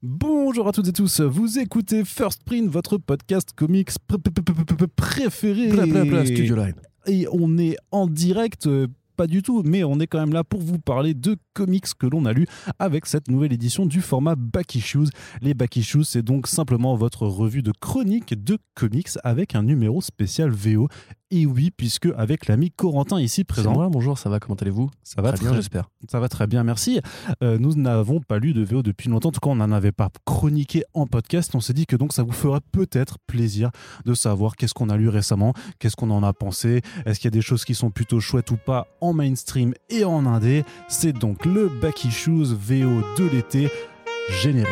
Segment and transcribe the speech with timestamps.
[0.00, 3.90] Bonjour à toutes et tous, vous écoutez First Print, votre podcast comics
[4.94, 5.70] préféré.
[6.24, 6.76] Studio Line.
[7.08, 10.44] Et on est en direct, euh, pas du tout, mais on est quand même là
[10.44, 12.46] pour vous parler de comics que l'on a lu
[12.78, 15.08] avec cette nouvelle édition du format Back Issues.
[15.42, 20.00] Les Back Issues, c'est donc simplement votre revue de chronique de comics avec un numéro
[20.00, 20.86] spécial VO.
[21.30, 24.88] Et oui, puisque avec l'ami Corentin ici présent, moi, bonjour, ça va, comment allez-vous?
[25.02, 25.90] Ça va Très bien, j'espère.
[26.08, 27.00] ça va très bien, merci.
[27.42, 29.92] Euh, nous n'avons pas lu de VO depuis longtemps, en tout cas on n'en avait
[29.92, 31.54] pas chroniqué en podcast.
[31.54, 33.70] On s'est dit que donc ça vous ferait peut-être plaisir
[34.06, 37.34] de savoir qu'est-ce qu'on a lu récemment, qu'est-ce qu'on en a pensé, est-ce qu'il y
[37.34, 40.64] a des choses qui sont plutôt chouettes ou pas en mainstream et en indé?
[40.88, 43.68] C'est donc le Back Issues VO de l'été
[44.40, 44.68] générique.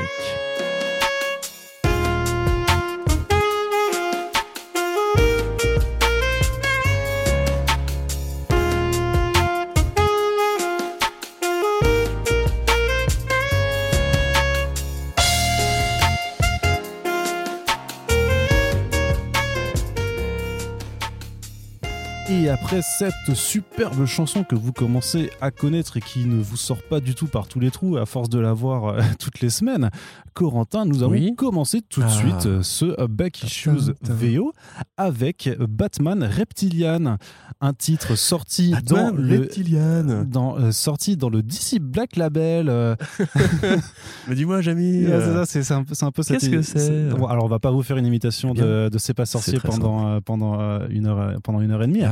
[22.46, 26.80] Et après cette superbe chanson que vous commencez à connaître et qui ne vous sort
[26.88, 29.50] pas du tout par tous les trous à force de la voir euh, toutes les
[29.50, 29.90] semaines,
[30.32, 31.34] Corentin, nous allons Oui.
[31.36, 32.10] commencer tout de Ah.
[32.10, 33.90] suite euh, ce Back Issues.
[34.02, 34.52] VO
[34.96, 37.16] avec Batman Reptilian,
[37.60, 40.24] un titre sorti Batman, dans le Reptilian.
[40.24, 42.68] dans, euh, sorti dans le DC Black Label.
[44.28, 44.60] Mais dis-moi.
[44.66, 44.72] Ouais,
[45.12, 47.58] euh, c'est ça, c'est c'est un peu, un qu'est-ce que c'est Bon, alors, on va
[47.58, 51.40] pas vous faire une imitation de, de C'est pas sorcier pendant, euh, pendant, une heure,
[51.42, 52.02] pendant une heure et demie.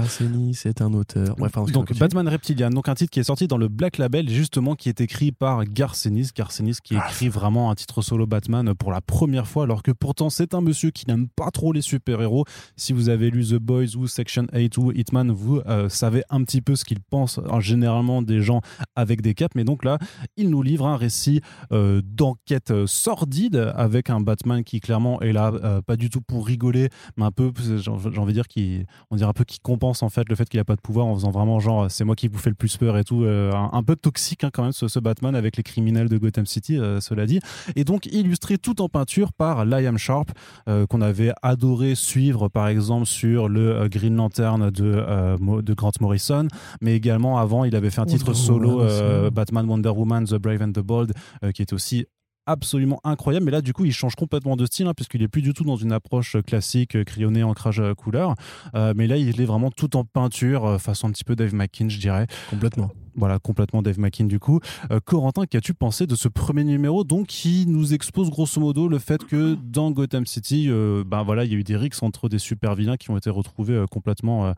[0.55, 1.39] C'est un auteur.
[1.41, 4.28] Ouais, pardon, Donc Batman Reptilian, donc un titre qui est sorti dans le Black Label,
[4.28, 6.31] justement qui est écrit par Garcenis.
[6.34, 7.06] Garcenis qui Ah.
[7.08, 10.61] écrit vraiment un titre solo Batman pour la première fois, alors que pourtant c'est un
[10.61, 12.44] monsieur qui n'aime pas trop les super-héros.
[12.77, 16.42] Si vous avez lu The Boys ou Section 8 ou Hitman, vous euh, savez un
[16.44, 18.61] petit peu ce qu'il pense euh, généralement des gens
[18.97, 19.55] avec des capes.
[19.55, 19.98] Mais donc là,
[20.36, 21.41] il nous livre un récit
[21.72, 26.47] euh, d'enquête sordide avec un Batman qui clairement est là, euh, pas du tout pour
[26.47, 30.03] rigoler, mais un peu, j'ai envie de dire, qui, on dirait un peu qu'il compense
[30.03, 32.14] en fait le fait qu'il a pas de pouvoir en faisant vraiment genre c'est moi
[32.16, 34.62] qui vous fais le plus peur et tout, euh, un, un peu toxique hein, quand
[34.62, 37.41] même ce, ce Batman avec les criminels de Gotham City, euh, cela dit,
[37.76, 40.30] et donc illustré tout en peinture par Liam Sharp
[40.69, 45.74] euh, qu'on avait adoré suivre par exemple sur le euh, Green Lantern de, euh, de
[45.74, 46.48] Grant Morrison,
[46.80, 50.62] mais également avant il avait fait un titre solo euh, Batman Wonder Woman The Brave
[50.62, 52.06] and the Bold euh, qui est aussi
[52.47, 53.47] absolument incroyable.
[53.47, 55.65] Mais là du coup il change complètement de style hein, puisqu'il est plus du tout
[55.65, 58.34] dans une approche classique euh, crayonné ancrage euh, couleur.
[58.75, 61.54] Euh, mais là il est vraiment tout en peinture euh, façon un petit peu Dave
[61.54, 62.27] McKean je dirais.
[62.50, 62.91] Complètement.
[63.16, 64.60] Voilà complètement Dave McKean du coup
[64.91, 68.98] Euh, Corentin qu'as-tu pensé de ce premier numéro donc qui nous expose grosso modo le
[68.98, 72.28] fait que dans Gotham City euh, ben voilà il y a eu des rixes entre
[72.28, 74.53] des super vilains qui ont été retrouvés euh, complètement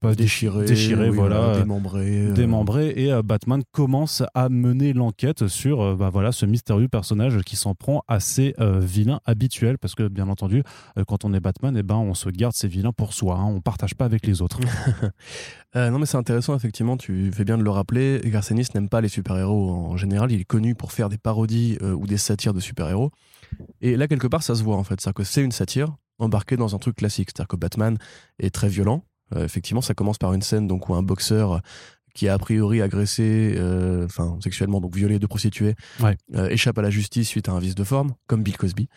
[0.00, 0.64] pas Déchiré.
[0.66, 2.26] déchirés oui, voilà euh, Démembré.
[2.26, 7.56] euh, démembré et Batman commence à mener l'enquête sur bah, voilà, ce mystérieux personnage qui
[7.56, 10.62] s'en prend à ses vilains habituels parce que bien entendu
[11.06, 13.60] quand on est Batman eh ben, on se garde ses vilains pour soi, hein, on
[13.60, 14.60] partage pas avec les autres.
[15.74, 18.20] Non, mais c'est intéressant, effectivement, tu fais bien de le rappeler.
[18.24, 20.32] Garcenis n'aime pas les super-héros en général.
[20.32, 23.10] Il est connu pour faire des parodies euh, ou des satires de super-héros.
[23.80, 25.00] Et là, quelque part, ça se voit, en fait.
[25.00, 27.30] C'est-à-dire que c'est une satire embarquée dans un truc classique.
[27.30, 27.98] C'est-à-dire que Batman
[28.38, 29.04] est très violent.
[29.34, 31.60] Euh, effectivement, ça commence par une scène donc, où un boxeur
[32.14, 36.16] qui a a priori agressé, euh, enfin sexuellement, donc violé deux prostituées, Ouais.
[36.34, 38.88] euh, échappe à la justice suite à un vice de forme, comme Bill Cosby,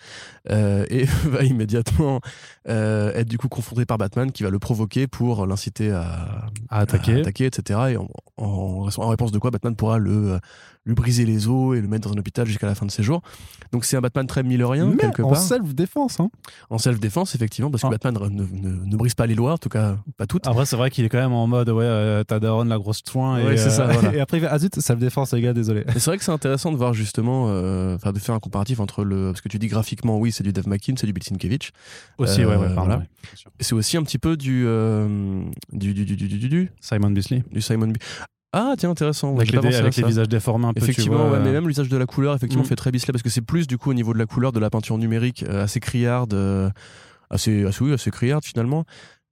[0.52, 2.20] euh, et va immédiatement
[2.68, 6.80] euh, être du coup confronté par Batman qui va le provoquer pour l'inciter à, À
[6.80, 7.16] attaquer.
[7.16, 7.80] à attaquer, etc.
[7.92, 10.40] Et en, en- en réponse de quoi, Batman pourra le,
[10.86, 13.02] lui briser les os et le mettre dans un hôpital jusqu'à la fin de ses
[13.04, 13.22] jours.
[13.72, 15.40] Donc c'est un Batman très millerien, Mais quelque en part.
[15.42, 16.20] self-défense.
[16.20, 16.30] Hein.
[16.70, 17.98] En self-défense, effectivement, parce que Ah.
[17.98, 20.46] Batman ne, ne- ne brise pas les lois, en tout cas pas toutes.
[20.48, 23.02] Après c'est vrai qu'il est quand même en mode ouais euh, t'as Daron la grosse
[23.10, 24.16] soin et, Ouais, c'est ça, voilà.
[24.16, 25.82] et après il fait ah zut self-défense les gars désolé.
[25.88, 28.80] Et c'est vrai que c'est intéressant de voir justement, euh, enfin de faire un comparatif
[28.80, 31.24] entre le, parce que tu dis graphiquement, oui, c'est du Dave McKean, c'est du Bill
[31.24, 31.72] Sienkiewicz.
[32.20, 32.98] Aussi Euh, ouais, ouais, pardon, voilà.
[32.98, 33.06] ouais,
[33.60, 35.42] c'est aussi un petit peu du, euh,
[35.74, 37.44] du, du, du, du, du, du, du, Simon Bisley.
[37.52, 37.98] du Simon B.
[38.58, 39.36] Ah tiens, intéressant.
[39.36, 41.68] Avec, les, avec les visages déformés un peu tu Effectivement, vois, ouais, mais euh, même
[41.68, 42.68] l'usage de la couleur, effectivement, Mm.
[42.68, 44.60] fait très Bisley parce que c'est plus du coup au niveau de la couleur de
[44.62, 46.70] la peinture numérique, euh, assez criarde, euh,
[47.30, 48.86] assez, assez, oui, assez criarde finalement.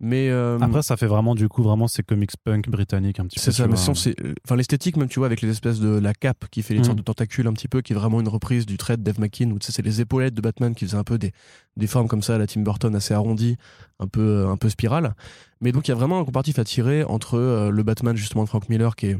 [0.05, 3.39] Mais euh, Après, ça fait vraiment, du coup, vraiment ces comics punk britanniques un petit
[3.39, 3.41] peu.
[3.41, 4.13] c'est ça, mais sinon, c'est,
[4.45, 6.83] enfin, l'esthétique même, tu vois, avec les espèces de la cape qui fait les Mm.
[6.83, 9.17] sortes de tentacules un petit peu, qui est vraiment une reprise du trait de Dave
[9.21, 11.31] McKean, où tu sais, c'est les épaulettes de Batman qui faisaient un peu des,
[11.77, 13.55] des formes comme ça à la Tim Burton assez arrondies,
[14.01, 15.15] un peu, un peu spirale.
[15.61, 18.43] Mais donc, il y a vraiment un comparatif à tirer entre euh, le Batman justement
[18.43, 19.17] de Frank Miller, qui est,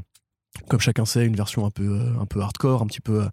[0.68, 3.26] comme chacun sait, une version un peu, euh, un peu hardcore, un petit peu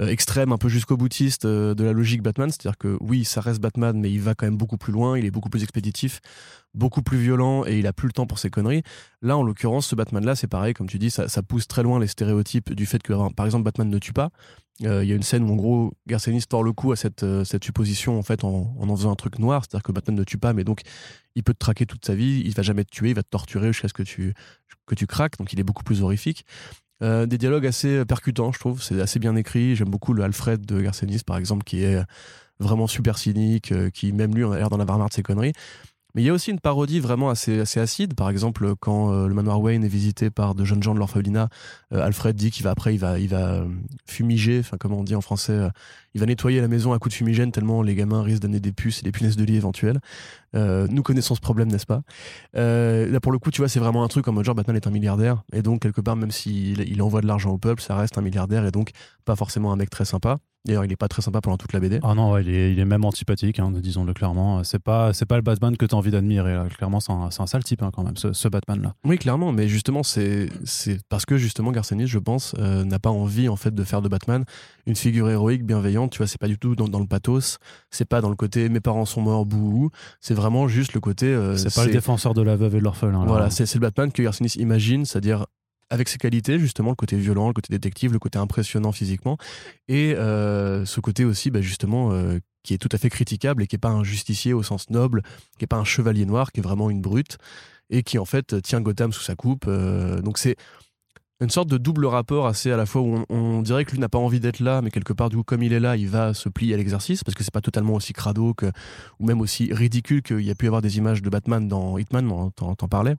[0.00, 2.50] extrême, un peu jusqu'au boutiste euh, de la logique Batman.
[2.50, 5.24] C'est-à-dire que oui, ça reste Batman, mais il va quand même beaucoup plus loin, il
[5.24, 6.20] est beaucoup plus expéditif,
[6.74, 8.82] beaucoup plus violent et il a plus le temps pour ses conneries.
[9.22, 12.08] Là, en l'occurrence, ce Batman-là, c'est pareil, comme tu dis, ça, pousse très loin les
[12.08, 14.30] stéréotypes du fait que, par exemple, Batman ne tue pas.
[14.82, 17.22] Euh, il y a une scène où en gros Garcenis tord le coup à cette,
[17.22, 20.16] euh, cette supposition en fait en, en en faisant un truc noir, c'est-à-dire que Batman
[20.16, 20.80] ne tue pas, mais donc
[21.36, 23.28] il peut te traquer toute sa vie, il va jamais te tuer, il va te
[23.28, 24.34] torturer jusqu'à ce que tu,
[24.86, 26.44] que tu craques, donc il est beaucoup plus horrifique.
[27.02, 29.76] Euh, des dialogues assez percutants, je trouve, c'est assez bien écrit.
[29.76, 32.04] J'aime beaucoup le Alfred de Garcenis par exemple, qui est
[32.60, 35.52] vraiment super cynique, euh, qui même lui a l'air d'en avoir marre de ses conneries.
[36.14, 38.14] Mais il y a aussi une parodie vraiment assez, acide.
[38.14, 41.48] Par exemple, quand euh, le manoir Wayne est visité par de jeunes gens de l'orphelinat,
[41.92, 43.66] euh, Alfred dit qu'il va après, il va, euh,
[44.06, 45.68] fumiger, enfin, comment on dit en français,
[46.14, 48.72] il va nettoyer la maison à coups de fumigène tellement les gamins risquent d'amener des
[48.72, 50.00] puces et des punaises de lit éventuelles.
[50.54, 52.02] Nous connaissons ce problème, n'est-ce pas?
[52.54, 54.86] Là, pour le coup, tu vois, c'est vraiment un truc en mode genre Batman est
[54.86, 55.42] un milliardaire.
[55.52, 58.22] Et donc, quelque part, même s'il il envoie de l'argent au peuple, ça reste un
[58.22, 58.90] milliardaire et donc
[59.24, 60.38] pas forcément un mec très sympa.
[60.66, 62.00] D'ailleurs, il est pas très sympa pendant toute la BD.
[62.02, 64.64] Ah non, ouais, il, est, il est même antipathique, hein, disons-le clairement.
[64.64, 66.54] C'est pas, c'est pas le Batman que tu as envie d'admirer.
[66.54, 66.66] là.
[66.74, 68.94] Clairement, c'est un, c'est un sale type hein, quand même, ce, ce Batman-là.
[69.04, 73.10] Oui, clairement, mais justement, c'est c'est parce que justement Garcenis, je pense, euh, n'a pas
[73.10, 74.44] envie en fait de faire de Batman
[74.86, 76.12] une figure héroïque, bienveillante.
[76.12, 77.58] Tu vois, c'est pas du tout dans, dans le pathos,
[77.90, 79.90] c'est pas dans le côté mes parents sont morts, bouhou.
[80.20, 81.26] C'est vraiment juste le côté.
[81.26, 83.20] euh, c'est pas le défenseur de la veuve et de l'orphelin.
[83.20, 83.26] là.
[83.26, 85.44] Voilà, c'est c'est le Batman que Garcenis imagine, c'est-à-dire
[85.90, 89.36] avec ses qualités, justement, le côté violent, le côté détective, le côté impressionnant physiquement,
[89.88, 93.66] et euh, ce côté aussi, bah, justement, euh, qui est tout à fait critiquable et
[93.66, 95.22] qui est pas un justicier au sens noble,
[95.58, 97.38] qui est pas un chevalier noir, qui est vraiment une brute,
[97.90, 99.66] et qui en fait tient Gotham sous sa coupe.
[99.68, 100.56] euh, donc c'est
[101.40, 104.08] une sorte de double rapport assez à la fois où on, dirait que lui n'a
[104.08, 106.32] pas envie d'être là, mais quelque part, du coup, comme il est là, il va
[106.32, 108.66] se plier à l'exercice, parce que c'est pas totalement aussi crado que,
[109.18, 111.98] ou même aussi ridicule qu'il y a pu y avoir des images de Batman dans
[111.98, 113.16] Hitman, t'en parlais,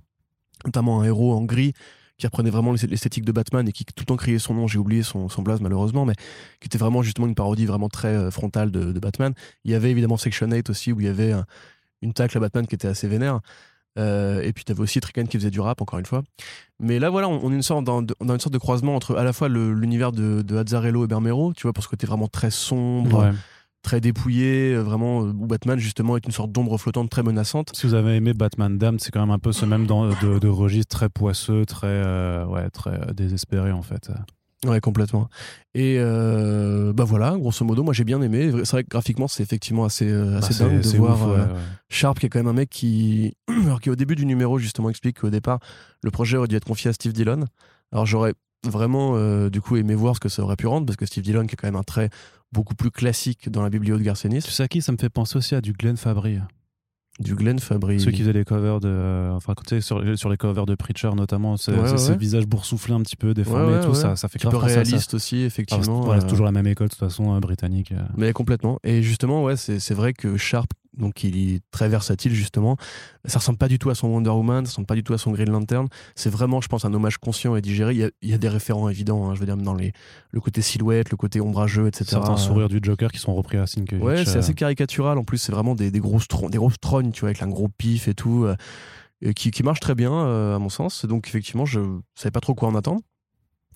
[0.65, 1.73] notamment un héros en gris
[2.17, 4.67] qui reprenait vraiment l'est- l'esthétique de Batman et qui tout le temps criait son nom,
[4.67, 6.13] j'ai oublié son, son blaze malheureusement, mais
[6.59, 9.33] qui était vraiment justement une parodie vraiment très euh, frontale de, Batman.
[9.63, 11.45] Il y avait évidemment Section 8 aussi, où il y avait un-
[12.01, 13.39] une tacle à Batman qui était assez vénère.
[13.97, 16.23] Euh, et puis tu avais aussi Tricken qui faisait du rap, encore une fois.
[16.79, 19.23] Mais là, voilà, on, on est une sorte dans, une sorte de croisement entre à
[19.23, 23.31] la fois l'univers de, de et Bermero, tu vois, pour ce côté vraiment très sombre.
[23.85, 27.71] Très dépouillé, euh, vraiment, euh, où Batman justement est une sorte d'ombre flottante très menaçante.
[27.73, 30.39] Si vous avez aimé Batman Damned, c'est quand même un peu ce même dans- de,
[30.39, 34.09] de registre très poisseux, très, euh, ouais, très désespéré en fait.
[34.65, 35.29] Ouais, complètement.
[35.75, 38.49] Et euh, bah voilà, grosso modo, moi j'ai bien aimé.
[38.63, 41.39] C'est vrai que graphiquement, c'est effectivement assez, euh, assez Bah, dingue de voir ouf, ouais,
[41.39, 41.59] euh, ouais.
[41.89, 43.35] Sharp, qui est quand même un mec qui,
[43.65, 45.59] alors qui au début du numéro justement explique qu'au départ,
[46.03, 47.45] le projet aurait dû être confié à Steve Dillon.
[47.91, 48.33] Alors j'aurais
[48.69, 51.23] vraiment euh, du coup aimé voir ce que ça aurait pu rendre, parce que Steve
[51.23, 52.09] Dillon, qui est quand même un trait
[52.51, 55.09] beaucoup plus classique dans la bibliothèque de Garcenis, Tu sais à qui ça me fait
[55.09, 56.39] penser aussi à du Glenn Fabry.
[57.19, 57.99] du Glenn Fabry.
[58.01, 58.89] Ceux qui faisaient les covers de.
[58.89, 62.15] euh, enfin, tu sais, sur, sur les covers de Preacher notamment, c'est Ouais, ouais, ces
[62.17, 64.65] visages boursouflés un petit peu, déformés Ouais, et tout, ça, ça fait un peu ça.
[64.65, 66.01] réaliste aussi, effectivement.
[66.01, 67.93] voilà, c'est euh, toujours la même école de toute façon euh, britannique.
[68.17, 68.79] Mais complètement.
[68.83, 72.77] Et justement, ouais, c'est vrai que Sharp, donc il est très versatile justement.
[73.25, 75.17] Ça ressemble pas du tout à son Wonder Woman, ça ressemble pas du tout à
[75.17, 75.87] son Green Lantern.
[76.15, 77.93] C'est vraiment, je pense, un hommage conscient et digéré.
[77.93, 79.91] Il y a, il y a des référents évidents, hein, je veux dire, dans les,
[80.31, 82.05] le côté silhouette, le côté ombrageux, etc.
[82.11, 84.03] Certains sourires du Joker qui sont repris à Sienkiewicz.
[84.03, 85.17] Ouais, c'est euh, assez caricatural.
[85.17, 87.67] En plus, c'est vraiment des, des grosses des grosses trognes, tu vois, avec un gros
[87.67, 88.55] pif et tout, euh,
[89.21, 91.05] et qui, qui marche très bien, euh, à mon sens.
[91.05, 91.79] Donc, effectivement, je
[92.15, 93.01] savais pas trop quoi en attendre.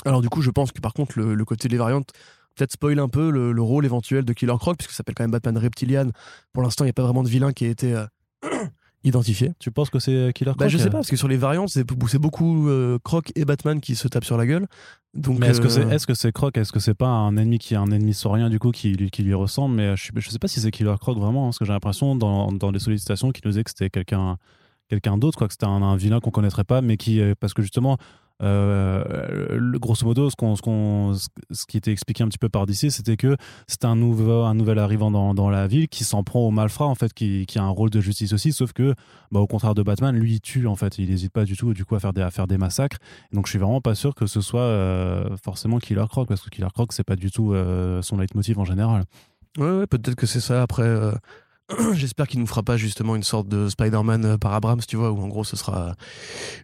[0.06, 2.12] Alors, du coup, je pense que par contre, le, le côté des variantes,
[2.60, 5.24] peut-être spoil un peu le, le rôle éventuel de Killer Croc, puisque ça s'appelle quand
[5.24, 6.10] même Batman Reptilian.
[6.54, 8.06] Pour l'instant, il n'y a pas vraiment de vilain qui a été euh,
[9.04, 9.54] identifié.
[9.60, 11.38] Tu penses que c'est Killer Bah, Croc je sais euh pas, parce que sur les
[11.38, 11.84] variantes, c'est
[12.20, 14.68] beaucoup euh, Croc et Batman qui se tapent sur la gueule.
[15.14, 15.68] Donc, Mais est-ce que
[16.12, 18.60] euh, c'est Croc Est-ce que c'est pas un ennemi qui est un ennemi saurien du
[18.60, 19.76] coup qui, lui- qui lui ressemble?
[19.76, 22.16] Mais je, je sais pas si c'est Killer Croc vraiment, hein, parce que j'ai l'impression
[22.16, 24.38] dans, dans les sollicitations qu'il nous disait que c'était quelqu'un
[24.90, 27.54] quelqu'un d'autre, quoi, que c'était un, un vilain qu'on connaîtrait pas, mais qui euh, parce
[27.54, 27.98] que justement.
[28.42, 29.39] euh,
[29.80, 33.36] grosso modo, ce, qui était expliqué un petit peu par d'ici, c'était que
[33.68, 37.46] c'était un, nouvel arrivant dans, la ville qui s'en prend aux malfrats, en fait, qui,
[37.56, 38.94] a un rôle de justice aussi, sauf que,
[39.32, 41.74] bah, au contraire de Batman, lui, il tue, en fait, il n'hésite pas du tout,
[41.74, 42.14] du coup, à faire
[42.48, 42.98] des, massacres.
[43.32, 46.50] Donc je suis vraiment pas sûr que ce soit euh, forcément Killer Croc parce que
[46.50, 49.06] Killer Croc c'est pas du tout euh, son leitmotiv en général.
[49.58, 50.62] Ouais, peut-être que c'est ça.
[50.62, 51.12] Après, euh,
[51.94, 55.12] j'espère qu'il nous fera pas justement une sorte de Spider-Man euh, par Abrams, tu vois,
[55.12, 55.96] où en gros ce sera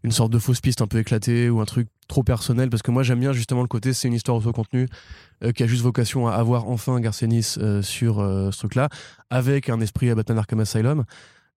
[0.03, 2.69] une sorte de fausse piste un peu éclatée ou un truc trop personnel.
[2.69, 4.87] Parce que moi j'aime bien justement le côté, c'est une histoire auto-contenue
[5.43, 8.89] euh, qui a juste vocation à avoir enfin Garcenis euh, sur euh, ce truc-là,
[9.29, 11.03] avec un esprit à Batman Arkham Asylum.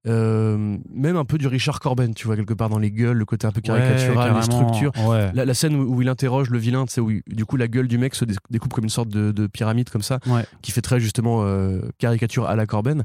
[0.06, 3.24] Euh, même un peu du Richard Corben, tu vois, quelque part dans les gueules, le
[3.24, 4.92] côté un peu caricatural, les structures.
[5.06, 5.30] Ouais.
[5.34, 7.56] La, la scène où, où il interroge le vilain, tu sais, où il- du coup
[7.56, 10.20] la gueule du mec se dé- découpe comme une sorte de, de pyramide comme ça,
[10.26, 10.44] Ouais.
[10.62, 13.02] qui fait très justement euh, caricature à la Corben.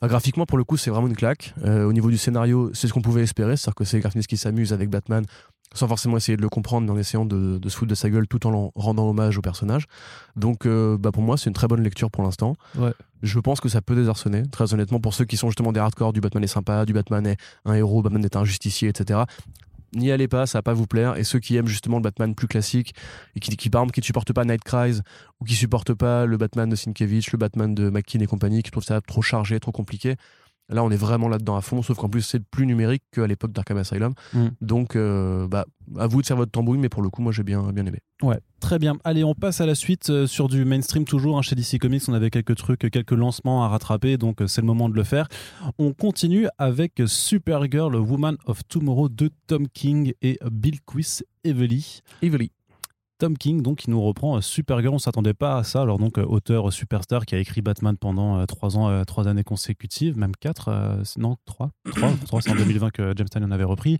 [0.00, 1.54] Enfin, graphiquement, pour le coup, c'est vraiment une claque.
[1.64, 4.36] Euh, au niveau du scénario, c'est ce qu'on pouvait espérer, c'est-à-dire que c'est Garfinis qui
[4.36, 5.24] s'amuse avec Batman
[5.74, 8.08] sans forcément essayer de le comprendre, mais en essayant de, de se foutre de sa
[8.08, 9.86] gueule tout en rendant hommage au personnage.
[10.36, 12.56] Donc, euh, bah, pour moi, c'est une très bonne lecture pour l'instant.
[12.76, 12.92] Ouais.
[13.22, 16.12] Je pense que ça peut désarçonner, très honnêtement, pour ceux qui sont justement des hardcore,
[16.12, 19.20] du Batman est sympa, du Batman est un héros, Batman est un justicier, etc.
[19.94, 21.16] n'y allez pas, ça va pas vous plaire.
[21.16, 22.94] Et ceux qui aiment justement le Batman plus classique
[23.34, 25.00] et qui, qui par exemple qui ne supportent pas Night Cries
[25.40, 28.70] ou qui supportent pas le Batman de Sienkiewicz, le Batman de McKean et compagnie, qui
[28.70, 30.16] trouvent ça trop chargé, trop compliqué,
[30.70, 33.52] Là, on est vraiment là-dedans à fond, sauf qu'en plus, c'est plus numérique qu'à l'époque
[33.52, 34.14] d'Arkham Asylum.
[34.32, 34.46] Mm.
[34.62, 35.66] Donc, euh, bah,
[35.98, 37.98] à vous de faire votre tambouille, mais pour le coup, moi, j'ai bien, bien aimé.
[38.22, 38.96] Ouais, très bien.
[39.04, 41.36] Allez, on passe à la suite euh, sur du mainstream toujours.
[41.36, 44.62] Hein, chez DC Comics, on avait quelques trucs, quelques lancements à rattraper, donc euh, c'est
[44.62, 45.28] le moment de le faire.
[45.78, 52.00] On continue avec Supergirl, Woman of Tomorrow de Tom King et Bill Quis Evely.
[52.22, 52.52] Evely.
[53.24, 54.92] Tom King, donc, qui nous reprend euh, Supergirl.
[54.92, 55.80] On s'attendait pas à ça.
[55.80, 59.44] Alors, donc, euh, auteur superstar qui a écrit Batman pendant euh, trois ans, trois années
[59.44, 60.70] consécutives, même quatre,
[61.16, 63.96] non, trois, trois, trois c'est en 2020 que James Tynion avait repris,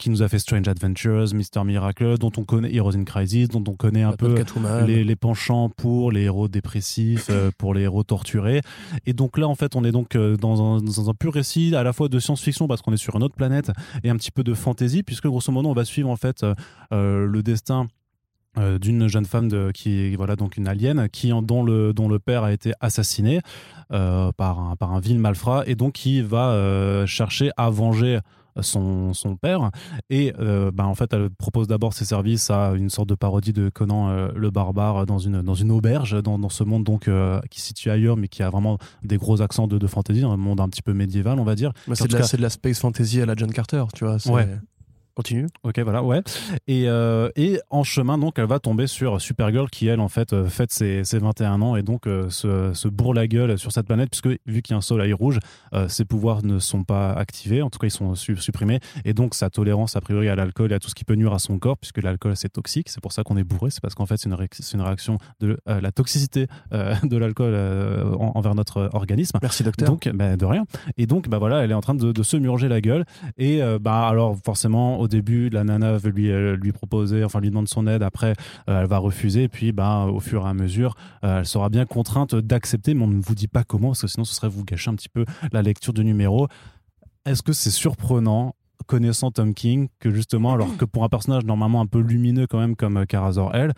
[0.00, 3.62] qui nous a fait Strange Adventures, Mister Miracle, dont on connaît Heroes in Crisis, dont
[3.68, 4.34] on connaît un peu
[4.84, 8.62] les, les, penchants pour les héros dépressifs, pour les héros torturés.
[9.06, 11.84] Et donc là, en fait, on est donc dans un, dans un pur récit à
[11.84, 13.70] la fois de science-fiction parce qu'on est sur une autre planète
[14.02, 16.44] et un petit peu de fantasy, puisque grosso modo, on va suivre en fait
[16.90, 17.86] le destin
[18.58, 22.18] euh, d'une jeune femme de, qui voilà donc une alien qui dont le dont le
[22.18, 23.40] père a été assassiné
[23.92, 28.20] euh, par un par un vil malfrat et donc qui va euh, chercher à venger
[28.62, 29.70] son, son père.
[30.08, 30.32] Et
[30.72, 34.30] bah, en fait elle propose d'abord ses services à une sorte de parodie de Conan
[34.34, 37.10] le barbare dans une dans une auberge dans, dans ce monde donc
[37.50, 40.38] qui se situe ailleurs mais qui a vraiment des gros accents de, de fantasy un
[40.38, 41.72] monde un petit peu médiéval on va dire.
[41.92, 44.48] C'est de, de, la space fantasy à la John Carter tu vois ouais
[45.16, 45.46] Continue.
[45.62, 46.20] Ok, voilà, ouais.
[46.66, 50.34] Et, euh, et en chemin, donc, elle va tomber sur Supergirl qui, elle, en fait,
[50.34, 53.72] euh, fête ses, ses 21 ans et donc euh, se, se, bourre la gueule sur
[53.72, 55.38] cette planète, puisque vu qu'il y a un soleil rouge,
[55.88, 58.80] ses pouvoirs ne sont pas activés, en tout cas, ils sont supprimés.
[59.06, 61.32] Et donc, sa tolérance, a priori, à l'alcool et à tout ce qui peut nuire
[61.32, 62.90] à son corps, puisque l'alcool, c'est toxique.
[62.90, 63.70] C'est pour ça qu'on est bourré.
[63.70, 64.36] C'est parce qu'en fait, c'est une,
[64.74, 67.54] une, réaction de la toxicité de l'alcool
[68.18, 69.38] envers notre organisme.
[69.40, 69.88] Merci, docteur.
[69.88, 70.64] Donc, bah, de rien.
[70.98, 73.06] Et donc, bah voilà, elle est en train de, de se murger la gueule.
[73.38, 77.48] Et bah, alors, forcément, au début, la nana veut lui, euh, lui proposer, enfin lui
[77.48, 78.02] demande son aide.
[78.02, 78.34] Après,
[78.68, 79.44] euh, elle va refuser.
[79.44, 80.94] Et puis, bah, au fur et à mesure,
[81.24, 82.94] euh, elle sera bien contrainte d'accepter.
[82.94, 84.94] Mais on ne vous dit pas comment, parce que sinon, ce serait vous gâcher un
[84.94, 86.48] petit peu la lecture du numéro.
[87.24, 88.54] Est-ce que c'est surprenant
[88.86, 92.58] connaissant Tom King que justement, alors que pour un personnage normalement un peu lumineux quand
[92.58, 93.72] même comme Karazor elle,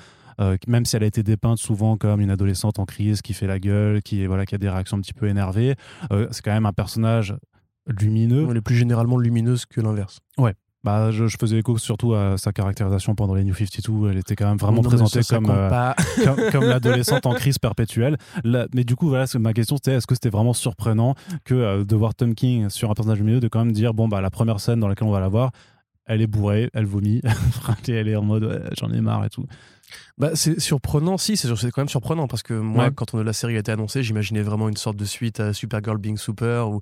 [0.67, 3.59] même si elle a été dépeinte souvent comme une adolescente en crise qui fait la
[3.59, 5.77] gueule, qui, voilà, qui a des réactions un petit peu énervées,
[6.11, 7.37] c'est quand même un personnage
[7.87, 8.47] lumineux.
[8.51, 10.21] Elle est plus généralement lumineuse que l'inverse.
[10.37, 10.55] Ouais,
[10.89, 14.11] bah, je, faisais écho surtout à sa caractérisation pendant les New 52.
[14.11, 15.93] Elle était quand même vraiment présentée comme, euh,
[16.51, 18.17] comme, l'adolescente en crise perpétuelle.
[18.43, 21.15] mais du coup, voilà, ma question c'était est-ce que c'était vraiment surprenant
[21.45, 24.09] que euh, de voir Tom King sur un personnage milieu, de quand même dire bon,
[24.09, 25.51] bah, la première scène dans laquelle on va la voir,
[26.07, 27.21] elle est bourrée, elle vomit,
[27.89, 29.45] et elle est en mode j'en ai marre et tout.
[30.17, 33.57] Bah, c'est surprenant, si, c'est quand même surprenant parce que moi, quand on, la série
[33.57, 36.81] a été annoncée, j'imaginais vraiment une sorte de suite à Supergirl Being Super ou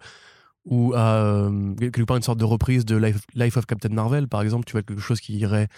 [0.66, 2.96] ou à euh, quelque part une sorte de reprise de
[3.35, 5.68] Life, of Captain Marvel, par exemple, tu vois, quelque chose qui irait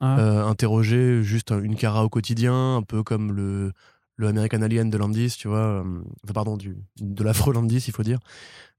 [0.00, 0.18] ah.
[0.18, 3.72] euh, interroger juste une Kara au quotidien, un peu comme le,
[4.16, 5.82] le American Alien de Landis, tu vois, euh,
[6.24, 8.18] enfin, pardon, du, de l'afro Landis, il faut dire.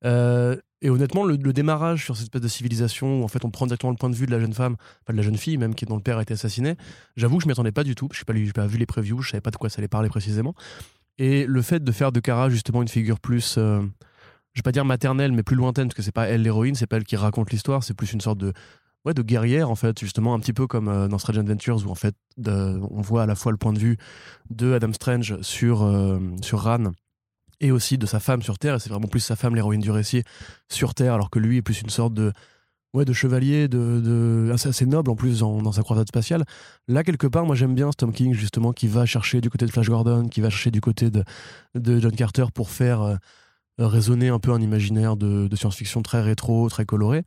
[0.04, 3.92] et honnêtement, le, démarrage sur cette espèce de civilisation où en fait on prend directement
[3.92, 5.86] le point de vue de la jeune femme, enfin de la jeune fille même, qui,
[5.86, 6.76] dont le père a été assassiné,
[7.18, 8.08] j'avoue que je m'y attendais pas du tout.
[8.14, 10.10] Je n'ai pas, pas vu les previews, je savais pas de quoi ça allait parler
[10.10, 10.54] précisément.
[11.18, 13.58] Et le fait de faire de Kara justement une figure plus
[14.56, 16.88] je vais pas dire maternelle, mais plus lointaine, parce que c'est pas elle l'héroïne, c'est
[16.88, 18.54] pas elle qui raconte l'histoire, c'est plus une sorte de,
[19.22, 22.16] guerrière, en fait, justement, un petit peu comme euh, dans Strange Adventures, où en fait,
[22.48, 23.98] on voit à la fois le point de vue
[24.50, 26.92] de Adam Strange sur, euh, sur Ran,
[27.60, 29.92] et aussi de sa femme sur Terre, et c'est vraiment plus sa femme l'héroïne du
[29.92, 30.24] récit
[30.72, 32.32] sur Terre, alors que lui est plus une sorte de,
[32.94, 36.46] ouais, de chevalier, de, assez, noble en plus dans, sa croisade spatiale.
[36.88, 39.72] Là, quelque part, moi j'aime bien Tom King, justement, qui va chercher du côté de
[39.72, 41.24] Flash Gordon, qui va chercher du côté de,
[41.76, 43.02] de John Carter pour faire.
[43.02, 43.16] Euh,
[43.78, 47.24] raisonner un peu un imaginaire de, science-fiction très rétro, très coloré.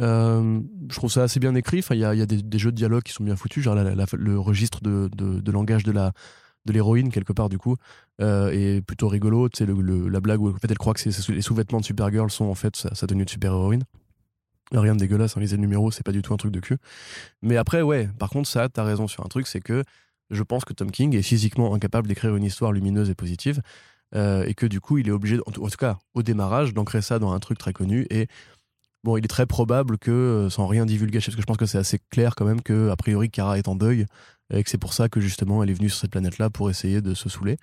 [0.00, 1.80] Euh, je trouve ça assez bien écrit.
[1.80, 3.62] Enfin, il y a, des, jeux de dialogue qui sont bien foutus.
[3.62, 6.12] Genre le registre de, de, langage de la
[6.64, 7.76] de l'héroïne quelque part du coup
[8.20, 9.48] euh, est plutôt rigolo.
[9.60, 12.54] Le, la blague où en fait elle croit que les sous-vêtements de Supergirl sont en
[12.54, 13.84] fait sa, tenue de super-héroïne.
[14.72, 16.78] Rien de dégueulasse, hein, lisez le numéro, c'est pas du tout un truc de cul.
[17.42, 19.84] Mais après, ouais, par contre, ça, t'as raison sur un truc, c'est que
[20.30, 23.60] je pense que Tom King est physiquement incapable d'écrire une histoire lumineuse et positive.
[24.14, 27.18] Euh, et que du coup, il est obligé, en tout, cas au démarrage, d'ancrer ça
[27.18, 28.06] dans un truc très connu.
[28.10, 28.28] Et
[29.04, 31.66] bon, il est très probable que, euh, sans rien divulguer, parce que je pense que
[31.66, 34.06] c'est assez clair quand même que, a priori, Kara est en deuil,
[34.52, 37.00] et que c'est pour ça que justement elle est venue sur cette planète-là pour essayer
[37.00, 37.56] de se saouler.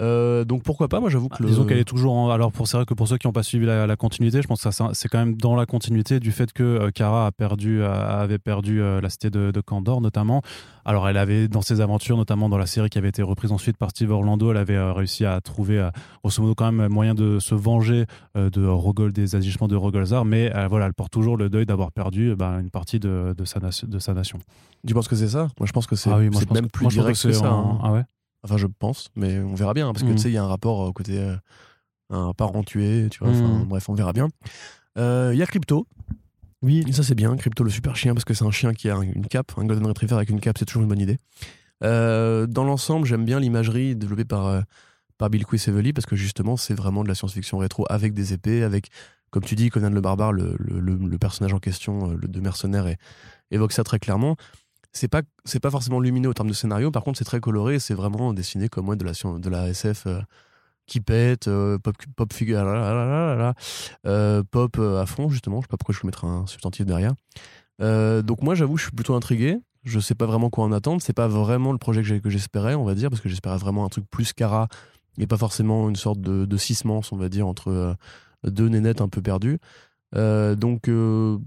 [0.00, 2.30] Euh, donc pourquoi pas Moi j'avoue que ah, disons qu'elle est toujours en...
[2.30, 4.62] alors pour c'est vrai que pour ceux qui n'ont pas suivi la, continuité, je pense
[4.62, 8.38] que c'est quand même dans la continuité du fait que euh, Kara a perdu avait
[8.38, 10.42] perdu euh, la cité de, de Candor notamment.
[10.84, 13.76] Alors elle avait dans ses aventures, notamment dans la série qui avait été reprise ensuite
[13.76, 15.88] par Steve Orlando, elle avait réussi à trouver
[16.22, 20.50] grosso modo quand même moyen de se venger de Rogol des agissements de Rogolzar, mais
[20.68, 23.98] voilà elle porte toujours le deuil d'avoir perdu bah, une partie de, de, sa de
[23.98, 24.38] sa nation.
[24.86, 25.48] Tu penses que c'est ça?
[25.58, 27.46] Moi je pense que c'est ah oui, même plus direct que, ça.
[27.46, 27.78] Hein.
[27.82, 28.04] Ah ouais?
[28.42, 30.18] Enfin, je pense, mais on verra bien, parce que tu mm.
[30.18, 31.36] sais, il y a un rapport au côté euh,
[32.08, 33.32] un parent tué, tu vois.
[33.32, 33.66] Mm.
[33.68, 34.28] Bref, on verra bien.
[34.98, 35.86] Euh, il y a Crypto.
[36.62, 36.84] Oui.
[36.92, 37.36] ça, c'est bien.
[37.36, 39.52] Crypto, le super chien, parce que c'est un chien qui a une cape.
[39.56, 41.18] Un Golden Retriever avec une cape, c'est toujours une bonne idée.
[41.84, 44.62] Euh, dans l'ensemble, j'aime bien l'imagerie développée par,
[45.18, 48.62] par Bill Quisevely, parce que justement, c'est vraiment de la science-fiction rétro avec des épées,
[48.62, 48.88] avec,
[49.30, 52.96] comme tu dis, Conan le Barbare, le, le, personnage en question, le de mercenaire, et,
[53.50, 54.36] évoque ça très clairement
[54.92, 56.90] c'est pas c'est pas forcément lumineux en termes de scénario.
[56.90, 60.06] Par contre c'est très coloré c'est vraiment dessiné comme moi de la de la SF
[60.06, 60.20] euh,
[60.86, 65.60] qui pète euh, pop pop figure euh, pop à fond justement.
[65.60, 67.12] Je sais pas pourquoi je vais mettre un substantif derrière.
[67.78, 69.58] Donc moi j'avoue je suis plutôt intrigué.
[69.84, 71.00] Je sais pas vraiment quoi en attendre.
[71.00, 73.88] C'est pas vraiment le projet que j'espérais on va dire parce que j'espérais vraiment un
[73.88, 74.68] truc plus cara
[75.18, 77.96] et pas forcément une sorte de, de on va dire entre
[78.44, 79.58] deux nénettes un peu perdues
[80.16, 81.38] euh, donc euh,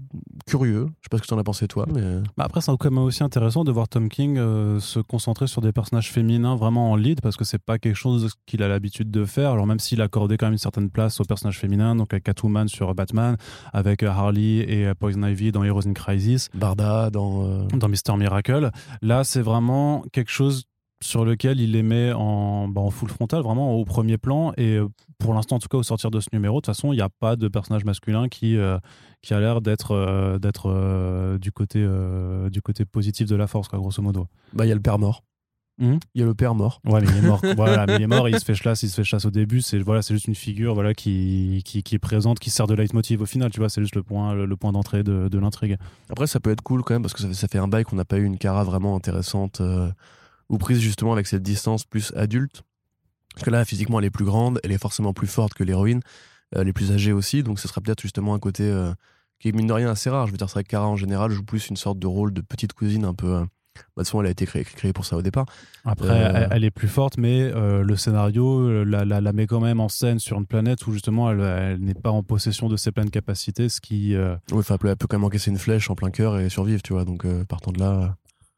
[0.46, 2.00] curieux, je sais pas ce que tu en as pensé toi, mais
[2.36, 5.60] bah, après c'est quand même aussi intéressant de voir Tom King euh, se concentrer sur
[5.60, 9.10] des personnages féminins vraiment en lead parce que c'est pas quelque chose qu'il a l'habitude
[9.10, 9.50] de faire.
[9.50, 12.68] Alors même s'il accordait quand même une certaine place aux personnages féminins, donc avec Catwoman
[12.68, 13.36] sur Batman,
[13.72, 18.70] avec Harley et Poison Ivy dans Heroes in Crisis, Barda dans dans Mister Miracle,
[19.02, 20.64] là c'est vraiment quelque chose
[21.04, 24.54] sur lequel il les met en, bah, en full frontal, vraiment au premier plan.
[24.56, 26.94] Et euh, pour l'instant, en tout cas, au sortir de ce numéro, de toute façon,
[26.94, 28.78] il n'y a pas de personnage masculin qui, euh,
[29.20, 31.86] qui a l'air d'être euh, d'être du, côté
[32.50, 34.28] du côté positif de la force, quoi, grosso modo.
[34.54, 35.22] Bah, il y a le père mort.
[35.76, 35.98] Hmm?
[36.14, 36.80] Il y a le père mort.
[36.86, 37.42] Ouais, mais il est mort.
[37.56, 39.60] voilà, mais il est mort, il se fait chasse, il se fait chasse au début.
[39.60, 42.74] C'est voilà, c'est juste une figure voilà qui, qui, qui, est présente, qui sert de
[42.74, 43.50] leitmotiv au final.
[43.50, 45.76] Tu vois, c'est juste le point le, point d'entrée de, de l'intrigue.
[46.08, 47.84] Après, ça peut être cool quand même parce que ça fait, ça fait un bail
[47.84, 49.60] qu'on n'a pas eu une cara vraiment intéressante
[50.48, 52.62] ou prise justement avec cette distance plus adulte.
[53.34, 56.00] Parce que là, physiquement, elle est plus grande, elle est forcément plus forte que l'héroïne,
[56.54, 58.92] euh, elle est plus âgée aussi, donc ce sera peut-être justement un côté euh,
[59.40, 60.26] qui est mine de rien assez rare.
[60.26, 62.32] Je veux dire, c'est vrai que Kara en général joue plus une sorte de rôle
[62.32, 63.26] de petite cousine un peu.
[63.26, 65.46] Euh, bah, de toute façon, elle a été créée, pour ça au départ.
[65.84, 70.20] Après, elle, est plus forte, mais le scénario la, la, met quand même en scène
[70.20, 73.80] sur une planète où justement elle, n'est pas en possession de ses pleines capacités, ce
[73.80, 74.14] qui.
[74.16, 76.92] Oui, enfin, elle peut quand même encaisser une flèche en plein cœur et survivre, tu
[76.92, 77.04] vois.
[77.04, 78.14] Donc, partant de là.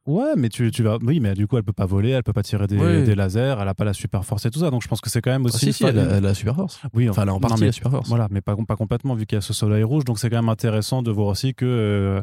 [0.07, 0.99] Ouais, mais tu, tu vas.
[1.03, 3.57] Oui, mais du coup, elle peut pas voler, elle peut pas tirer des, des lasers,
[3.61, 4.71] elle a pas la super force et tout ça.
[4.71, 5.69] Donc, je pense que c'est quand même aussi.
[5.69, 6.81] Ah, si, elle, a, la super force.
[6.95, 8.09] Oui, enfin, elle a en partie la super force.
[8.09, 10.05] Voilà, mais pas, pas complètement, vu qu'il y a ce soleil rouge.
[10.05, 11.65] Donc, c'est quand même intéressant de voir aussi que.
[11.67, 12.23] Euh,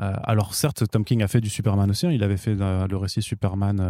[0.00, 2.06] euh, alors certes, Tom King a fait du Superman aussi.
[2.06, 2.12] Hein.
[2.12, 3.80] il avait fait euh, le récit Superman.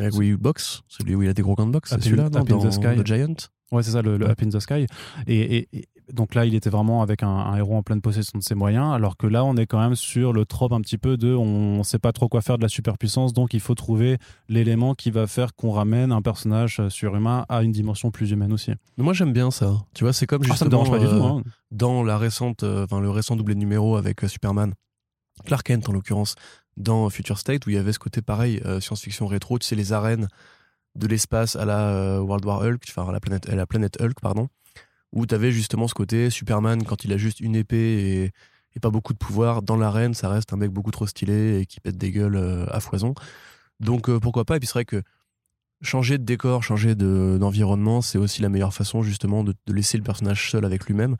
[0.00, 1.90] Avec Wii Box, celui où il a des gros gants de boxe.
[1.90, 2.96] C'est celui-là, dans, the Sky.
[2.96, 3.36] The Giant.
[3.70, 4.86] Ouais, c'est ça, le, Up in the Sky.
[5.28, 8.54] Et, et, donc là, il était vraiment avec un, héros en pleine possession de ses
[8.54, 11.34] moyens, alors que là, on est quand même sur le trope un petit peu de
[11.34, 14.18] on ne sait pas trop quoi faire de la superpuissance, donc il faut trouver
[14.48, 18.72] l'élément qui va faire qu'on ramène un personnage surhumain à une dimension plus humaine aussi.
[18.96, 19.74] Mais moi, j'aime bien ça.
[19.94, 21.42] Tu vois, c'est comme ah, justement pas du tout, hein.
[21.44, 24.74] Euh, dans la récente, euh, le récent doublé numéro avec euh, Superman,
[25.44, 26.34] Clark Kent en l'occurrence,
[26.76, 29.92] dans Future State, où il y avait ce côté pareil, science-fiction rétro, tu sais, les
[29.92, 30.28] arènes
[30.94, 34.48] de l'espace à la World War Hulk, enfin la planète, à la planète Hulk, pardon
[35.12, 38.32] où tu avais justement ce côté Superman quand il a juste une épée
[38.74, 41.66] et, pas beaucoup de pouvoir dans l'arène, ça reste un mec beaucoup trop stylé et
[41.66, 43.14] qui pète des gueules euh, à foison.
[43.78, 44.56] Donc euh, pourquoi pas?
[44.56, 45.02] Et puis c'est vrai que
[45.82, 50.50] changer de décor, changer d'environnement, c'est aussi la meilleure façon justement de, laisser le personnage
[50.50, 51.16] seul avec lui-même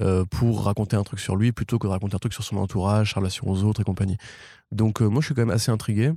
[0.00, 2.56] euh, pour raconter un truc sur lui plutôt que de raconter un truc sur son
[2.56, 4.16] entourage, sa relation aux autres et compagnie.
[4.72, 6.12] Donc moi je suis quand même assez intrigué.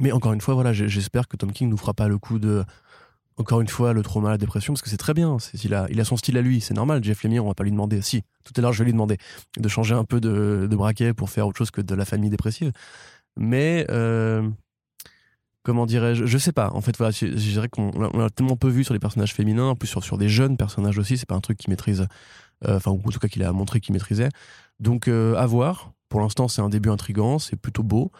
[0.00, 2.64] Mais encore une fois, voilà, j'espère que Tom King nous fera pas le coup de
[3.38, 5.36] encore une fois, le trauma, la dépression, parce que c'est très bien.
[5.62, 7.02] Il a, son style à lui, c'est normal.
[7.04, 8.02] Jeff Lemire, on va pas lui demander.
[8.02, 9.16] Si, tout à l'heure, je vais lui demander
[9.56, 12.72] de changer un peu de, braquet pour faire autre chose que de la famille dépressive.
[13.36, 14.48] Mais, euh,
[15.62, 16.70] comment dirais-je Je sais pas.
[16.72, 19.76] En fait, voilà, je, dirais qu'on a tellement peu vu sur les personnages féminins, en
[19.76, 21.16] plus sur, sur des jeunes personnages aussi.
[21.16, 22.08] C'est pas un truc qu'il maîtrise,
[22.66, 24.30] euh, enfin, ou en tout cas qu'il a montré qu'il maîtrisait.
[24.80, 25.92] Donc, euh, à voir.
[26.08, 28.10] Pour l'instant, c'est un début intrigant, c'est plutôt beau.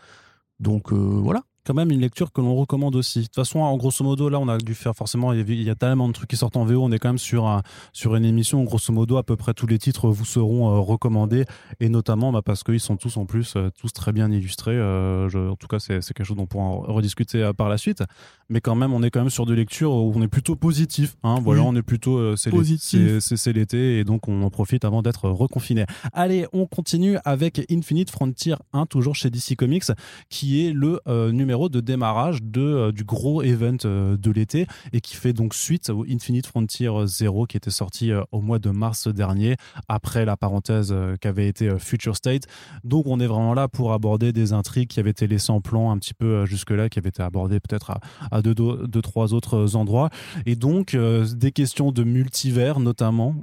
[0.61, 3.19] Donc, voilà quand même une lecture que l'on recommande aussi.
[3.19, 5.75] De toute façon, en grosso modo, là, on a dû faire forcément, il y, a,
[5.75, 8.25] tellement de trucs qui sortent en VO, on est quand même sur, un, sur une
[8.25, 11.45] émission, grosso modo, à peu près tous les titres vous seront euh, recommandés,
[11.79, 14.77] et notamment bah, parce qu'ils sont tous en plus, euh, tous très bien illustrés.
[14.79, 18.03] Euh, en tout cas, c'est quelque chose dont on pourra rediscuter par la suite.
[18.49, 21.17] Mais quand même, on est quand même sur des lectures où on est plutôt positif.
[21.23, 25.85] Hein, voilà, on est plutôt, c'est l'été, et donc on en profite avant d'être reconfiné.
[26.15, 29.85] Allez, on continue avec Infinite Frontier 1, toujours chez DC Comics,
[30.31, 35.17] qui est le numéro numéro de démarrage de, du gros event de l'été et qui
[35.17, 39.57] fait donc suite au Infinite Frontier Zero qui était sorti au mois de mars dernier
[39.89, 42.45] après la parenthèse qu'avait été Future State.
[42.85, 45.91] Donc on est vraiment là pour aborder des intrigues qui avaient été laissées en plan
[45.91, 49.75] un petit peu jusque-là, qui avaient été abordées peut-être à, à deux, deux, trois autres
[49.75, 50.11] endroits.
[50.47, 53.35] Et donc des questions de multivers notamment,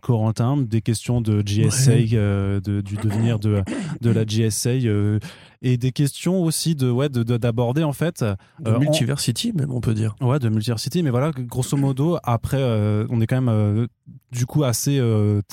[0.00, 3.62] Corentin, des questions de GSA, de, du devenir de,
[4.00, 5.18] de la GSA
[5.60, 7.08] et des questions aussi de ouais
[7.48, 10.14] d'aborder en fait de euh, multiversity même on peut dire.
[10.20, 13.86] Ouais de multiversity mais voilà grosso modo après euh, on est quand même euh,
[14.32, 15.00] du coup assez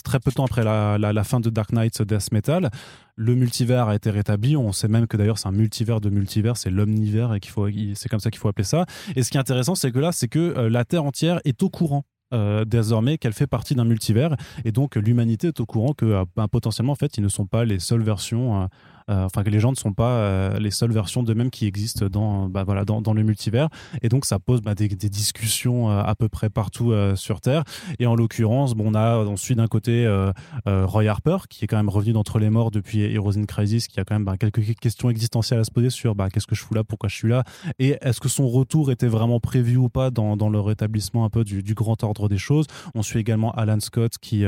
[0.03, 2.69] très peu de temps après la, la, fin de Dark Knight Death Metal.
[3.15, 4.57] Le multivers a été rétabli.
[4.57, 7.67] On sait même que d'ailleurs c'est un multivers de multivers c'est l'omnivers et qu'il faut
[7.93, 8.85] c'est comme ça qu'il faut appeler ça.
[9.15, 11.69] Et ce qui est intéressant c'est que là c'est que la terre entière est au
[11.69, 12.03] courant
[12.65, 14.35] désormais qu'elle fait partie d'un multivers
[14.65, 17.63] et donc l'humanité est au courant que ben, potentiellement en fait ils ne sont pas
[17.63, 18.67] les seules versions
[19.11, 22.07] euh, enfin que les gens ne sont pas euh, les seules versions d'eux-mêmes qui existent
[22.07, 23.69] dans, bah, voilà, dans, le multivers.
[24.01, 27.63] Et donc ça pose bah, des, discussions euh, à peu près partout sur Terre.
[27.99, 30.07] Et en l'occurrence, bon, on a on suit d'un côté
[30.65, 33.99] Roy Harper qui est quand même revenu d'entre les morts depuis Heroes in Crisis, qui
[33.99, 36.83] a quand même quelques questions existentielles à se poser sur qu'est-ce que je fous là,
[36.83, 37.43] pourquoi je suis là,
[37.79, 41.29] et est-ce que son retour était vraiment prévu ou pas dans, dans le rétablissement un
[41.29, 42.14] peu du, du, grand ordre?
[42.29, 42.65] Des choses.
[42.93, 44.43] On suit également Alan Scott qui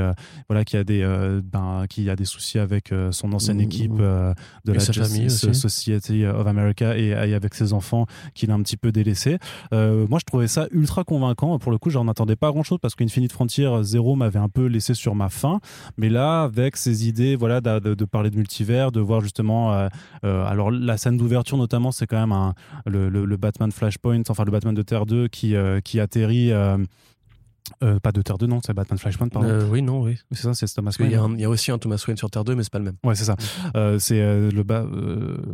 [0.49, 1.05] voilà qui a des
[1.43, 4.33] ben, qui a des soucis avec son ancienne équipe de
[4.65, 9.37] la famille Society of America et, avec ses enfants qu'il a un petit peu délaissé.
[9.73, 11.57] Euh, moi, je trouvais ça ultra convaincant.
[11.59, 14.65] Pour le coup, j'en attendais pas grand chose parce qu'Infinite Frontier Zero m'avait un peu
[14.65, 15.59] laissé sur ma faim.
[15.97, 19.87] Mais là, avec ses idées, voilà, de, parler de multivers, de voir justement, euh,
[20.23, 22.53] euh, alors la scène d'ouverture notamment, c'est quand même un,
[22.85, 26.77] le, le, Batman Flashpoint, enfin le Batman de Terre 2 qui, qui atterrit euh,
[28.01, 29.47] pas de Terre 2, non, c'est Batman Flashpoint, pardon.
[29.47, 30.17] Euh, oui, non, oui.
[30.31, 31.11] C'est ça, c'est Thomas Wayne.
[31.35, 32.97] Il, y, a aussi un Thomas Wayne sur Terre 2, mais c'est pas le même.
[33.03, 33.35] Ouais, c'est ça.
[33.75, 34.85] Euh, c'est le bas.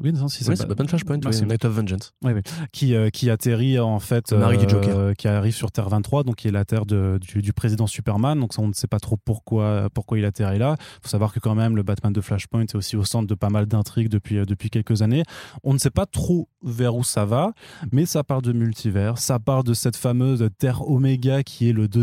[0.03, 2.13] oui, non, si, c'est Batman Flashpoint, ah, c'est Night of Vengeance.
[2.23, 2.41] Oui, oui.
[2.71, 4.31] Qui, qui atterrit en fait.
[4.33, 5.13] Marie du Joker.
[5.15, 8.39] qui arrive sur Terre 23, donc qui est la Terre de, du, du, président Superman.
[8.39, 10.75] Donc ça, on ne sait pas trop pourquoi, pourquoi il atterrit là.
[10.79, 13.35] Il faut savoir que quand même, le Batman de Flashpoint est aussi au centre de
[13.35, 15.23] pas mal d'intrigues depuis, depuis quelques années.
[15.63, 17.53] On ne sait pas trop vers où ça va,
[17.91, 19.17] mais ça parle de multivers.
[19.17, 22.02] Ça parle de cette fameuse Terre Oméga qui est le deuxième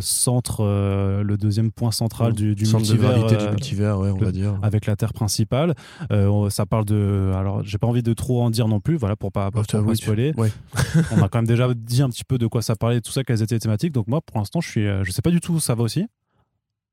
[0.00, 4.10] centre, euh, le deuxième point central du, du centre multivers, de du euh, multivers, ouais,
[4.10, 5.74] on va dire, avec la Terre principale.
[6.10, 9.16] Euh, ça parle de, alors j'ai pas envie de trop en dire non plus, voilà
[9.16, 10.32] pour pas, pas, pas spoiler.
[10.36, 10.50] Ouais.
[11.12, 13.24] on a quand même déjà dit un petit peu de quoi ça parlait, tout ça,
[13.24, 13.92] quelles étaient les thématiques.
[13.92, 16.06] Donc moi, pour l'instant, je suis, je sais pas du tout où ça va aussi,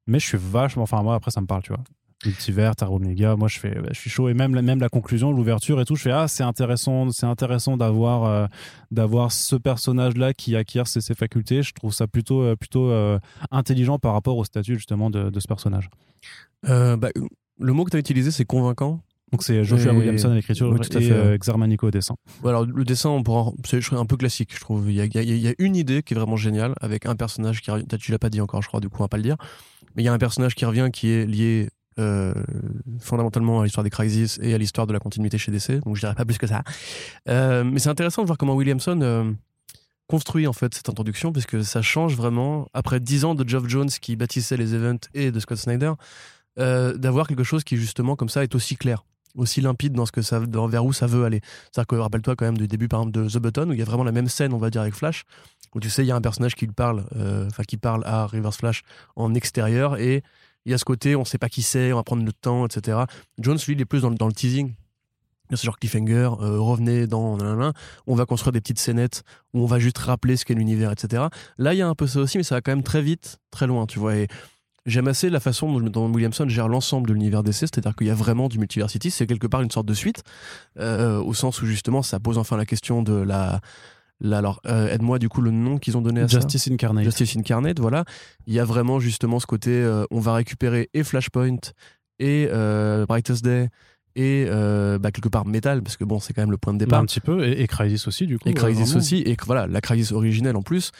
[0.07, 1.83] mais je suis vachement, enfin moi après ça me parle, tu vois
[2.25, 3.35] multivers, Terra Omega.
[3.35, 5.95] Moi, je fais, je suis chaud et même même la conclusion, l'ouverture et tout.
[5.95, 8.45] Je fais ah, c'est intéressant, c'est intéressant d'avoir euh,
[8.91, 11.63] d'avoir ce personnage là qui acquiert ses, facultés.
[11.63, 13.19] Je trouve ça plutôt euh, plutôt euh,
[13.51, 15.89] intelligent par rapport au statut justement de, ce personnage.
[16.63, 17.09] Bah,
[17.59, 19.01] le mot que tu as utilisé, c'est convaincant.
[19.31, 22.15] Donc c'est Joshua Williamson à l'écriture et Xarmanico au dessin.
[22.45, 24.91] alors le dessin, on pourra, c'est un peu classique, je trouve.
[24.91, 27.61] Il y, a, il y, a, une idée qui est vraiment géniale avec un personnage
[27.61, 29.37] qui, tu l'as pas dit encore, je crois, du coup on va pas le dire.
[29.95, 32.33] Mais il y a un personnage qui revient qui est lié euh,
[32.99, 35.83] fondamentalement à l'histoire des Crisis et à l'histoire de la continuité chez DC.
[35.83, 36.63] Donc je dirais pas plus que ça.
[37.29, 39.31] Euh, mais c'est intéressant de voir comment Williamson euh,
[40.07, 43.89] construit en fait cette introduction, puisque ça change vraiment après dix ans de Geoff Jones
[43.89, 45.93] qui bâtissait les events et de Scott Snyder,
[46.57, 49.03] d'avoir quelque chose qui justement comme ça est aussi clair
[49.35, 51.41] aussi limpide dans ce que ça dans, vers où ça veut aller.
[51.71, 53.81] C'est-à-dire que rappelle-toi quand même du début par exemple de The Button où il y
[53.81, 55.23] a vraiment la même scène on va dire avec Flash
[55.73, 57.03] où tu sais il y a un personnage qui parle
[57.47, 58.83] enfin qui parle à Reverse Flash
[59.15, 60.23] en extérieur et
[60.65, 62.65] il y a ce côté, on sait pas qui c'est, on va prendre le temps,
[62.65, 62.99] etc.
[63.39, 64.73] Jones, lui, il est plus dans, le teasing.
[65.53, 67.37] Ce genre cliffhanger, euh, revenez dans.
[68.07, 69.23] on va construire des petites scénettes
[69.53, 71.25] où on va juste rappeler ce qu'est l'univers, etc.
[71.57, 73.39] Là, il y a un peu ça aussi, mais ça va quand même très vite,
[73.51, 74.13] très loin, tu vois.
[74.85, 78.15] J'aime assez la façon dont, Williamson gère l'ensemble de l'univers DC, c'est-à-dire qu'il y a
[78.15, 80.23] vraiment du Multiversity, c'est quelque part une sorte de suite,
[80.77, 83.61] euh, au sens où justement ça pose enfin la question de la
[84.31, 87.03] alors, euh, aide-moi du coup le nom qu'ils ont donné à Justice Incarnate.
[87.03, 88.05] Justice Incarnate, voilà.
[88.47, 91.57] Il y a vraiment justement ce côté, euh, on va récupérer et Flashpoint
[92.19, 93.69] et euh, Brightest Day
[94.15, 96.99] et bah, quelque part Metal parce que bon c'est quand même le point de départ.
[96.99, 100.11] un petit peu et, Crisis aussi du coup et Crisis aussi et voilà la Crisis
[100.11, 100.91] originelle en plus.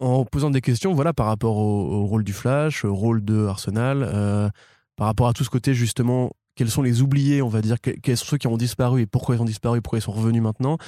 [0.00, 4.50] En posant des questions voilà par rapport au, rôle du Flash au rôle de Arsenal
[4.96, 8.16] par rapport à tout ce côté justement quels sont les oubliés on va dire quels
[8.16, 10.78] sont ceux qui ont disparu et pourquoi ils ont disparu pourquoi ils sont revenus maintenant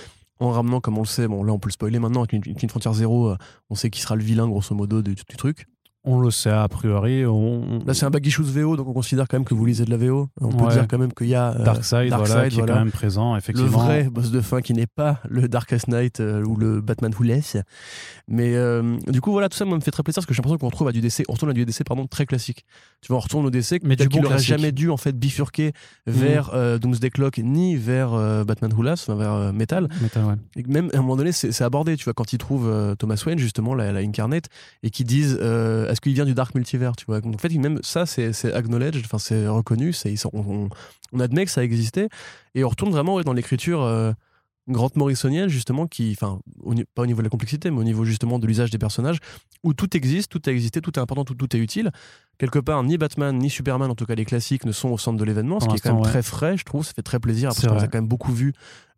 [0.41, 2.69] en ramenant, comme on le sait, bon là on peut le spoiler maintenant, avec une,
[2.69, 3.37] Frontière Zéro, euh,
[3.71, 5.67] on sait qui sera le vilain grosso modo du, truc.
[6.07, 7.25] On le sait, a priori.
[7.25, 7.81] On...
[7.87, 9.97] Là, c'est un issues VO, donc on considère quand même que vous lisez de la
[9.97, 10.29] VO.
[10.41, 10.73] On peut Ouais.
[10.73, 13.39] dire quand même qu'il y a euh, Darkseid, voilà, qui est quand même présent, le
[13.39, 13.79] effectivement.
[13.85, 17.23] vrai boss de fin qui n'est pas le Darkest Knight euh, ou le Batman Who
[17.25, 17.57] laisse.
[18.29, 20.39] Mais euh, du coup, voilà, tout ça moi, me fait très plaisir parce que j'ai
[20.39, 22.65] l'impression qu'on retrouve à du DC, on retourne à du DC pardon, très classique.
[23.01, 24.49] Tu vois, on retourne au DC, Mais du bon qu'il aurait classique.
[24.49, 25.73] jamais dû en fait bifurquer
[26.07, 28.11] vers euh, Doomsday Clock ni vers
[28.45, 29.89] Batman Who laughs, enfin vers Metal.
[30.03, 30.35] Metal, ouais.
[30.57, 33.39] Et même à un moment donné, c'est abordé, tu vois, quand ils trouvent Thomas Wayne,
[33.39, 34.47] justement, la, la Incarnate,
[34.83, 35.39] et qu'ils disent
[35.95, 37.21] est-ce qu'il vient du Dark Multiverse, tu vois.
[37.25, 40.69] En fait, même ça, c'est acknowledged, enfin, c'est reconnu, c'est- on, on-
[41.13, 42.09] on admet que ça existait,
[42.55, 44.13] et on retourne vraiment dans l'écriture euh,
[44.69, 48.05] Grant Morrisonienne, justement, qui, enfin, au pas au niveau de la complexité, mais au niveau
[48.05, 49.19] justement de l'usage des personnages,
[49.63, 51.91] où tout existe, tout a existé, tout est important, tout, tout est utile.
[52.39, 55.19] Quelque part, ni Batman, ni Superman, en tout cas les classiques, ne sont au centre
[55.19, 56.09] de l'événement, ce qui est quand même ouais.
[56.11, 57.85] très frais, je trouve, ça fait très plaisir, qu'on vrai.
[57.85, 58.53] a quand même beaucoup vu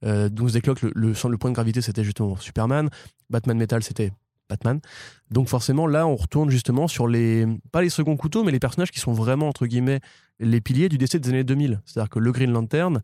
[0.04, 2.88] euh, Doomsday Clock, le, le, le point de gravité, c'était justement Superman.
[3.28, 4.12] Batman Metal, c'était
[4.48, 4.80] Batman.
[5.30, 7.46] Donc forcément, là, on retourne justement sur les...
[7.72, 10.00] Pas les seconds couteaux, mais les personnages qui sont vraiment, entre guillemets,
[10.38, 11.80] les piliers du DC des années 2000.
[11.84, 13.00] C'est-à-dire que le Green Lantern,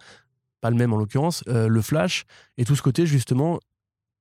[0.61, 2.25] pas le même en l'occurrence, euh, le Flash,
[2.59, 3.59] et tout ce côté, justement,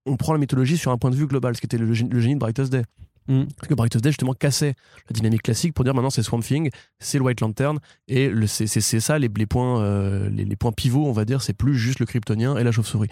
[0.05, 2.33] on prend la mythologie sur un point de vue global, ce qui était le génie
[2.33, 2.83] de Brightest Day.
[3.27, 3.43] Mm.
[3.55, 4.75] Parce que Brightest Day, justement, cassait
[5.09, 8.67] la dynamique classique pour dire maintenant c'est Swamp Thing, c'est le White Lantern, et c'est
[8.99, 12.57] ça les, points, euh, les, points pivots, on va dire, c'est plus juste le Kryptonien
[12.57, 13.09] et la chauve-souris.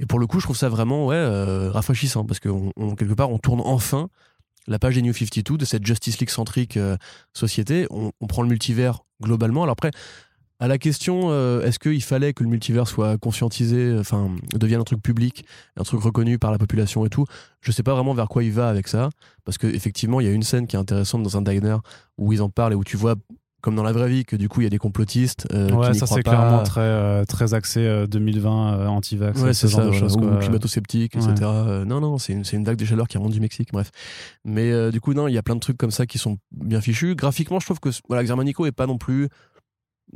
[0.00, 2.48] Et pour le coup, je trouve ça vraiment ouais, euh, rafraîchissant, parce que
[2.96, 4.08] quelque part, on tourne enfin
[4.66, 6.96] la page des New 52, de cette Justice League centrique euh,
[7.34, 7.86] société.
[7.90, 9.62] On prend le multivers globalement.
[9.62, 9.90] Alors après,
[10.60, 14.84] à la question, euh, est-ce qu'il fallait que le multivers soit conscientisé, enfin, devienne un
[14.84, 15.44] truc public,
[15.76, 17.24] un truc reconnu par la population et tout,
[17.60, 19.10] je sais pas vraiment vers quoi il va avec ça,
[19.44, 21.78] parce qu'effectivement, il y a une scène qui est intéressante dans un diner
[22.18, 23.16] où ils en parlent et où tu vois,
[23.62, 25.94] comme dans la vraie vie, que du coup, il y a des complotistes euh, Ouais,
[25.94, 29.86] ça c'est clairement très, euh, très axé euh, 2020, euh, anti-vax, Ouais, ce genre ça,
[29.86, 30.16] de choses.
[30.16, 30.36] ou quoi.
[30.36, 31.22] climato-sceptique, Ouais.
[31.24, 31.36] etc.
[31.44, 33.90] Euh, non, non, c'est une, vague de chaleur qui remonte du Mexique, bref.
[34.44, 36.36] Mais euh, du coup, non, il y a plein de trucs comme ça qui sont
[36.52, 37.16] bien fichus.
[37.16, 39.28] Graphiquement, je trouve que voilà, Xermanico est pas non plus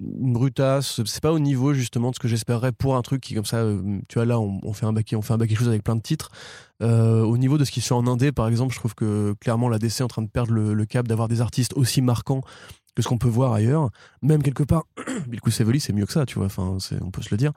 [0.01, 1.01] une brutasse.
[1.05, 3.59] C'est pas au niveau justement de ce que j'espérerais pour un truc qui comme ça,
[3.59, 5.69] euh, tu vois là, on, on fait un bac, on fait un bac quelque chose
[5.69, 6.31] avec plein de titres.
[6.83, 9.35] Euh, au niveau de ce qui se fait en indé, par exemple, je trouve que
[9.41, 12.01] clairement la DC est en train de perdre le, le cap d'avoir des artistes aussi
[12.03, 12.43] marquants
[12.95, 13.91] que ce qu'on peut voir ailleurs.
[14.23, 14.85] Même quelque part,
[15.29, 16.47] Bill Sevely, c'est mieux que ça, tu vois.
[16.47, 17.53] Enfin, on peut se le dire.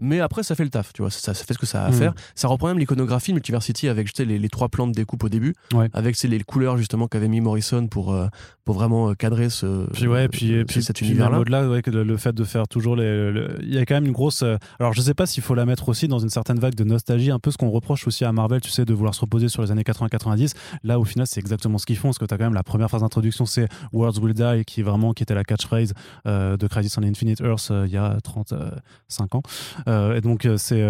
[0.00, 1.10] Mais après, ça fait le taf, tu vois.
[1.10, 1.94] Ça, ça fait ce que ça a à Mm.
[1.94, 2.14] faire.
[2.36, 5.28] Ça reprend même l'iconographie Multiversity avec tu sais, les, les trois plans de découpe au
[5.28, 5.88] début, Ouais.
[5.92, 8.28] avec les couleurs justement qu'avait mis Morrison pour, euh,
[8.68, 11.30] pour vraiment euh, cadrer ce, Puis ouais, puis, euh, puis, cet puis univers-là.
[11.30, 13.94] même au-delà, ouais, le, le fait de faire toujours les, le- il y a quand
[13.94, 14.42] même une grosse.
[14.42, 16.84] euh, alors je sais pas s'il faut la mettre aussi dans une certaine vague de
[16.84, 19.48] nostalgie, un peu ce qu'on reproche aussi à Marvel, tu sais, de vouloir se reposer
[19.48, 20.52] sur les années 80-90.
[20.84, 22.62] Là, au final, c'est exactement ce qu'ils font, parce que tu as quand même la
[22.62, 25.94] première phase d'introduction, c'est Worlds Will Die, qui est vraiment qui était la catchphrase
[26.26, 29.42] euh, de Crisis on Infinite Earth euh, il y a 35 ans.
[29.88, 30.82] Euh, et donc c'est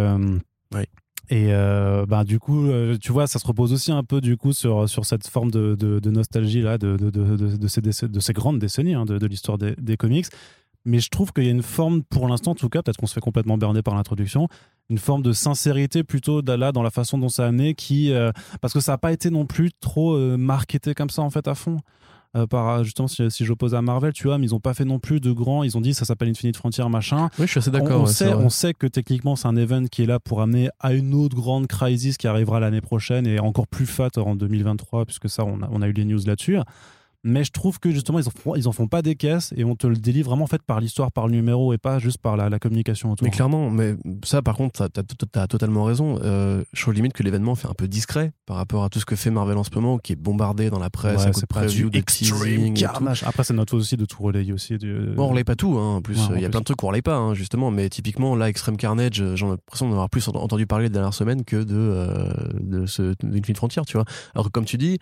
[0.74, 0.86] Ouais.
[1.30, 4.36] Et euh, bah, du coup, euh, tu vois, ça se repose aussi un peu du
[4.36, 8.58] coup sur, sur cette forme de, de, nostalgie là, de, de, ces, de ces grandes
[8.58, 10.26] décennies hein, de, l'histoire des, des comics.
[10.84, 13.06] Mais je trouve qu'il y a une forme, pour l'instant en tout cas, peut-être qu'on
[13.06, 14.48] se fait complètement berner par l'introduction,
[14.88, 18.32] une forme de sincérité plutôt là dans la façon dont ça a amené, qui, euh,
[18.62, 21.46] parce que ça n'a pas été non plus trop euh, marketé comme ça en fait
[21.46, 21.78] à fond.
[22.36, 24.84] Euh, par justement si, si j'oppose à Marvel tu vois mais ils ont pas fait
[24.84, 27.58] non plus de grands ils ont dit ça s'appelle Infinite Frontier machin Oui, je suis
[27.58, 28.02] assez d'accord.
[28.02, 30.68] on ouais, sait, on sait que techniquement c'est un event qui est là pour amener
[30.78, 35.06] à une autre grande crisis qui arrivera l'année prochaine et encore plus fat en 2023
[35.06, 36.58] puisque ça on a, on a eu les news là-dessus.
[37.24, 39.64] Mais je trouve que justement ils en font, ils en font pas des caisses et
[39.64, 42.18] on te le délivre vraiment en fait par l'histoire, par le numéro et pas juste
[42.18, 43.24] par la, la communication autour.
[43.24, 45.02] Mais clairement, mais ça par contre, t'as
[45.42, 46.20] as, totalement raison.
[46.22, 49.04] Euh, je trouve limite que l'événement fait un peu discret par rapport à tout ce
[49.04, 51.90] que fait Marvel en ce moment, qui est bombardé dans la presse, Ouais, c'est preview,
[51.90, 52.66] du de teasing.
[52.70, 52.80] et tout.
[52.80, 53.24] carnage.
[53.24, 54.78] Après c'est notre aussi de tout relayer aussi.
[54.78, 54.94] Du...
[55.16, 55.96] Bon, on relaye pas tout, hein.
[55.96, 56.50] en plus, Ouais, il y a plus.
[56.52, 59.48] plein de trucs qu'on relaye pas, hein, justement, mais typiquement, là, Extreme Carnage, euh, j'en
[59.48, 62.86] ai l'impression d'en avoir plus ent- entendu parler les dernières semaines que de, euh, de
[62.86, 64.04] ce, d'Infinite Frontier, tu vois.
[64.34, 64.98] Alors que, comme tu dis,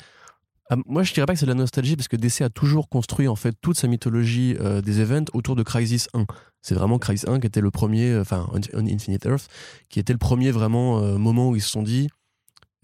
[0.70, 2.88] ah, moi, je dirais pas que c'est de la nostalgie, parce que DC a toujours
[2.88, 6.26] construit, en fait, toute sa mythologie euh, des events autour de Crisis 1.
[6.62, 9.48] C'est vraiment Crisis 1 qui était le premier, euh, enfin, On- On Infinite Earth,
[9.88, 12.08] qui était le premier vraiment euh, moment où ils se sont dit,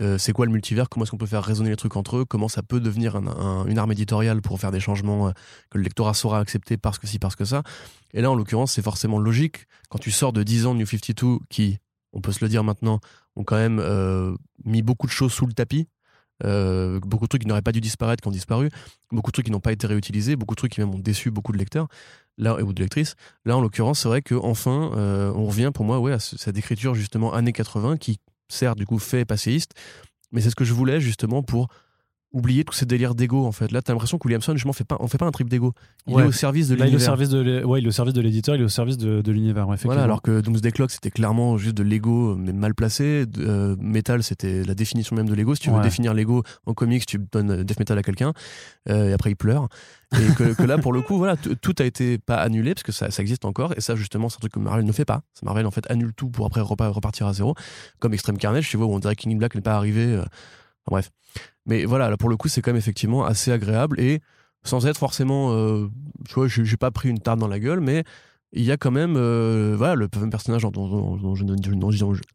[0.01, 0.89] euh, c'est quoi le multivers?
[0.89, 2.25] Comment est-ce qu'on peut faire résonner les trucs entre eux?
[2.25, 5.33] Comment ça peut devenir un- un- une arme éditoriale pour faire des changements euh,
[5.71, 7.63] que le lectorat saura accepter parce que ci, parce que ça?
[8.15, 9.67] Et là, en l'occurrence, c'est forcément logique.
[9.91, 11.79] Quand tu sors de 10 ans de New 52, qui,
[12.13, 13.01] on peut se le dire maintenant,
[13.37, 15.89] ont quand même euh, mis beaucoup de choses sous le tapis,
[16.45, 18.69] euh, beaucoup de trucs qui n'auraient pas dû disparaître, qui ont disparu,
[19.11, 21.31] beaucoup de trucs qui n'ont pas été réutilisés, beaucoup de trucs qui même ont déçu
[21.31, 21.89] beaucoup de lecteurs.
[22.39, 23.15] Là, ou de lectrices.
[23.45, 26.57] Là, en l'occurrence, c'est vrai qu'enfin, euh, on revient pour moi ouais, à ce- cette
[26.57, 29.73] écriture justement années 80 qui, certes, du coup, fait passéiste,
[30.33, 31.69] mais c'est ce que je voulais justement pour
[32.33, 33.71] oublier tous ces délires d'ego en fait.
[33.73, 35.75] Là, t'as l'impression que Williamson, justement, fait pas, on fait pas un trip d'ego.
[36.07, 36.23] Il Ouais.
[36.23, 37.05] est au service de Là, il est au l'univers.
[37.07, 39.33] service de ouais, il est au service de l'éditeur, il est au service de, de
[39.33, 39.69] l'univers.
[39.69, 39.93] ouais, effectivement.
[39.95, 43.27] Voilà, alors que Doomsday Clock, c'était clairement juste de l'ego, mais mal placé.
[43.27, 45.55] De- euh, Metal, c'était la définition même de l'ego.
[45.55, 48.33] Si tu veux définir l'ego en comics, tu donnes euh, Death Metal à quelqu'un,
[48.89, 49.69] euh, et après il pleure.
[50.13, 52.93] Et que, que là, pour le coup, voilà, tout a été pas annulé, parce que
[52.93, 53.73] ça, ça existe encore.
[53.77, 55.23] Et ça, justement, c'est un truc que Marvel ne fait pas.
[55.43, 57.55] Marvel, en fait, annule tout pour après repa- repartir à zéro.
[57.99, 60.05] Comme Extreme Carnage, tu vois, où on dirait que King in Black n'est pas arrivé.
[60.05, 60.31] euh, enfin,
[60.91, 61.11] bref.
[61.67, 63.99] Mais voilà, là, pour le coup, c'est quand même effectivement assez agréable.
[64.01, 64.21] Et
[64.65, 65.53] sans être forcément.
[65.53, 65.89] euh,
[66.29, 68.05] tu vois, j'ai pas pris une tarte dans la gueule, mais
[68.53, 71.45] il y a quand même euh, voilà le même personnage dont, dont, dont je,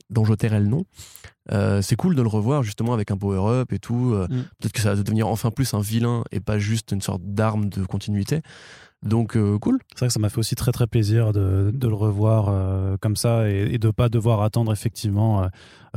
[0.09, 0.83] dont, je tairai le nom
[1.51, 4.41] Euh, c'est cool de le revoir justement avec un power up et tout Euh, Mm.
[4.59, 7.69] peut-être que ça va devenir enfin plus un vilain et pas juste une sorte d'arme
[7.69, 8.41] de continuité
[9.03, 11.87] donc euh, cool C'est vrai que ça m'a fait aussi très très plaisir de, de
[11.87, 15.47] le revoir comme ça et, et de pas devoir attendre effectivement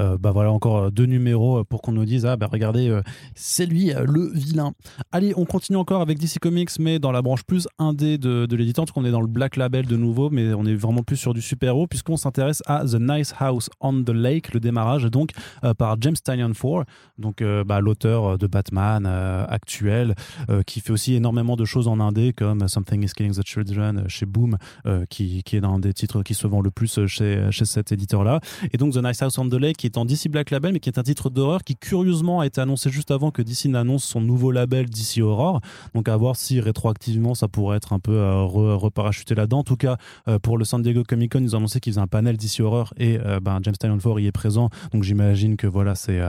[0.00, 2.88] euh, euh, bah voilà encore euh, deux numéros pour qu'on nous dise ah bah regardez
[2.88, 3.02] euh,
[3.34, 4.72] c'est lui euh, le vilain.
[5.12, 8.56] Allez on continue encore avec DC Comics mais dans la branche plus indé de, de
[8.56, 11.16] l'éditeur parce qu'on est dans le Black Label de nouveau mais on est vraiment plus
[11.16, 15.04] sur du super héros puisqu'on s'intéresse à The Nice House on the Lake le démarrage
[15.04, 15.30] donc
[15.64, 16.84] euh, par James Tynion 4
[17.18, 20.14] donc euh, bah, l'auteur de Batman euh, actuel
[20.48, 23.98] euh, qui fait aussi énormément de choses en indé comme Something is Killing the Children
[23.98, 26.98] euh, chez Boom euh, qui, qui est un des titres qui se vend le plus
[26.98, 28.40] euh, chez, chez cet éditeur là
[28.72, 30.88] et donc The Nice House on the Lake qui en DC Black Label mais qui
[30.88, 34.20] est un titre d'horreur qui curieusement a été annoncé juste avant que DC n'annonce son
[34.20, 35.60] nouveau label DC Horror
[35.94, 39.64] donc à voir si rétroactivement ça pourrait être un peu euh, re- reparachuté là-dedans en
[39.64, 39.96] tout cas
[40.28, 42.60] euh, pour le San Diego Comic Con ils ont annoncé qu'ils faisaient un panel DC
[42.60, 46.20] Horror et euh, ben, James Tynion 4 y est présent donc j'imagine que voilà c'est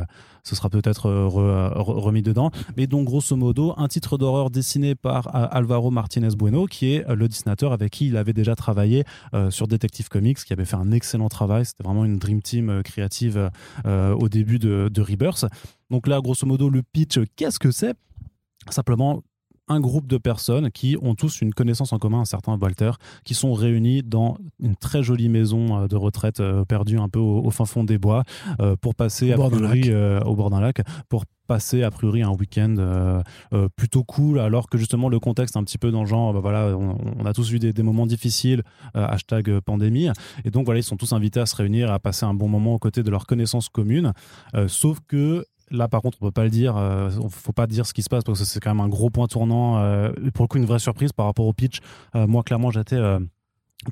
[0.43, 2.49] ce sera peut-être re- re- remis dedans.
[2.75, 7.27] Mais donc, grosso modo, un titre d'horreur dessiné par Alvaro Martinez Bueno, qui est le
[7.27, 9.03] dessinateur avec qui il avait déjà travaillé
[9.51, 11.67] sur Detective Comics, qui avait fait un excellent travail.
[11.67, 13.50] C'était vraiment une dream team créative
[13.85, 15.45] au début de, de Rebirth.
[15.89, 17.95] Donc là, grosso modo, le pitch, qu'est-ce que c'est?
[18.69, 19.23] Simplement
[19.67, 22.91] un groupe de personnes qui ont tous une connaissance en commun, un certain Walter,
[23.23, 27.19] qui sont réunis dans une très jolie maison euh, de retraite euh, perdue un peu
[27.19, 28.23] au, au fin fond des bois
[28.59, 29.91] euh, pour passer Au d'un priori
[30.25, 33.21] au bord d'un lac pour passer a priori un week-end euh,
[33.51, 36.39] euh, plutôt cool alors que justement le contexte un petit peu dans le genre bah
[36.39, 38.63] voilà on, on a tous eu des, des moments difficiles
[38.95, 40.07] euh, hashtag pandémie.
[40.45, 42.75] Et donc voilà ils sont tous invités à se réunir à passer un bon moment
[42.75, 44.13] aux côtés de leurs connaissances communes.
[44.67, 46.75] Sauf que Là, par contre, on peut pas le dire.
[46.77, 49.09] euh, faut pas dire ce qui se passe parce que c'est quand même un gros
[49.09, 49.77] point tournant.
[49.79, 51.79] euh, pour le coup, une vraie surprise par rapport au pitch.
[52.15, 53.19] Euh, moi, clairement, j'étais euh,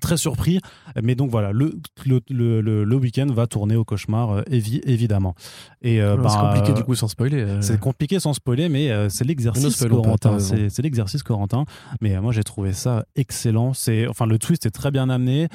[0.02, 0.60] très surpris.
[1.02, 1.73] Mais donc voilà, le,
[2.06, 5.36] le, le, le- week-end va tourner au cauchemar, euh, évi- évidemment.
[5.82, 7.62] Et euh, c'est bah, compliqué euh, du coup sans spoiler euh.
[7.62, 10.38] c'est compliqué sans spoiler, mais c'est l'exercice Corentin.
[10.39, 11.65] C'est l'exercice Corentin.
[12.02, 13.73] Mais moi, j'ai trouvé ça excellent.
[13.73, 15.47] C'est, enfin, le twist est très bien amené.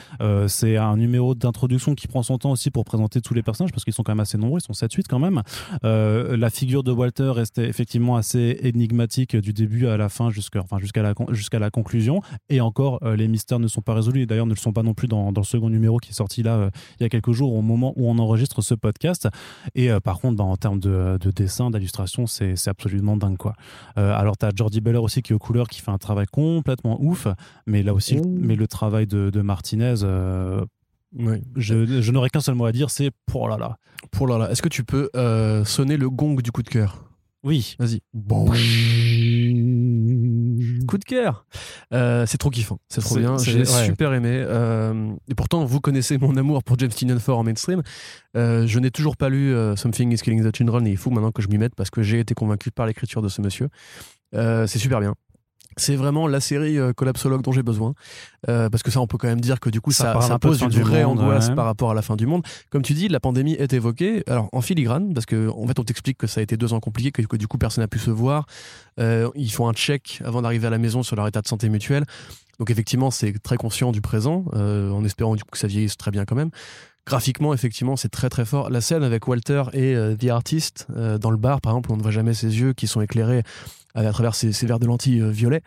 [0.48, 3.84] C'est un numéro d'introduction qui prend son temps aussi pour présenter tous les personnages parce
[3.84, 4.60] qu'ils sont quand même assez nombreux.
[4.60, 5.42] Ils sont 7-8 quand même.
[5.82, 10.78] La figure de Walter restait effectivement assez énigmatique du début à la fin jusqu'à, enfin,
[10.78, 12.20] jusqu'à la, jusqu'à la conclusion.
[12.48, 14.23] Et encore, les mystères ne sont pas résolus.
[14.24, 16.14] Et d'ailleurs, ne le sont pas non plus dans, dans le second numéro qui est
[16.14, 19.28] sorti là euh, il y a quelques jours au moment où on enregistre ce podcast.
[19.74, 23.36] Et euh, par contre, bah, en termes de, de dessin, d'illustration, c'est absolument dingue.
[23.36, 23.54] quoi.
[23.98, 26.26] Euh, alors, tu as Jordi Beller aussi qui est aux couleurs, qui fait un travail
[26.32, 27.28] complètement ouf.
[27.66, 30.64] Mais là aussi, mais le travail de, de Martinez, je,
[31.56, 33.76] je n'aurais qu'un seul mot à dire c'est pour là là.
[34.10, 37.04] pour là là est-ce que tu peux euh, sonner le gong du coup de cœur?
[37.44, 37.76] Oui.
[37.78, 38.00] vas-y
[40.94, 41.44] Coup de cœur.
[41.92, 43.36] Euh, c'est trop kiffant, c'est trop bien.
[43.38, 43.84] J'ai ouais.
[43.84, 44.30] super aimé.
[44.32, 47.82] Euh, et pourtant, vous connaissez mon amour pour James Tynion 4 en mainstream.
[48.36, 51.32] Euh, je n'ai toujours pas lu Something is Killing the Children et il faut maintenant
[51.32, 53.70] que je m'y mette parce que j'ai été convaincu par l'écriture de ce monsieur.
[54.32, 55.16] C'est super bien.
[55.76, 57.94] C'est vraiment la série euh, collapsologue dont j'ai besoin.
[58.48, 60.60] Euh, parce que ça, on peut quand même dire que du coup, Ça ça, pose
[60.60, 61.54] une vraie monde, angoisse ouais.
[61.54, 62.42] par rapport à la fin du monde.
[62.70, 64.22] Comme tu dis, la pandémie est évoquée.
[64.28, 66.80] Alors, en filigrane, parce que en fait, on t'explique que ça a été deux ans
[66.80, 68.46] compliqués, que, que du coup, personne n'a pu se voir.
[69.00, 71.68] Euh, ils font un check avant d'arriver à la maison sur leur état de santé
[71.68, 72.04] mutuel.
[72.58, 75.96] Donc, effectivement, c'est très conscient du présent, euh, en espérant du coup que ça vieillisse
[75.96, 76.50] très bien quand même.
[77.06, 78.70] Graphiquement, effectivement, c'est très très fort.
[78.70, 81.96] La scène avec Walter et euh, The Artist euh, dans le bar, par exemple, on
[81.98, 83.42] ne voit jamais ses yeux qui sont éclairés
[83.94, 85.62] à, travers ces, verres de lentilles euh, violets.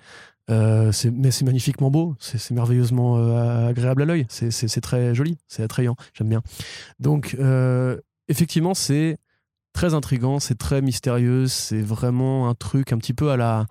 [0.50, 5.62] Euh, mais c'est magnifiquement beau, c'est merveilleusement euh, agréable à l'œil, c'est- très joli, c'est
[5.62, 6.42] attrayant, j'aime bien.
[7.00, 7.36] Donc,
[8.30, 9.18] effectivement, c'est
[9.74, 13.66] très intrigant, c'est très mystérieux, c'est vraiment un truc un petit peu à la,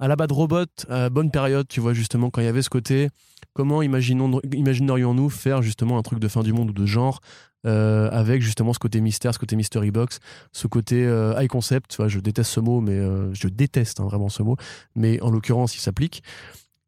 [0.00, 2.62] à la Bad Robot, à la bonne période, tu vois, justement, quand il y avait
[2.62, 3.08] ce côté,
[3.52, 7.20] comment imaginerions-nous faire justement un truc de fin du monde ou de genre
[7.66, 10.20] euh, avec justement ce côté mystère, ce côté mystery box,
[10.52, 13.98] ce côté euh, high concept, tu vois, je déteste ce mot, mais euh, je déteste
[14.00, 14.56] hein, vraiment ce mot,
[14.94, 16.22] mais en l'occurrence, il s'applique.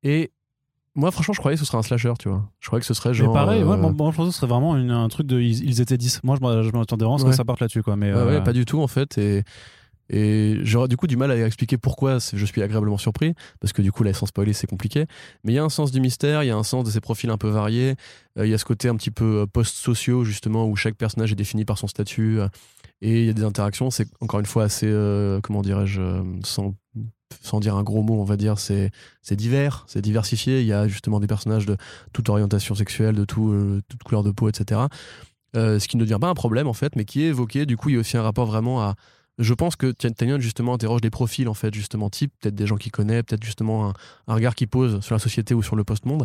[0.04, 0.30] Et
[0.94, 2.48] moi, franchement, je croyais que ce serait un slasher, tu vois.
[2.60, 3.28] Je croyais que ce serait genre.
[3.28, 5.26] mais pareil, euh, ouais, moi, moi, je pensais que ce serait vraiment une- un truc
[5.26, 5.40] de.
[5.40, 6.20] Ils, ils étaient 10.
[6.22, 7.30] Moi, je, m'attendais vraiment à ce Ouais.
[7.30, 7.82] que ça parte là-dessus.
[7.82, 9.18] Quoi, mais, Ouais, ouais, euh, pas du tout en fait.
[9.18, 9.42] Et,
[10.12, 13.80] Et j'aurais du coup du mal à expliquer pourquoi je suis agréablement surpris, parce que
[13.80, 15.06] du coup, là, sans spoiler, c'est compliqué.
[15.44, 17.00] Mais il y a un sens du mystère, il y a un sens de ces
[17.00, 17.94] profils un peu variés.
[18.36, 21.64] Il y a ce côté un petit peu post-sociaux, justement, où chaque personnage est défini
[21.64, 22.40] par son statut.
[23.02, 24.90] et il y a des interactions, c'est encore une fois assez,
[25.42, 26.00] comment dirais-je,
[26.44, 26.74] sans
[27.42, 28.90] sans dire un gros mot, on va dire, c'est
[29.32, 30.60] divers, c'est diversifié.
[30.60, 31.76] Il y a justement des personnages de
[32.12, 34.82] toute orientation sexuelle, de tout, euh, toute couleur de peau, etc.
[35.56, 37.66] Euh, ce qui ne devient pas un problème en fait, mais qui est évoqué.
[37.66, 38.94] Du coup, il y a aussi un rapport vraiment à.
[39.40, 42.76] Je pense que Tanyon justement interroge des profils en fait, justement type, peut-être des gens
[42.76, 43.92] qu'il connaît, peut-être justement
[44.28, 46.24] un, regard qu'il pose sur la société ou sur le post-monde,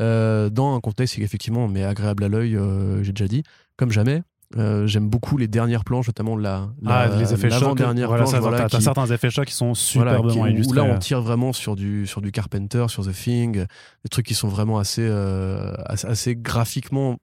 [0.00, 2.58] euh, dans un contexte qui effectivement mais agréable à l'œil,
[3.02, 3.42] j'ai déjà dit,
[3.76, 4.22] comme jamais.
[4.56, 7.78] Euh, j'aime beaucoup les dernières planches, notamment la, ah, les effets chocs.
[7.78, 10.80] Voilà, planche, voilà, t'as certains effets chocs qui sont superbement illustrés.
[10.80, 14.26] Où là, on tire vraiment sur du sur du Carpenter, sur The Thing, des trucs
[14.26, 17.16] qui sont vraiment assez euh, assez, graphiquement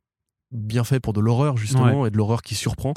[0.52, 2.94] bien faits pour de l'horreur justement et de l'horreur qui surprend.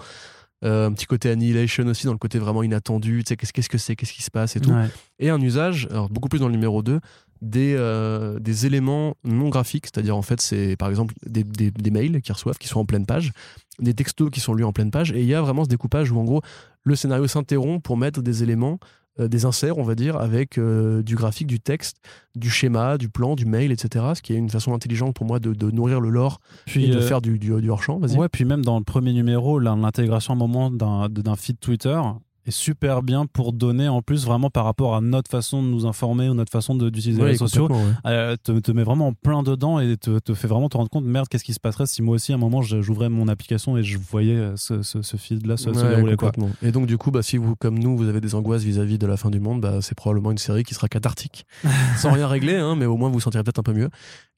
[0.66, 3.22] Euh, un petit côté Annihilation aussi dans le côté vraiment inattendu.
[3.24, 4.74] Tu sais qu'est-ce que c'est, qu'est-ce qui se passe et tout.
[5.18, 7.00] Et un usage, alors beaucoup plus dans le numéro 2
[7.42, 12.22] des, euh, des éléments non graphiques, c'est-à-dire en fait c'est par exemple des, des, mails
[12.22, 13.32] qu'ils reçoivent qui sont en pleine page,
[13.78, 16.10] des textos qui sont lus en pleine page, et il y a vraiment ce découpage
[16.10, 16.40] où en gros
[16.84, 18.78] le scénario s'interrompt pour mettre des éléments,
[19.20, 21.96] euh, des inserts on va dire, avec euh, du graphique, du texte,
[22.34, 24.04] du schéma, du plan, du mail, etc.
[24.14, 26.94] Ce qui est une façon intelligente pour moi de, de nourrir le lore puis, et
[26.94, 28.00] de faire du, du, du hors-champ.
[28.00, 32.00] Ouais, puis même dans le premier numéro, l'intégration à un moment d'un feed Twitter,
[32.46, 35.86] est super bien pour donner en plus vraiment par rapport à notre façon de nous
[35.86, 37.68] informer ou notre façon d'utiliser les réseaux sociaux.
[38.06, 40.90] euh, te, te met vraiment en plein dedans et te, te, fait vraiment te rendre
[40.90, 43.76] compte merde qu'est-ce qui se passerait si moi aussi à un moment j'ouvrais mon application
[43.76, 46.32] et je voyais euh, ce, ce, ce feed là se, dérouler quoi.
[46.62, 49.06] et donc du coup bah, si vous comme nous vous avez des angoisses vis-à-vis de
[49.06, 51.46] la fin du monde bah, c'est probablement une série qui sera cathartique.
[51.96, 53.88] Sans rien régler hein, mais au moins vous vous sentirez peut-être un peu mieux.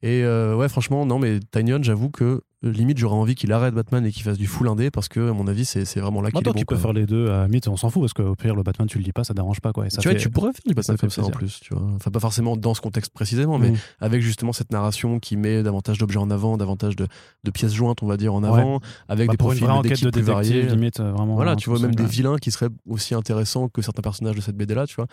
[0.02, 4.04] Et euh, ouais franchement non mais Tinyon j'avoue que limite j'aurais envie qu'il arrête Batman
[4.04, 6.40] et qu'il fasse du full indé parce que à mon avis c'est, vraiment là qu'il
[6.40, 8.56] est bon, tu peux faire les deux à limite on s'en fout parce qu'au pire
[8.56, 9.86] le Batman tu le dis pas ça dérange pas quoi.
[9.86, 11.84] Et ça tu vois tu pourrais faire du Batman comme ça en plus tu vois.
[11.94, 13.76] Enfin pas forcément dans ce contexte précisément mais mm.
[14.00, 17.06] avec justement cette narration qui met davantage d'objets en avant davantage de,
[17.44, 20.62] de, pièces jointes on va dire en avant avec bah, des profils d'équipe plus variés
[20.62, 24.02] limite euh, vraiment voilà tu vois même des vilains qui seraient aussi intéressants que certains
[24.02, 25.06] personnages de cette BD là tu vois.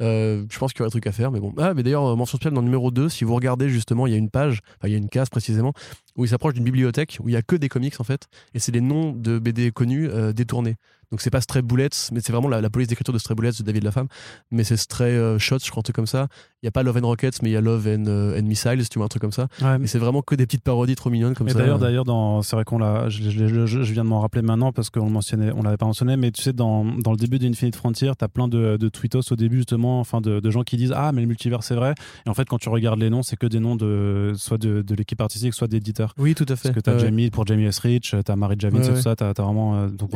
[0.00, 1.52] Euh, je pense qu'il y aurait des trucs à faire mais bon.
[1.58, 4.12] Ah mais d'ailleurs euh, mention spéciale dans le numéro 2 si vous regardez justement il
[4.12, 5.72] y a une page enfin il y a une case précisément
[6.16, 6.87] où il s'approche d'une bibliothèque
[7.20, 9.70] où il y a que des comics en fait, et c'est des noms de BD
[9.72, 10.76] connus euh, détournés.
[11.10, 13.62] Donc c'est pas Stray Bullets, mais c'est vraiment la, police d'écriture de Stray Bullets de
[13.62, 14.08] David Lafemme,
[14.50, 16.28] mais c'est Stray euh, Shots, je crois, un truc comme ça.
[16.62, 18.42] Il y a pas Love and Rockets, mais il y a Love and, euh, and,
[18.42, 19.48] Missiles, tu vois, un truc comme ça.
[19.78, 21.58] mais c'est vraiment que des petites parodies trop mignonnes comme ça.
[21.58, 25.08] D'ailleurs, d'ailleurs, dans, c'est vrai qu'on l'a, je, viens de m'en rappeler maintenant parce qu'on
[25.08, 28.28] mentionnait, on l'avait pas mentionné, mais tu sais, dans, dans le début d'Infinite Frontier, t'as
[28.28, 31.20] plein de, de tweetos au début justement, enfin de, de, gens qui disent ah mais
[31.20, 31.94] le multivers c'est vrai,
[32.26, 34.82] et en fait quand tu regardes les noms, c'est que des noms de soit de,
[34.82, 36.14] de l'équipe artistique, soit d'éditeurs.
[36.18, 36.68] Oui, tout à fait.
[36.68, 37.78] Parce que t'as Jamie pour Jamie S.
[37.78, 39.76] Rich, t'as Marie Javins et tout ça, t'as as vraiment.
[39.76, 40.10] Euh, donc,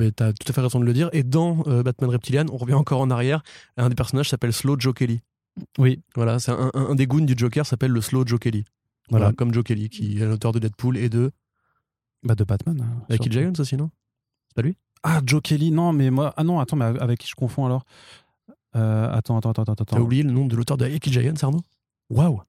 [0.00, 1.08] euh, t'as tout à fait raison de le dire.
[1.12, 3.42] Et dans euh, Batman Reptilian, on revient encore en arrière.
[3.76, 5.20] Un des personnages s'appelle Slow Joe Kelly.
[5.78, 6.02] Oui.
[6.14, 8.64] Voilà, c'est un, un, des goons du Joker s'appelle le Slow Joe Kelly.
[9.10, 11.30] Voilà, comme Joe Kelly, qui est l'auteur de Deadpool et de.
[12.22, 12.80] Bah, de Batman.
[12.80, 13.90] Hein, avec Giants aussi, non?
[14.48, 14.76] C'est pas lui?
[15.02, 16.32] Ah, Joe Kelly, non, mais moi.
[16.36, 17.84] Ah non, attends, mais avec qui je confonds alors?
[18.72, 19.84] Attends, attends, attends, attends.
[19.84, 21.62] T'as oublié le nom de l'auteur de Yaki Giants, Arnaud?
[22.10, 22.40] Waouh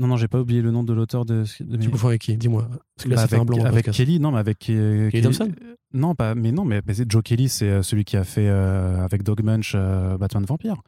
[0.00, 1.44] non, non, j'ai pas oublié le nom de l'auteur de.
[1.60, 2.36] de tu confonds avec qui?
[2.36, 2.66] Dis-moi.
[2.96, 4.70] Parce que là, bah, avec, un blanc avec Kelly, non, mais avec.
[4.70, 5.52] Euh, Kelly Thompson?
[5.92, 9.04] Non, pas, mais non, mais, mais Joe Kelly, c'est euh, celui qui a fait euh,
[9.04, 9.76] avec Dog Munch
[10.18, 10.82] Batman Vampire.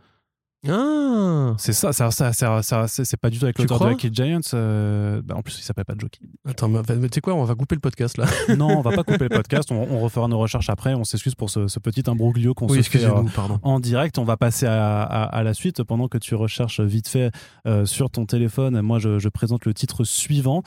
[0.69, 2.33] Ah C'est ça, ça, ça,
[2.63, 4.41] ça, c'est pas du tout avec l'auteur de Kid Giants.
[4.55, 6.21] Euh, bah en plus, il s'appelle pas Jockey.
[6.49, 8.27] Attends, mais, tu sais quoi, on va couper le podcast là.
[8.57, 10.95] non, on va pas couper le podcast, on, refera nos recherches après.
[10.95, 13.23] On s'excuse pour ce, petit imbroglio qu'on se fait euh,
[13.63, 14.19] en direct.
[14.19, 17.33] On va passer à, à, la suite pendant que tu recherches vite fait
[17.67, 18.81] euh, sur ton téléphone.
[18.83, 20.63] Moi, je, je, présente le titre suivant.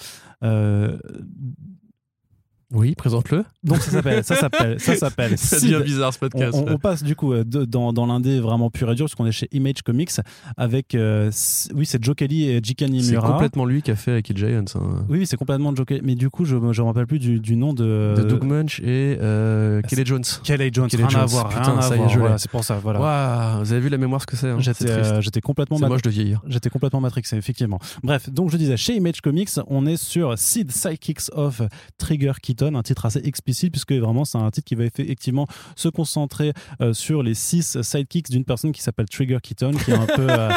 [2.73, 3.45] Oui, présente-le.
[3.63, 5.37] Donc ça s'appelle, ça s'appelle, ça s'appelle.
[5.37, 6.57] ça devient bizarre ce podcast.
[6.67, 9.31] On, passe du coup euh, dans, dans l'indé vraiment pur et dur, parce qu'on est
[9.31, 10.11] chez Image Comics
[10.57, 11.31] avec, euh,
[11.73, 12.61] oui, c'est Joe Kelly et.
[12.61, 13.01] Nimura.
[13.01, 14.65] C'est complètement lui qui a fait avec Giants.
[14.75, 15.05] Hein.
[15.09, 16.01] Oui, c'est complètement Joe Kelly.
[16.03, 18.13] Mais du coup, je ne me rappelle plus du, du, nom de.
[18.17, 20.23] De Doug Munch et euh, Kelly Jones.
[20.43, 20.89] Kelly Jones.
[20.89, 21.21] Kelly rien Jones.
[21.21, 21.49] à voir.
[21.49, 22.79] Putain, ça y est, voilà, c'est pour ça.
[22.81, 23.59] Voilà.
[23.61, 24.49] vous avez vu la mémoire ce que c'est.
[24.49, 24.57] Hein.
[24.59, 25.77] J'étais, euh, complètement.
[25.77, 26.41] C'est moche de vieillir.
[26.47, 27.79] J'étais complètement matrixé, effectivement.
[28.03, 31.61] Bref, donc je disais chez Image Comics, on est sur Seed Psychics of
[31.97, 35.89] Trigger Keaton, un titre assez explicite puisque vraiment c'est un titre qui va effectivement se
[35.89, 40.05] concentrer euh, sur les six sidekicks d'une personne qui s'appelle Trigger Keaton qui est un
[40.05, 40.49] peu euh,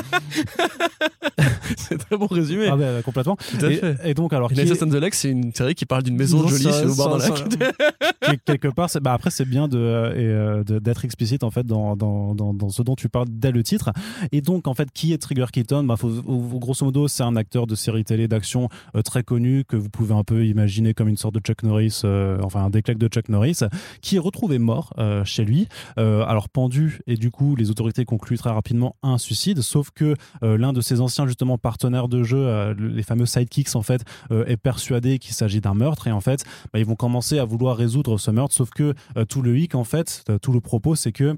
[1.76, 2.68] c'est très bon résumé.
[2.70, 3.36] Ah ben, complètement.
[3.36, 3.96] Tout à et, fait.
[4.05, 4.64] et, donc alors qui est...
[4.64, 8.88] the c'est une série qui parle d'une maison jolie sur le bord de quelque part
[9.01, 12.82] bah après c'est bien euh, de, d'être explicite en fait dans, dans, dans, dans, ce
[12.82, 13.90] dont tu parles dès le titre.
[14.32, 15.84] Et donc en fait qui est Trigger Keaton?
[15.84, 18.68] Bah, faut, grosso modo c'est un acteur de série télé d'action
[19.05, 22.39] très connu que vous pouvez un peu imaginer comme une sorte de Chuck Norris Norris,
[22.43, 23.61] enfin un déclèque de Chuck Norris,
[24.01, 28.51] qui est retrouvé mort chez lui, alors pendu, et du coup les autorités concluent très
[28.51, 33.26] rapidement un suicide, sauf que l'un de ses anciens justement partenaires de jeu, les fameux
[33.26, 36.97] sidekicks en fait, est persuadé qu'il s'agit d'un meurtre, et en fait bah, ils vont
[36.97, 38.95] commencer à vouloir résoudre ce meurtre, sauf que
[39.28, 41.36] tout le hic en fait, tout le propos c'est que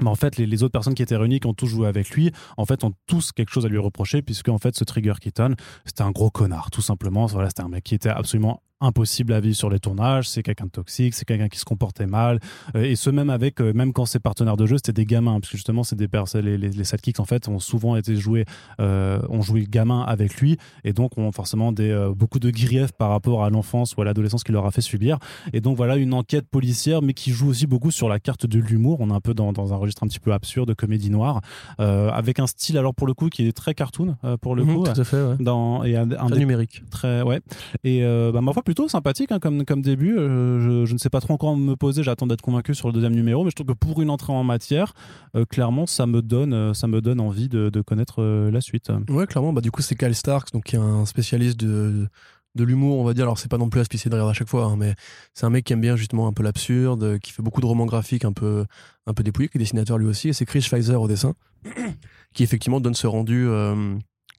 [0.00, 2.32] mais en fait, les, autres personnes qui étaient réunies, qui ont tous joué avec lui,
[2.56, 5.54] en fait, ont tous quelque chose à lui reprocher, puisque en fait, ce Trigger Keaton,
[5.84, 7.26] c'était un gros connard, tout simplement.
[7.26, 10.66] Voilà, c'était un mec qui était absolument impossible à vivre sur les tournages, c'est quelqu'un
[10.66, 12.40] de toxique, c'est quelqu'un qui se comportait mal,
[12.74, 15.40] euh, et ce même avec, euh, même quand ses partenaires de jeu, c'était des gamins,
[15.40, 18.16] parce que justement, c'est des personnes, les, les, les sidekicks, en fait, ont souvent été
[18.16, 18.44] joués,
[18.80, 23.10] euh, ont joué gamin avec lui, et donc ont forcément des, beaucoup de griefs par
[23.10, 25.18] rapport à l'enfance ou à l'adolescence qu'il leur a fait subir.
[25.52, 28.58] Et donc voilà, une enquête policière, mais qui joue aussi beaucoup sur la carte de
[28.58, 28.98] l'humour.
[29.00, 31.40] On est un peu dans, dans, un registre un petit peu absurde, de comédie noire,
[31.78, 34.84] avec un style, alors pour le coup, qui est très cartoon, pour le mmh, coup.
[34.84, 35.36] Tout à fait, ouais.
[35.40, 36.82] Dans, et un, numérique.
[36.90, 37.40] Très, ouais.
[37.84, 40.18] Et bah, ma foi, plutôt sympathique hein, comme, comme début.
[40.18, 43.14] Euh, je, ne sais pas trop encore me poser, j'attends d'être convaincu sur le deuxième
[43.14, 44.92] numéro, mais je trouve que pour une entrée en matière,
[45.36, 48.90] euh, clairement, ça me donne, euh, ça me donne envie de, connaître la suite.
[49.08, 49.52] Ouais, clairement.
[49.52, 52.08] Bah, du coup, c'est Kyle Starks, donc, qui est un spécialiste de,
[52.56, 53.24] de l'humour, on va dire.
[53.24, 54.94] Alors, c'est pas non plus à se de rire à chaque fois, hein, mais
[55.32, 57.86] c'est un mec qui aime bien justement un peu l'absurde, qui fait beaucoup de romans
[57.86, 58.64] graphiques un peu,
[59.06, 60.30] un peu dépouillés, qui est dessinateur lui aussi.
[60.30, 61.34] Et c'est Chris Pfizer au dessin,
[62.34, 63.46] qui effectivement donne ce rendu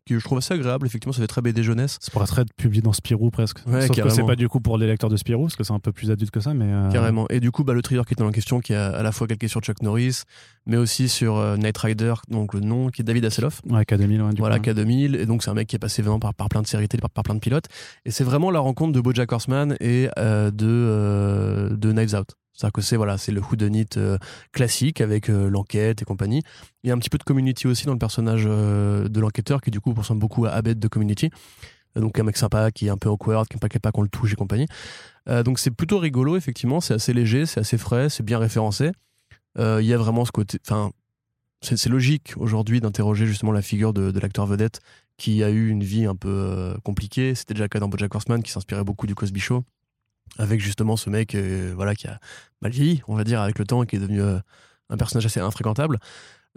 [0.08, 0.86] que je trouve assez agréable.
[0.88, 1.98] Effectivement, ça fait très BD jeunesse.
[2.02, 3.60] Ça pourrait être publié dans Spirou presque.
[3.68, 5.74] Ouais, Sauf que c'est pas du coup pour les lecteurs de Spirou, parce que c'est
[5.74, 6.54] un peu plus adulte que ça.
[6.54, 7.28] mais euh, Carrément.
[7.30, 9.28] Et du coup, bah, le thriller qui est en question, qui a à la fois
[9.28, 10.24] calqué sur Chuck Norris,
[10.66, 13.62] mais aussi sur euh, Night Rider, donc le nom, qui est David Hasselhoff.
[13.70, 14.22] Ouais, K2000.
[14.22, 15.16] Ouais, voilà, K2000.
[15.16, 17.10] Et donc, c'est un mec qui est passé vraiment par, par plein de séries par,
[17.10, 17.66] par plein de pilotes.
[18.06, 22.36] Et c'est vraiment la rencontre de Bojack Horseman et euh, de, de Knives Out.
[22.58, 24.18] C'est-à-dire que c'est voilà, c'est le whodunit euh,
[24.52, 26.42] classique avec euh, l'enquête et compagnie.
[26.84, 29.62] Il y a un petit peu de community aussi dans le personnage euh, de l'enquêteur
[29.62, 31.30] qui du coup ressemble beaucoup à Abed de Community.
[31.96, 34.34] Donc un mec sympa qui est un peu awkward, qui ne pas qu'on le touche
[34.34, 34.68] et compagnie.
[35.46, 38.92] donc c'est plutôt rigolo effectivement, c'est assez léger, c'est assez frais, c'est bien référencé.
[39.58, 40.92] Il y a vraiment ce côté, enfin
[41.62, 44.80] c'est logique aujourd'hui d'interroger justement la figure de, de l'acteur vedette
[45.18, 47.34] qui a eu une vie un peu compliquée.
[47.34, 49.64] C'était déjà le cas dans BoJack Horseman qui s'inspirait beaucoup du Cosby Show
[50.38, 52.20] avec justement ce mec euh, voilà qui a
[52.62, 54.40] mal vieilli on va dire avec le temps et qui est devenu euh,
[54.90, 56.00] un personnage assez infréquentable.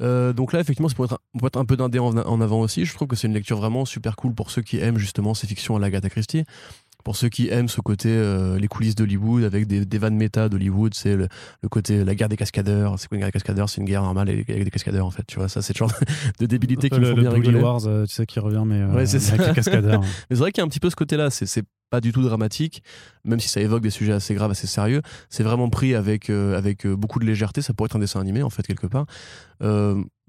[0.00, 2.84] Euh, donc là effectivement c'est pour être, un peu d'indé en, en, avant aussi.
[2.84, 5.46] Je trouve que c'est une lecture vraiment super cool pour ceux qui aiment justement ces
[5.46, 6.44] fictions à l'Agatha Christie
[7.04, 8.10] pour ceux qui aiment ce côté
[8.58, 11.28] les coulisses d'Hollywood avec des, des vannes méta d'Hollywood c'est le,
[11.70, 12.98] côté la guerre des cascadeurs.
[12.98, 13.68] C'est quoi une guerre des cascadeurs?
[13.68, 15.48] C'est une guerre normale avec, des cascadeurs en fait tu vois.
[15.48, 15.92] Ça c'est le genre
[16.38, 17.60] de débilité qui me font bien rigoler.
[17.60, 20.00] Wars tu sais qui revient mais ouais, c'est avec les cascadeurs.
[20.30, 22.12] Mais c'est vrai qu'il y a un petit peu ce côté là c'est pas du
[22.12, 22.82] tout dramatique,
[23.24, 25.02] même si ça évoque des sujets assez graves, assez sérieux.
[25.28, 27.60] C'est vraiment pris avec, euh, avec euh, beaucoup de légèreté.
[27.62, 29.06] Ça pourrait être un dessin animé, en fait, quelque part.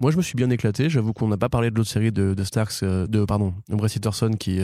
[0.02, 0.90] Euh, moi, je me suis bien éclaté.
[0.90, 4.32] J'avoue qu'on n'a pas parlé de l'autre série de, de Starks, de, pardon, Bryce Peterson
[4.32, 4.60] qui,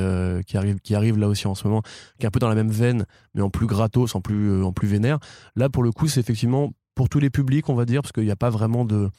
[0.46, 1.82] qui, arrive, qui arrive là aussi en ce moment,
[2.20, 4.74] qui est un peu dans la même veine, mais en plus gratos, en plus, en
[4.74, 5.20] plus vénère.
[5.56, 8.24] Là, pour le coup, c'est effectivement pour tous les publics, on va dire, parce qu'il
[8.24, 9.10] n'y a pas vraiment de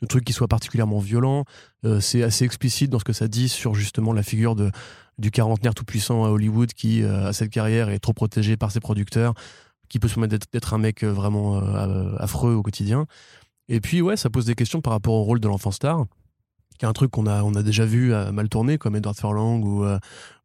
[0.00, 1.44] de trucs qui soient particulièrement violents.
[2.00, 4.70] c'est assez explicite dans ce que ça dit sur justement la figure de,
[5.18, 8.72] du quarantenaire tout puissant à Hollywood qui euh, a cette carrière est trop protégé par
[8.72, 9.34] ses producteurs,
[9.88, 13.06] qui peut se permettre d'être un mec euh, vraiment euh, affreux au quotidien.
[13.68, 16.04] Et puis ouais, ça pose des questions par rapport au rôle de l'enfant star,
[16.78, 19.62] qui est un truc qu'on a, on a déjà vu mal tourner, comme Edward Furlong
[19.62, 19.86] ou,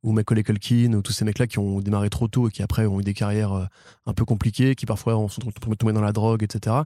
[0.03, 2.85] ou Macaulay Culkin, ou tous ces mecs-là qui ont démarré trop tôt et qui après
[2.85, 3.67] ont eu des carrières
[4.05, 6.83] un peu compliquées, qui parfois sont tombés dans la drogue, etc.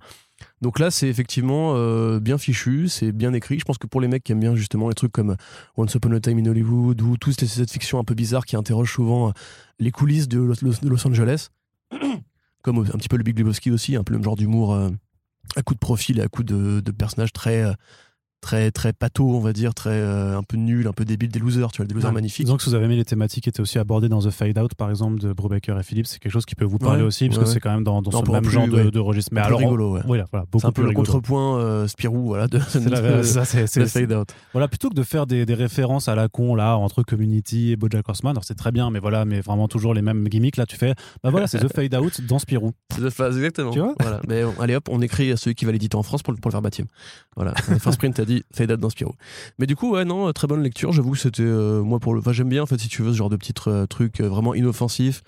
[0.61, 3.59] Donc là, c'est effectivement euh, bien fichu, c'est bien écrit.
[3.59, 5.35] Je pense que pour les mecs qui aiment bien justement les trucs comme
[5.77, 8.91] Once Upon a Time in Hollywood ou toute cette fiction un peu bizarre qui interroge
[8.91, 9.31] souvent euh,
[9.79, 11.49] les coulisses de Los, Angeles,
[12.61, 14.89] comme un petit peu le Big Lebowski aussi, un peu le même genre d'humour euh,
[15.55, 17.63] à coup de profil et à coup de, de personnages très
[18.43, 21.39] très très pato on va dire très euh, un peu nul un peu débile des
[21.39, 22.45] losers tu vois des losers magnifiques.
[22.45, 24.75] Donc si vous avez aimé les thématiques qui étaient aussi abordées dans The Fade Out
[24.75, 26.07] par exemple de Brubaker et Phillips.
[26.07, 28.11] C'est quelque chose qui peut vous parler aussi parce que c'est quand même dans, dans
[28.11, 29.31] ce même genre de, registre.
[29.33, 32.59] Mais alors rigolo voilà, voilà, c'est un peu le contrepoint euh, Spirou voilà de,
[33.23, 34.29] c'est Fade Out.
[34.51, 37.75] Voilà plutôt que de faire des, des, références à la con là entre Community et
[37.75, 40.65] BoJack Horseman alors c'est très bien mais voilà mais vraiment toujours les mêmes gimmicks là
[40.65, 42.73] tu fais bah voilà c'est The Fade Out dans Spirou.
[42.93, 43.71] C'est The Fade exactement.
[43.71, 43.95] Tu vois?
[43.99, 44.21] Voilà.
[44.27, 46.53] Mais allez hop on écrit à celui qui va l'éditer en France pour, pour le
[46.53, 46.87] faire baptême
[47.35, 47.53] voilà.
[47.79, 49.13] First Print a dit Out dans Spirou
[49.59, 50.91] mais du coup, ouais, non, très bonne lecture.
[50.91, 52.19] J'avoue que c'était, euh, moi, pour le.
[52.19, 54.27] Enfin, j'aime bien, en fait, si tu veux, ce genre de petits euh, trucs euh,
[54.27, 55.23] vraiment inoffensifs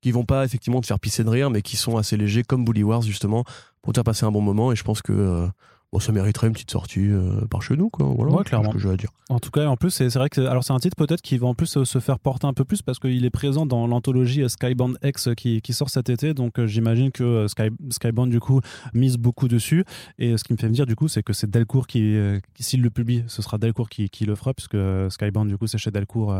[0.00, 2.64] qui vont pas effectivement te faire pisser de rire, mais qui sont assez légers, comme
[2.64, 3.44] Bully Wars, justement,
[3.82, 4.72] pour te faire passer un bon moment.
[4.72, 5.48] Et je pense que
[5.92, 8.06] bon, ça mériterait une petite sortie euh, par chez nous, quoi.
[8.06, 8.70] Voilà, ouais, clairement.
[8.70, 9.10] Ce que j'ai à dire.
[9.28, 11.46] En tout cas, en plus, c'est vrai que alors c'est un titre peut-être qui va
[11.46, 14.42] en plus euh, se faire porter un peu plus parce qu'il est présent dans l'anthologie
[14.42, 16.34] euh, Skybound X qui, qui, sort cet été.
[16.34, 18.60] Donc j'imagine que Sky, Skybound du coup
[18.94, 19.84] mise beaucoup dessus.
[20.18, 22.16] Et ce qui me fait me dire du coup, c'est que c'est Delcourt qui,
[22.58, 24.76] s'il le publie, ce sera Delcourt qui, qui, le fera puisque
[25.10, 26.34] Skybound du coup c'est chez Delcourt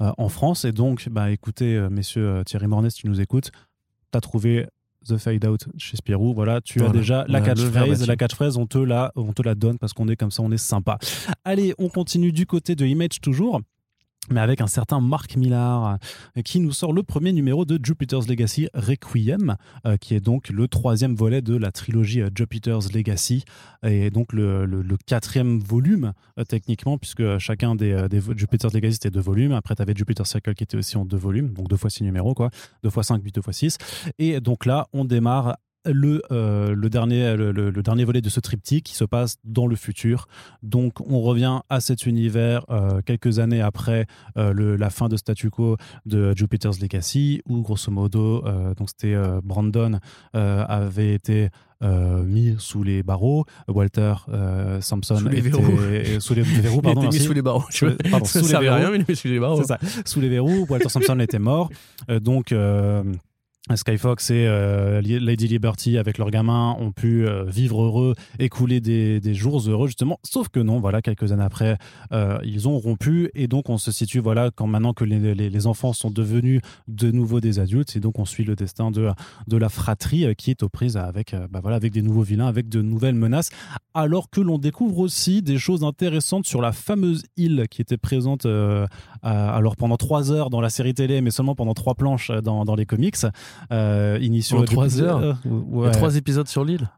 [0.00, 0.64] en France.
[0.64, 3.50] Et donc, bah écoutez, messieurs Thierry Mornay, si tu nous écoutes,
[4.12, 4.66] tu as trouvé
[5.06, 6.34] The Fade Out chez Spirou.
[6.34, 8.06] Voilà, tu as déjà On la catchphrase.
[8.06, 10.50] La catchphrase, on te la, on te la donne parce qu'on est comme ça, on
[10.50, 10.98] est sympa.
[11.44, 13.60] Allez, on continue du côté de Image toujours.
[14.30, 15.98] Mais avec un certain Mark Millar
[16.36, 19.56] euh, qui nous sort le premier numéro de Jupiter's Legacy Requiem,
[19.86, 23.44] euh, qui est donc le troisième volet de la trilogie euh, Jupiter's Legacy,
[23.84, 24.66] et donc le,
[25.06, 26.12] quatrième volume
[26.48, 29.52] techniquement, puisque chacun des, Jupiter's Legacy c'était deux volumes.
[29.52, 32.02] Après, tu avais Jupiter's Circle qui était aussi en deux volumes, donc deux fois six
[32.02, 32.50] numéros, quoi,
[32.82, 33.78] deux fois cinq, huit, deux fois six.
[34.18, 35.56] Et donc là, on démarre
[35.92, 39.76] le, euh, le, dernier, le, dernier volet de ce triptyque qui se passe dans le
[39.76, 40.26] futur.
[40.62, 45.16] Donc on revient à cet univers euh, quelques années après euh, le- la fin de
[45.16, 45.76] statu quo
[46.06, 48.44] de Jupiter's Legacy, où grosso modo,
[48.76, 49.98] donc c'était Brandon
[50.32, 51.48] avait été
[51.82, 55.78] euh, mis sous les barreaux, Walter euh, Sampson Sous les était verrous.
[56.20, 57.64] sous les verrous, pardon, il était mis sous les barreaux.
[57.82, 58.90] Les- pardon, ça sous les servait à verrous.
[58.90, 59.62] rien, mais il est mis sous les barreaux.
[59.62, 60.66] Ça, sous les verrous.
[60.68, 61.70] Walter Sampson était mort.
[62.20, 62.52] Donc,
[63.76, 69.20] Skyfox et euh, Lady Liberty, avec leurs gamins, ont pu euh, vivre heureux, écouler des,
[69.20, 70.18] des jours heureux, justement.
[70.22, 71.78] Sauf que non, voilà, quelques années après,
[72.12, 73.30] euh, ils ont rompu.
[73.34, 77.40] Et donc, on se situe, voilà, quand maintenant que les, enfants sont devenus de nouveau
[77.40, 77.96] des adultes.
[77.96, 79.12] Et donc, on suit le destin de,
[79.50, 82.80] la fratrie qui est aux prises avec, bah, voilà, avec des nouveaux vilains, avec de
[82.80, 83.50] nouvelles menaces.
[83.94, 88.46] Alors que l'on découvre aussi des choses intéressantes sur la fameuse île qui était présente
[89.22, 92.64] alors pendant trois heures dans la série télé, mais seulement pendant trois planches euh, dans,
[92.64, 93.16] dans les comics.
[93.72, 95.90] Euh, initiaux trois heures euh, ouais.
[95.90, 96.90] trois épisodes sur l'île.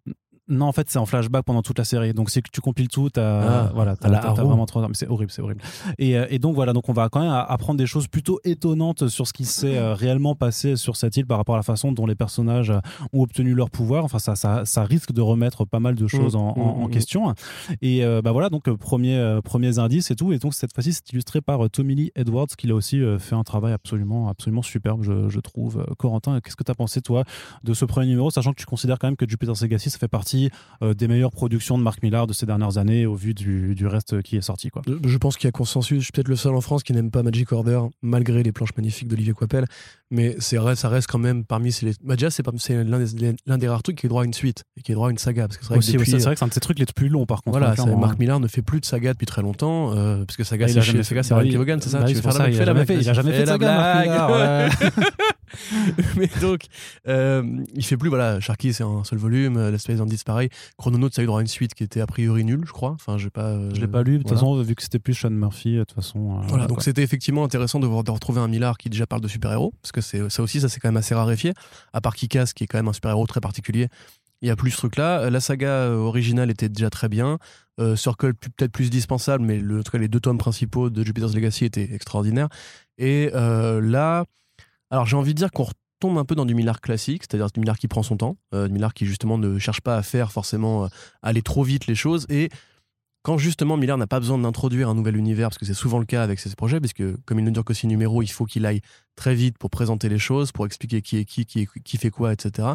[0.51, 2.13] Non, en fait, c'est en flashback pendant toute la série.
[2.13, 3.23] Donc, c'est que tu compiles tout, t'as
[3.67, 4.67] Ah, voilà, t'as- la t'as- t'as vraiment.
[4.67, 5.61] Mais c'est horrible, c'est horrible.
[5.99, 9.09] Et, euh, et donc, voilà, donc on va quand même apprendre des choses plutôt étonnantes
[9.09, 11.93] sur ce qui s'est euh, réellement passé sur cette île par rapport à la façon
[11.93, 12.79] dont les personnages euh,
[13.13, 14.05] ont obtenu leur pouvoir.
[14.05, 16.83] Enfin, ça, ça, ça risque de remettre pas mal de choses Mm, en, en- mm,
[16.83, 16.91] en mm.
[16.91, 17.35] question.
[17.83, 20.33] Et euh, bah voilà, donc premier, euh, premiers indices et tout.
[20.33, 23.43] Et donc, cette fois-ci, c'est illustré par Tommy Lee Edwards, qui a aussi fait un
[23.45, 25.85] travail absolument, absolument superbe, je, je trouve.
[25.99, 27.25] Corentin, qu'est-ce que tu as pensé, toi,
[27.65, 30.09] de ce premier numéro, sachant que tu considères quand même que Jupiter's Legacy, ça fait
[30.09, 30.40] partie
[30.83, 33.87] euh, des meilleures productions de Mark Millar de ces dernières années au vu du, du
[33.87, 34.71] reste qui est sorti.
[34.71, 34.81] Quoi.
[35.05, 35.99] Je- pense qu'il y a consensus.
[35.99, 38.75] Je suis peut-être le seul en France qui n'aime pas Magic Order, malgré les planches
[38.77, 39.67] magnifiques d'Olivier Coipel.
[40.11, 41.93] Mais ça reste quand même parmi ces.
[42.03, 44.65] Bah déjà, c'est l'un des, l'un des rares trucs qui est droit à une suite
[44.77, 45.47] et qui est droit à une saga.
[45.47, 46.79] Parce que c'est vrai, que Aussi, depuis, c'est vrai que c'est un de ces trucs
[46.79, 47.59] les plus longs par contre.
[47.59, 48.17] Voilà, hein, clairement, Mark hein.
[48.19, 50.73] Millar ne fait plus de saga depuis très longtemps, euh, parce que saga, Ah, il
[50.73, 52.21] c'est a chez jamais saga, fait- c'est bah oui, Kevogan, c'est ça bah Tu ça,
[52.49, 54.09] il a fais la jamais jamais fait de saga, blague.
[54.09, 54.71] Millar,
[56.17, 56.63] Mais donc,
[57.09, 57.43] euh,
[57.75, 60.49] il fait plus, voilà, Sharky, c'est un seul volume, euh, Space Indies, pareil.
[60.79, 62.91] Chrononaut, ça a eu droit à une suite qui était a priori nulle, je crois.
[62.93, 63.47] Enfin, j'ai pas.
[63.47, 64.41] euh, Je l'ai pas lu, de toute voilà.
[64.41, 66.39] façon, vu que c'était plus Sean Murphy, de toute façon.
[66.39, 69.23] euh, Voilà, donc c'était effectivement intéressant de, voir- de retrouver un Millard qui déjà parle
[69.23, 71.53] de super-héros, parce que c'est ça aussi, ça c'est quand même assez raréfié.
[71.93, 73.89] À part Kikas, qui est quand même un super-héros très particulier,
[74.43, 75.21] il y a plus ce truc-là.
[75.23, 77.39] Euh, La saga originale était déjà très bien.
[77.81, 81.03] Euh, Circle peut-être plus dispensable, mais le, en tout cas les deux tomes principaux de
[81.05, 82.49] Jupiter's Legacy étaient extraordinaires.
[82.99, 84.25] Et euh, là,
[84.91, 85.67] alors j'ai envie de dire qu'on
[86.01, 88.67] retombe un peu dans du Millard classique, c'est-à-dire du Millard qui prend son temps, euh,
[88.67, 90.89] du Millard qui justement ne cherche pas à faire forcément euh,
[91.23, 92.49] aller trop vite les choses et
[93.23, 96.07] quand justement Miller n'a pas besoin d'introduire un nouvel univers, parce que c'est souvent le
[96.07, 98.65] cas avec ses projets, puisque comme il ne dure que six numéros, il faut qu'il
[98.65, 98.81] aille
[99.15, 102.33] très vite pour présenter les choses, pour expliquer qui est qui, qui, qui fait quoi,
[102.33, 102.69] etc.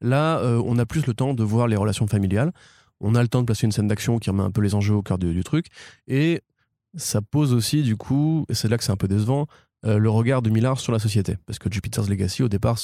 [0.00, 2.52] Là, euh, on a plus le temps de voir les relations familiales.
[3.00, 4.94] On a le temps de placer une scène d'action qui remet un peu les enjeux
[4.94, 5.66] au cœur du, du truc.
[6.08, 6.40] Et
[6.96, 9.46] ça pose aussi, du coup, et c'est là que c'est un peu décevant,
[9.84, 11.36] euh, le regard de Millard sur la société.
[11.46, 12.78] Parce que Jupiter's Legacy, au départ,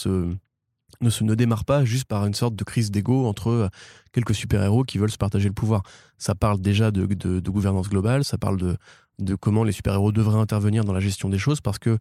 [1.01, 3.68] ne se ne démarre pas juste par une sorte de crise d'ego entre euh,
[4.12, 5.82] quelques super-héros qui veulent se partager le pouvoir.
[6.16, 8.76] Ça parle déjà de, de- gouvernance globale, ça parle de,
[9.18, 11.99] de comment les super-héros devraient intervenir dans la gestion des choses parce que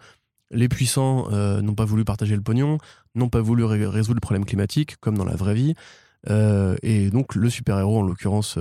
[0.49, 2.77] les puissants euh, n'ont pas voulu partager le pognon,
[3.15, 5.73] n'ont pas voulu ré- résoudre le problème climatique, comme dans la vraie vie.
[6.81, 8.57] Et donc le super-héros, en l'occurrence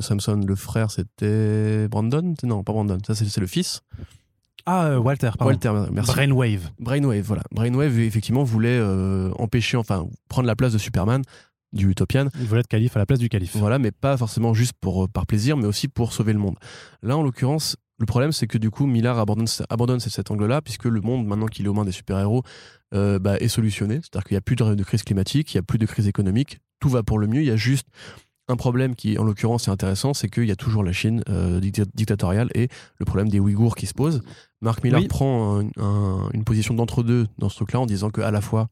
[0.00, 2.34] Samson, le frère, c'était Brandon?
[2.42, 3.80] Non, pas Brandon, ça c'est le fils.
[4.66, 5.52] Ah, euh, Walter, pardon.
[5.52, 6.12] Walter, merci.
[6.12, 6.70] Brainwave.
[6.78, 7.42] Brainwave, voilà.
[7.52, 11.22] Brainwave, effectivement, voulait euh, empêcher, enfin, prendre la place de Superman,
[11.72, 13.56] du Utopian, Il voulait être calife à la place du calife.
[13.56, 16.56] voilà, mais pas forcément juste pour, euh, par plaisir, mais aussi pour sauver le monde.
[17.02, 20.86] Là, en l'occurrence, le problème, c'est que du coup, Millard abandonne, abandonne cet angle-là, puisque
[20.86, 22.42] le monde, maintenant qu'il est aux mains des super-héros,
[22.94, 23.96] euh, bah, est solutionné.
[23.96, 26.08] C'est-à-dire qu'il n'y a plus de, de crise climatique, il n'y a plus de crise
[26.08, 27.42] économique, tout va pour le mieux.
[27.42, 27.86] Il y a juste
[28.50, 31.60] un problème qui, en l'occurrence, est intéressant, c'est qu'il y a toujours la Chine euh,
[31.60, 34.22] dicta- dictatoriale et le problème des Ouïghours qui se pose.
[34.60, 35.08] Mark Millar Oui.
[35.08, 38.68] prend un- un- une position d'entre-deux dans ce truc-là en disant qu'à la fois,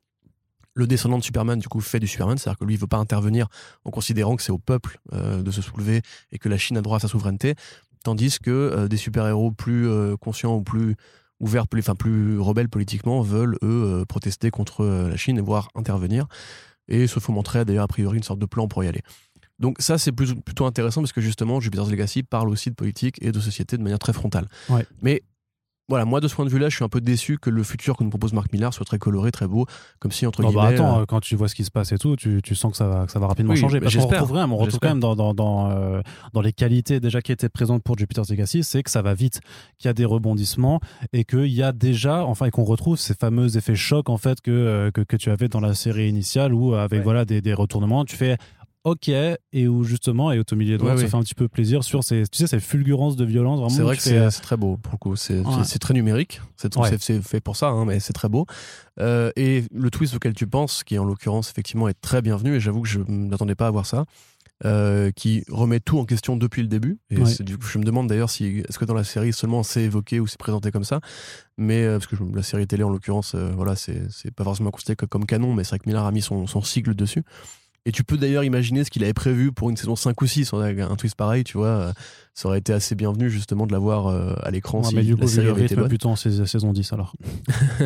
[0.75, 2.99] le descendant de Superman, du coup, fait du Superman, c'est-à-dire que lui, il veut pas
[2.99, 3.49] intervenir
[3.85, 6.03] en considérant que c'est au peuple euh, de se soulever
[6.33, 7.55] et que la Chine a droit à sa souveraineté,
[8.05, 9.89] tandis que euh, des super-héros plus
[10.21, 10.95] conscients ou plus
[11.41, 16.27] ouverts, plus, enfin plus rebelles politiquement, veulent, eux, protester contre la Chine et voire intervenir,
[16.89, 19.03] et se fomenterait d'ailleurs a priori une sorte de plan pour y aller.
[19.59, 23.33] Donc ça, c'est plutôt intéressant parce que justement, Jupiter's Legacy parle aussi de politique et
[23.33, 24.47] de société de manière très frontale.
[24.71, 24.87] Ouais.
[25.03, 25.23] Mais
[25.91, 27.97] voilà, moi de ce point de vue-là, je suis un peu déçu que le futur
[27.97, 29.65] que nous propose Marc Millar soit très coloré, très beau,
[30.01, 30.63] comme si entre Non, guillemets.
[30.63, 32.73] bah attends, euh, quand tu vois ce qui se passe et tout, tu, tu sens
[32.73, 33.81] que ça va, que ça va rapidement Oui, changer.
[33.81, 36.03] mais Parce qu'on retrouve quand même, on retrouve quand même dans, dans, dans, euh,
[36.35, 39.41] dans les qualités déjà qui étaient présentes pour Jupiter's Legacy, c'est que ça va vite,
[39.79, 40.81] qu'il y a des rebondissements
[41.15, 44.43] et qu'il y a déjà, enfin, et qu'on retrouve ces fameux effets chocs en fait
[44.43, 47.03] que, euh, que, que tu avais dans la série initiale où avec Ouais.
[47.05, 48.37] voilà des, des retournements, tu fais.
[48.85, 51.11] Ok, et où justement, et Tommy Edwards Ouais, se oui.
[51.11, 53.57] fait un petit peu plaisir sur ces, tu sais, ces fulgurances de violence.
[53.59, 55.17] Vraiment, C'est vrai que fais, c'est très beau pour le coup.
[55.17, 55.65] C'est Ouais.
[55.81, 56.41] très numérique.
[56.57, 56.97] C'est Ouais.
[56.99, 58.47] fait pour ça, hein, mais c'est très beau.
[59.01, 62.61] Euh, et le twist auquel tu penses, qui en l'occurrence effectivement est très bienvenu, et
[62.61, 64.05] j'avoue que je m'attendais pas à voir ça,
[64.65, 66.99] euh, qui remet tout en question depuis le début.
[67.11, 67.27] Et Ouais.
[67.27, 69.83] c'est du coup, je me demande d'ailleurs si est-ce que dans la série seulement c'est
[69.83, 71.01] évoqué ou c'est présenté comme ça.
[71.59, 75.27] Mais euh, parce que la série télé en l'occurrence, voilà, c'est pas forcément considéré comme
[75.27, 77.23] canon, mais c'est vrai que Millard a mis son, son sigle dessus.
[77.89, 80.53] Et tu peux d'ailleurs imaginer ce qu'il avait prévu pour une saison 5 ou 6.
[80.53, 81.93] avec Un twist pareil, tu vois, euh,
[82.35, 85.13] ça aurait été assez bienvenu justement de l'avoir euh, à l'écran ouais, si mais du
[85.13, 87.15] la coup, série le rythme, plutôt en sais- saison 10 alors.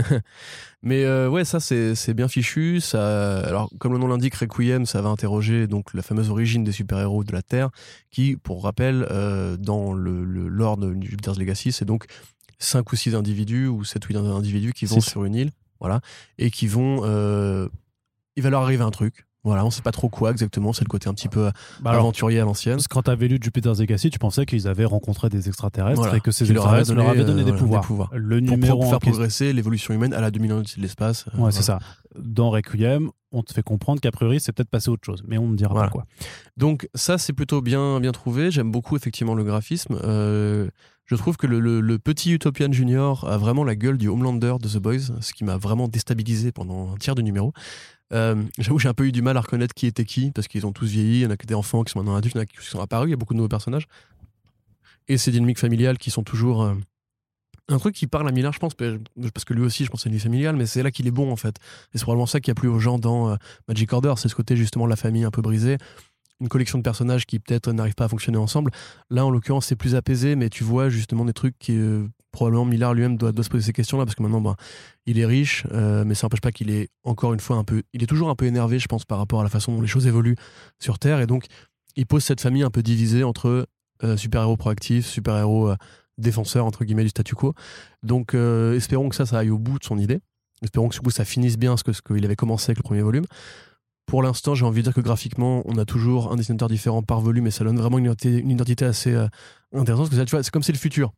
[0.83, 2.81] Mais euh, ouais, ça c'est bien fichu.
[2.81, 6.73] Ça, alors comme le nom l'indique, Requiem, ça va interroger donc la fameuse origine des
[6.73, 7.71] super-héros de la Terre,
[8.11, 12.07] qui, pour rappel, euh, dans le, le lore de Jupiter's Legacy, c'est donc
[12.59, 16.01] cinq ou six individus ou sept ou huit individus qui vont sur une île, voilà,
[16.39, 17.69] et qui vont, euh,
[18.35, 19.27] il va leur arriver un truc.
[19.45, 20.73] Voilà, on sait pas trop quoi exactement.
[20.73, 22.77] C'est le côté un petit peu Bah alors, aventurier à l'ancienne.
[22.77, 26.01] Parce que quand tu avais lu Jupiter's Legacy, tu pensais qu'ils avaient rencontré des extraterrestres
[26.01, 26.17] Voilà.
[26.17, 27.81] et que ces leur extraterrestres leur avaient donné, euh, des, voilà, pouvoirs.
[27.81, 28.11] des pouvoirs.
[28.13, 31.25] Le Pour, numéro pour faire progresser l'évolution humaine à la demi-minute de l'espace.
[31.35, 31.81] euh, Ouais, c'est ça.
[32.17, 35.49] Dans Requiem, on te fait comprendre qu'a priori, c'est peut-être passé autre chose, mais on
[35.49, 36.05] ne dira pas quoi.
[36.59, 38.51] Donc ça c'est plutôt bien bien trouvé.
[38.51, 39.99] J'aime beaucoup effectivement le graphisme.
[40.05, 40.69] Euh,
[41.07, 44.79] je trouve que le, petit Utopian Junior a vraiment la gueule du Homelander de The
[44.79, 47.53] Boys, ce qui m'a vraiment déstabilisé pendant un tiers du numéro.
[48.13, 50.67] Euh, J'avoue j'ai un peu eu du mal à reconnaître qui était qui parce qu'ils
[50.67, 51.21] ont tous vieilli.
[51.21, 52.47] Il y en a qui étaient enfants, qui sont maintenant adultes, il y en a
[52.47, 53.09] qui sont apparus.
[53.09, 53.87] Il y a beaucoup de nouveaux personnages
[55.09, 56.75] et ces dynamiques familiales qui sont toujours euh,
[57.69, 60.09] un truc qui parle à Miller, je pense, parce que lui aussi, je pense, c'est
[60.09, 61.57] une vie familiale, mais c'est là qu'il est bon en fait.
[61.95, 63.37] Et c'est probablement ça qui a plu aux gens dans euh,
[63.69, 65.79] Magic Order, c'est ce côté justement de la famille un peu brisée
[66.41, 68.71] une collection de personnages qui peut-être n'arrivent pas à fonctionner ensemble.
[69.11, 72.65] Là, en l'occurrence, c'est plus apaisé, mais tu vois justement des trucs qui euh, probablement
[72.65, 74.57] Millard lui-même doit, se poser ces questions-là parce que maintenant, ben,
[75.07, 77.83] il est riche, euh, mais ça n'empêche pas qu'il est encore une fois un peu,
[77.93, 79.89] il est toujours un peu énervé, je pense, par rapport à la façon dont les
[79.89, 80.37] choses évoluent
[80.81, 81.47] sur Terre, et donc
[81.97, 83.67] il pose cette famille un peu divisée entre
[84.03, 85.75] euh, super-héros proactifs, super-héros
[86.19, 87.55] défenseurs entre guillemets du statu quo.
[88.03, 90.21] Donc, espérons que ça, ça aille au bout de son idée.
[90.63, 93.03] Espérons que du coup, ça finisse bien ce ce qu'il avait commencé avec le premier
[93.03, 93.25] volume.
[94.07, 97.21] Pour l'instant, j'ai envie de dire que graphiquement, on a toujours un dessinateur différent par
[97.21, 99.27] volume et ça donne vraiment une identité, une identité assez euh,
[99.73, 100.07] intéressante.
[100.07, 101.13] Parce que ça, tu vois, c'est comme c'est le futur.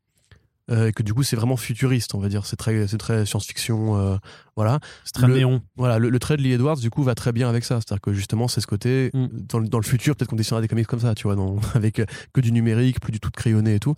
[0.71, 2.47] Euh, et que du coup, c'est vraiment futuriste, on va dire.
[2.47, 3.99] C'est très, c'est très science-fiction.
[3.99, 4.17] euh,
[4.57, 4.81] voilà.
[5.05, 5.61] C'est très Le- néon.
[5.77, 7.81] Voilà, le, le trait de Lee Edwards, du coup, va très bien avec ça.
[7.81, 9.27] C'est-à-dire que justement, c'est ce côté, Mm.
[9.49, 11.57] dans, le- dans le futur, peut-être qu'on dessinera des comics comme ça, tu vois, dans-
[11.75, 12.01] avec
[12.33, 13.95] que du numérique, plus du tout de crayonné et tout.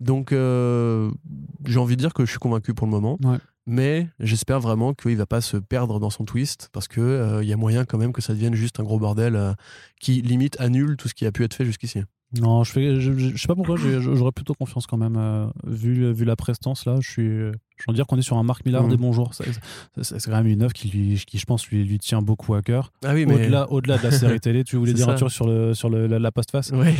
[0.00, 3.18] Donc, j'ai envie de dire que je suis convaincu pour le moment.
[3.22, 3.38] Ouais.
[3.66, 7.48] Mais j'espère vraiment qu'il va pas se perdre dans son twist, parce que euh, il
[7.48, 9.52] y a moyen quand même que ça devienne juste un gros bordel euh,
[10.00, 12.02] qui limite annule tout ce qui a pu être fait jusqu'ici.
[12.40, 15.16] Non, je, fais, sais pas pourquoi, j'aurais plutôt confiance quand même.
[15.16, 17.40] euh, vu, vu la prestance là, je suis.
[17.78, 18.90] Je veux dire qu'on est sur un Marc Millard Mhm.
[18.90, 19.32] des bons jours.
[19.34, 22.62] C'est quand même une œuvre qui, lui, qui, je pense, lui, lui tient beaucoup à
[22.62, 22.92] cœur.
[23.04, 23.34] Ah oui, mais.
[23.34, 25.90] Au-delà au -delà de la série télé, tu voulais dire un truc sur, le, sur
[25.90, 26.94] le, la, la postface Ouais.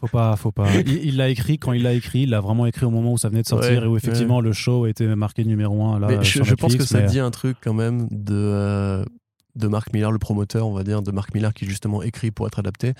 [0.00, 0.68] Faut pas, faut pas.
[0.86, 2.22] Il l'a écrit quand il l'a écrit.
[2.22, 4.40] Il l'a vraiment écrit au moment où ça venait de sortir Ouais, et où effectivement
[4.40, 6.06] le show été marqué numéro 1 là.
[6.08, 9.04] Mais je, pense que ça dit un truc quand même de, euh,
[9.54, 12.46] de Mark Millar, le promoteur, on va dire, de Mark Millar qui justement écrit pour
[12.46, 12.94] être adapté.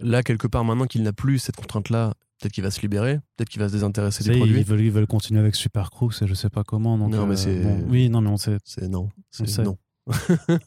[0.00, 3.48] Là, quelque part, maintenant qu'il n'a plus cette contrainte-là, peut-être qu'il va se libérer, peut-être
[3.50, 4.58] qu'il va se désintéresser des produits.
[4.60, 6.96] ils veulent, ils veulent continuer avec Super Crooks et je sais pas comment.
[6.98, 9.10] Donc, Non, mais euh, c'est- bon, oui, non, mais on sait, C'est non.
[9.30, 9.76] C'est non.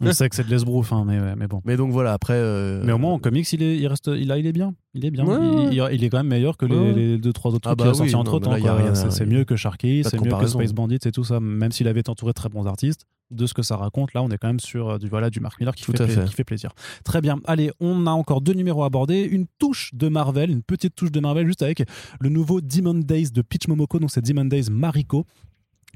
[0.02, 1.62] On sait que c'est de l'esbrouf, hein, mais, ouais, mais bon.
[1.66, 2.34] Mais donc voilà, après.
[2.36, 4.74] euh, Mais au moins en comics, il est, il reste, il, a, il est bien.
[4.94, 5.26] Il est bien.
[5.26, 7.92] Ouais, il, est quand même meilleur que les, les deux trois autres Ah trucs bah
[7.92, 10.48] oui, sortis entre à- C'est mieux que Sharky, c'est mieux que.
[10.48, 11.40] Space Bandits et tout ça.
[11.40, 14.30] Même s'il avait entouré de très bons artistes, de ce que ça raconte, là, on
[14.30, 16.72] est quand même sur euh, du voilà du Mark Miller qui, fait, qui fait plaisir.
[17.04, 17.40] Très bien.
[17.46, 19.22] Allez, on a encore deux numéros à aborder.
[19.24, 21.84] Une touche de Marvel, une petite touche de Marvel, juste avec
[22.20, 23.98] le nouveau Demon Days de Peach Momoko.
[24.00, 25.26] Donc c'est Demon Days Mariko.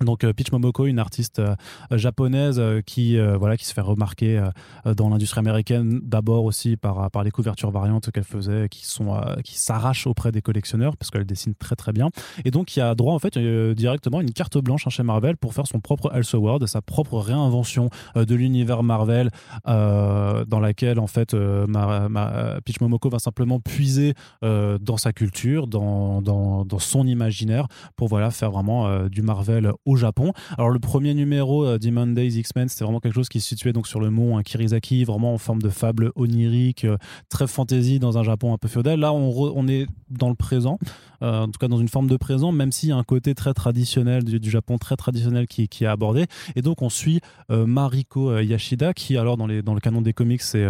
[0.01, 1.55] Donc euh, Peach Momoko, une artiste euh,
[1.91, 4.41] japonaise euh, qui voilà qui se fait remarquer
[4.85, 9.57] dans l'industrie américaine d'abord aussi par par les couvertures variantes qu'elle faisait qui sont qui
[9.57, 12.09] s'arrachent auprès des collectionneurs parce qu'elle dessine très très bien.
[12.45, 15.37] Et donc il y a droit en fait directement une carte blanche hein, chez Marvel
[15.37, 19.29] pour faire son propre Elseworld, sa propre réinvention de l'univers Marvel
[19.65, 26.79] dans laquelle en fait Peach Momoko va simplement puiser dans sa culture, dans, dans, dans
[26.79, 30.33] son imaginaire pour voilà faire vraiment du Marvel au Japon.
[30.57, 33.73] Alors le premier numéro euh, Demon Days X-Men, c'était vraiment quelque chose qui se situait
[33.73, 36.97] donc sur le mont hein, Kirisaki, vraiment en forme de fable onirique, euh,
[37.29, 38.99] très fantasy dans un Japon un peu féodal.
[38.99, 40.77] Là, on est dans le présent,
[41.21, 43.33] euh, en tout cas dans une forme de présent, même s'il y a un côté
[43.35, 46.25] très traditionnel du, Japon, très traditionnel qui, qui, est abordé.
[46.55, 50.01] Et donc on suit euh, Mariko euh, Yashida, qui alors dans, les, dans le canon
[50.01, 50.65] des comics, c'est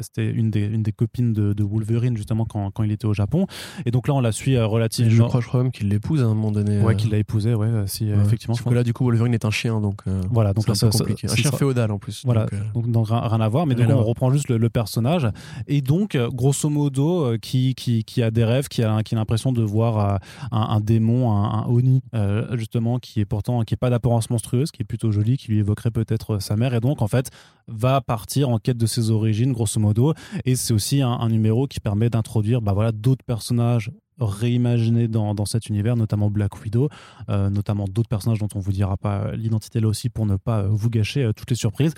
[0.00, 3.46] c'était une des, une des copines de, Wolverine justement quand, quand, il était au Japon.
[3.86, 5.10] Et donc là on la suit relativement.
[5.10, 6.80] Je crois, je crois même qu'il l'épouse à un moment donné.
[6.80, 8.54] Ouais, qu'il l'a épousé, ouais, si effectivement.
[8.54, 10.02] Parce que là du coup Wolverine est un chien, donc.
[10.30, 11.28] voilà, donc là c'est compliqué.
[11.30, 12.22] un chien féodal en plus.
[12.24, 15.28] Voilà, donc, donc, rien, à voir, mais donc on reprend juste le, personnage.
[15.68, 19.52] Et donc grosso modo, qui, qui, qui a des rêves, qui a, qui a l'impression
[19.52, 20.20] de voir
[20.52, 24.82] un, démon, un, Oni, euh, justement, qui est pourtant qui est pas d'apparence monstrueuse, qui
[24.82, 27.30] est plutôt joli, qui lui évoquerait peut-être sa mère, et donc en fait
[27.66, 30.14] va partir en quête de ses origines, grosso modo.
[30.44, 35.46] Et c'est aussi un, numéro qui permet d'introduire bah, voilà, d'autres personnages réimaginés dans, dans,
[35.46, 36.88] cet univers, notamment Black Widow,
[37.30, 40.62] euh, notamment d'autres personnages dont on vous dira pas l'identité là aussi pour ne pas
[40.62, 41.94] vous gâcher euh, toutes les surprises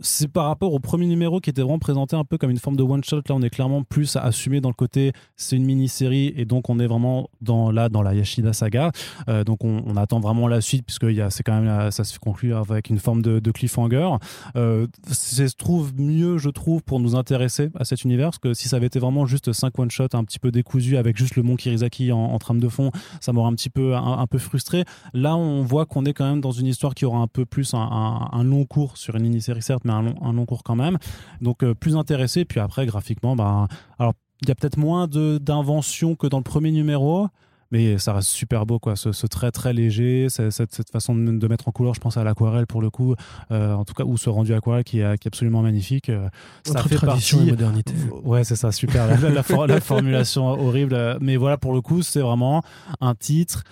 [0.00, 2.76] c'est par rapport au premier numéro qui était vraiment présenté un peu comme une forme
[2.76, 3.22] de one shot.
[3.28, 6.70] Là, on est clairement plus assumé dans le côté c'est une mini série et donc
[6.70, 8.92] on est vraiment dans là dans la Yashida saga.
[9.28, 12.90] Euh, donc on, attend vraiment la suite puisque c'est quand même ça se conclut avec
[12.90, 14.10] une forme de, cliffhanger.
[14.56, 18.68] Euh, se trouve mieux, je trouve, pour nous intéresser à cet univers parce que si
[18.68, 21.42] ça avait été vraiment juste 5 one shot un petit peu décousu avec juste le
[21.42, 24.84] Mont Kirizaki en, trame de fond, ça m'aurait un petit peu un, peu frustré.
[25.12, 27.74] Là, on voit qu'on est quand même dans une histoire qui aura un peu plus
[27.74, 30.98] un, un long cours sur une mini série certes un long, cours quand même.
[31.40, 32.44] Donc euh, plus intéressé.
[32.44, 33.68] Puis après, graphiquement, bah,
[33.98, 37.28] alors il y a peut-être moins d'invention que dans le premier numéro
[37.70, 41.68] mais ça reste super beau quoi ce, trait très léger cette, cette, façon de, mettre
[41.68, 43.14] en couleur je pense à l'aquarelle pour le coup
[43.50, 46.28] euh, en tout cas ou ce rendu aquarelle qui est, qui est absolument magnifique euh,
[46.64, 49.30] ça fait tradition et modernité ouais c'est ça super la,
[49.66, 52.62] la, formulation horrible mais voilà pour le coup c'est vraiment
[53.00, 53.64] un titre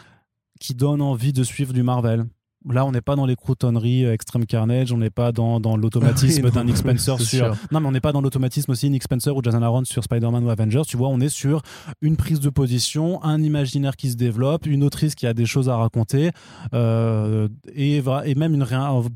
[0.61, 2.27] qui donne envie de suivre du Marvel
[2.69, 5.77] Là, on n'est pas dans les croutonneries euh, Extreme Carnage, on n'est pas dans, dans
[5.77, 7.57] l'automatisme d'un Nick Spencer sur.
[7.71, 10.45] Non, mais on n'est pas dans l'automatisme aussi Nick Spencer ou Jason Aaron sur Spider-Man
[10.45, 10.83] ou Avengers.
[10.87, 11.63] Tu vois, on est sur
[12.01, 15.69] une prise de position, un imaginaire qui se développe, une autrice qui a des choses
[15.69, 16.31] à raconter,
[16.75, 18.67] euh, et, et même une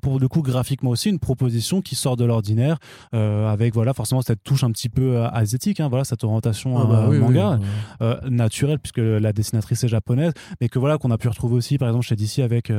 [0.00, 2.78] pour le coup graphiquement aussi une proposition qui sort de l'ordinaire,
[3.14, 6.84] euh, avec voilà forcément cette touche un petit peu asiatique, hein, voilà cette orientation ah
[6.84, 7.58] bah manga
[8.28, 11.88] naturelle puisque la dessinatrice est japonaise, mais que voilà qu'on a pu retrouver aussi par
[11.88, 12.70] exemple chez DC avec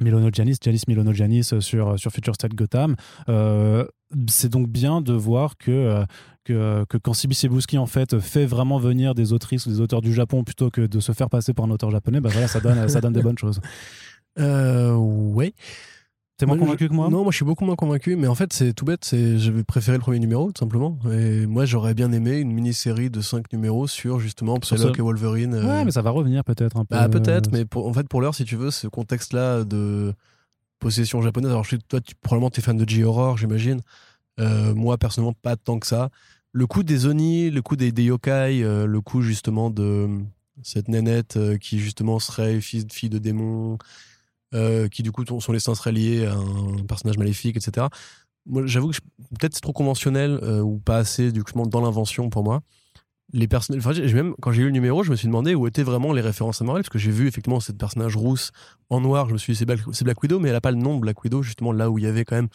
[0.00, 2.96] Milono Janis, Janis Milono Janis euh, sur, euh, sur Future State Gotham.
[3.28, 3.84] Euh,
[4.28, 6.04] c'est donc bien de voir que,
[6.44, 7.36] que, quand Sibi
[7.76, 11.00] en fait fait vraiment venir des autrices ou des auteurs du Japon plutôt que de
[11.00, 13.38] se faire passer pour un auteur japonais, bah voilà, ça donne, ça donne des bonnes
[13.38, 13.60] choses.
[14.38, 15.54] Euh, ouais.
[16.38, 18.52] T'es moins convaincu que moi Non, moi je suis beaucoup moins convaincu, mais en fait
[18.52, 20.98] c'est tout bête, c'est j'avais préféré le premier numéro tout simplement.
[21.10, 25.54] Et moi j'aurais bien aimé une mini-série de 5 numéros sur justement Psylocke et Wolverine.
[25.54, 25.66] Euh.
[25.66, 26.94] Ouais, mais ça va revenir peut-être un peu.
[26.94, 30.12] Bah, peut-être, mais en fait pour l'heure si tu veux, ce contexte-là de
[30.78, 33.80] possession japonaise, alors je toi tu, probablement t'es fan de J-Horror j'imagine.
[34.38, 36.10] Euh, moi personnellement pas tant que ça.
[36.52, 40.08] Le coup des Oni, le coup des, des yokai, euh, le coup justement de
[40.62, 43.78] cette nénette qui justement serait fille, fille de démon
[44.54, 47.86] euh, qui du coup sont laissés seraient liés à un personnage maléfique, etc.
[48.46, 48.98] Moi, j'avoue que
[49.38, 52.62] peut-être c'est trop conventionnel euh, ou pas assez du coup, dans l'invention pour moi.
[53.32, 55.82] Les personnages, enfin, même quand j'ai eu le numéro, je me suis demandé où étaient
[55.82, 58.52] vraiment les références à Marvel, parce que j'ai vu effectivement cette personnage rousse
[58.88, 59.28] en noir.
[59.28, 61.24] Je me suis dit c'est Black, Black, Widow, mais elle a pas le nom Black
[61.24, 62.48] Widow, justement là où il y avait quand même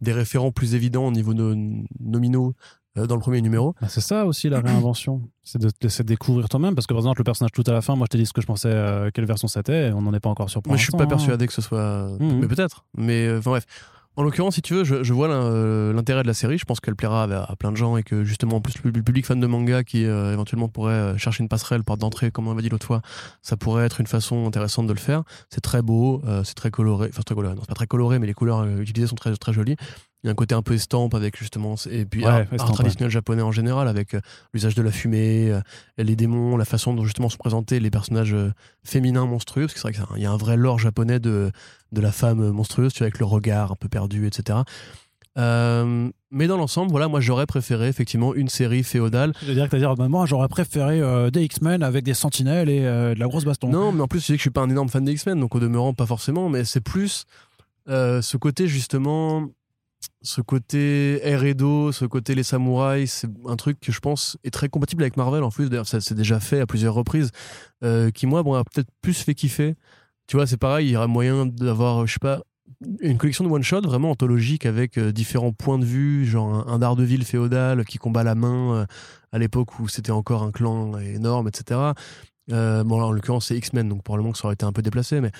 [0.00, 1.54] des référents plus évidents au niveau de
[2.00, 2.54] nominaux
[2.96, 3.74] dans le premier numéro.
[3.80, 6.74] Ah, c'est ça aussi la réinvention, c'est de te laisser découvrir toi-même.
[6.74, 8.32] Parce que par exemple, le personnage tout à la fin, moi je t'ai dit ce
[8.32, 10.82] que je pensais, euh, quelle version c'était, on n'en est pas encore sur Moi je
[10.82, 12.08] suis pas persuadé que ce soit.
[12.20, 12.38] Mmh.
[12.40, 12.84] Mais peut-être.
[12.96, 13.66] Mais euh, enfin bref.
[14.16, 16.56] En l'occurrence, si tu veux, je, vois l'intérêt de la série.
[16.56, 19.26] Je pense qu'elle plaira à, plein de gens et que justement, en plus, le, public
[19.26, 22.68] fan de manga qui éventuellement pourrait chercher une passerelle, porte d'entrée, comme on avait dit
[22.68, 23.02] l'autre fois,
[23.42, 25.24] ça pourrait être une façon intéressante de le faire.
[25.50, 27.08] C'est très beau, c'est très coloré.
[27.10, 27.56] Enfin, très coloré.
[27.56, 29.74] Non, c'est pas très coloré, mais les couleurs utilisées sont très, très jolies.
[30.24, 33.42] Il y a un côté un peu estampe avec justement et puis art, traditionnel japonais
[33.42, 34.20] en général avec euh,
[34.54, 35.60] l'usage de la fumée, euh,
[35.98, 38.50] les démons, la façon dont justement se présenter les personnages euh,
[38.84, 41.52] féminins monstrueux parce que c'est vrai qu'il y a un vrai lore japonais de
[41.92, 44.60] de la femme monstrueuse, tu vois, avec le regard un peu perdu, etc.
[45.36, 49.34] mais dans l'ensemble, voilà, moi j'aurais préféré effectivement une série féodale.
[49.42, 53.18] Je veux dire que dire moi j'aurais préféré des X-Men avec des sentinelles et de
[53.18, 53.68] la grosse baston.
[53.68, 55.38] Non, mais en plus tu sais que je suis pas un énorme fan des X-Men,
[55.38, 57.26] donc au demeurant pas forcément, mais c'est plus
[57.86, 59.50] ce côté justement
[60.22, 61.20] ce côté
[61.54, 65.16] d'eau, ce côté les samouraïs, c'est un truc que je pense est très compatible avec
[65.16, 65.42] Marvel.
[65.42, 67.30] En plus, d'ailleurs, ça s'est déjà fait à plusieurs reprises,
[67.82, 69.74] euh, qui moi, bon, a peut-être plus fait kiffer.
[70.26, 72.42] Tu vois, c'est pareil, il y aura moyen d'avoir, je sais pas,
[73.00, 76.94] une collection de one-shot vraiment anthologique avec euh, différents points de vue, genre un, un
[76.94, 78.86] ville féodal qui combat la main euh,
[79.32, 81.80] à l'époque où c'était encore un clan énorme, etc.
[82.48, 85.20] bon, là, en l'occurrence, c'est X-Men, donc probablement que ça aurait été un peu déplacé,
[85.20, 85.30] mais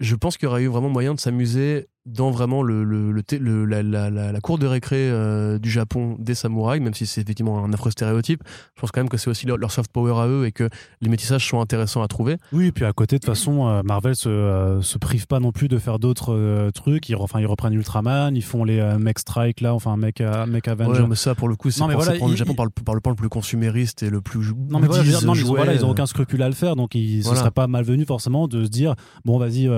[0.00, 3.22] je pense qu'il y aurait eu vraiment moyen de s'amuser dans vraiment le, le, le,
[3.38, 7.06] le- la, la, la, la cour de récré euh, du Japon des samouraïs, même si
[7.06, 8.42] c'est effectivement un affreux stéréotype,
[8.74, 10.68] je pense quand même que c'est aussi leur, leur soft power à eux et que
[11.00, 12.38] les métissages sont intéressants à trouver.
[12.52, 15.38] Oui, et puis à côté, de toute façon, euh, Marvel se, euh, se prive pas
[15.38, 17.08] non plus de faire d'autres trucs.
[17.08, 20.14] Ils, enfin, ils reprennent Ultraman, ils font les Mech Strike là, enfin Mech,
[20.48, 21.02] Mech Avenger.
[21.02, 22.54] Ouais, mais ça, pour le coup, c'est Non, mais pensé voilà, prendre le il- Japon
[22.54, 24.52] par le, par le point le plus consumériste et le plus.
[24.68, 26.48] Non mais voilà, dire, non, mais ils, ont, jouet, voilà, ils ont aucun scrupule à
[26.48, 27.36] le faire, donc ils, Voilà.
[27.36, 28.94] ce serait pas malvenu forcément de se dire
[29.24, 29.68] bon vas-y,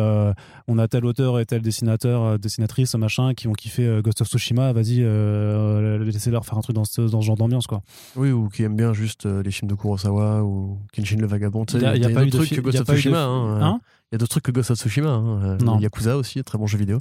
[0.68, 4.20] on a tel auteur et tel dessinateur, euh, dessinatrice, machin, qui ont kiffé euh, Ghost
[4.20, 7.82] of Tsushima, vas-y, euh, laissez-leur faire un truc dans ce, dans ce genre d'ambiance quoi.
[8.16, 11.64] Oui, ou qui aiment bien juste les films de Kurosawa ou Kenshin le Vagabond.
[11.74, 13.24] Il y a- il y a pas eu de trucs que Ghost of Tsushima.
[13.24, 13.80] hein, Hein
[14.12, 15.10] Il y a d'autres trucs que Ghost of Tsushima.
[15.10, 15.58] Hein.
[15.62, 15.78] Non.
[15.80, 16.98] Yakuza aussi, très bon jeu vidéo.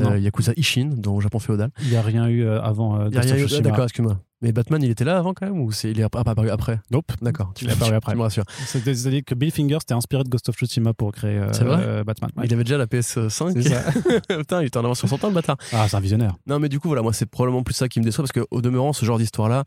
[0.00, 1.70] Euh, Yakuza Ishin, dans Japon féodal.
[1.82, 3.60] Il y a rien eu avant euh, Ghost of Tsushima.
[3.70, 4.18] D'accord, excuse-moi.
[4.40, 6.78] Mais Batman, il était là avant quand même ou c'est il est app- apparu après?
[6.92, 7.10] Nope.
[7.20, 8.12] D'accord, tu Il est apparu après.
[8.12, 8.44] Tu me rassures.
[8.66, 11.82] C'est- C'est-à-dire que Bill Finger s'était inspiré de Ghost of Tsushima pour créer euh, vrai?
[11.84, 12.30] euh, Batman.
[12.36, 12.44] Ouais.
[12.46, 13.52] Il avait déjà la PS5.
[13.60, 13.82] C'est ça.
[14.38, 15.56] Putain, il était en avance sur son temps, le bâtard.
[15.72, 16.36] Ah, c'est un visionnaire.
[16.46, 18.60] Non, mais du coup, voilà, moi, c'est probablement plus ça qui me déçoit parce qu'au
[18.60, 19.64] demeurant, ce genre d'histoire-là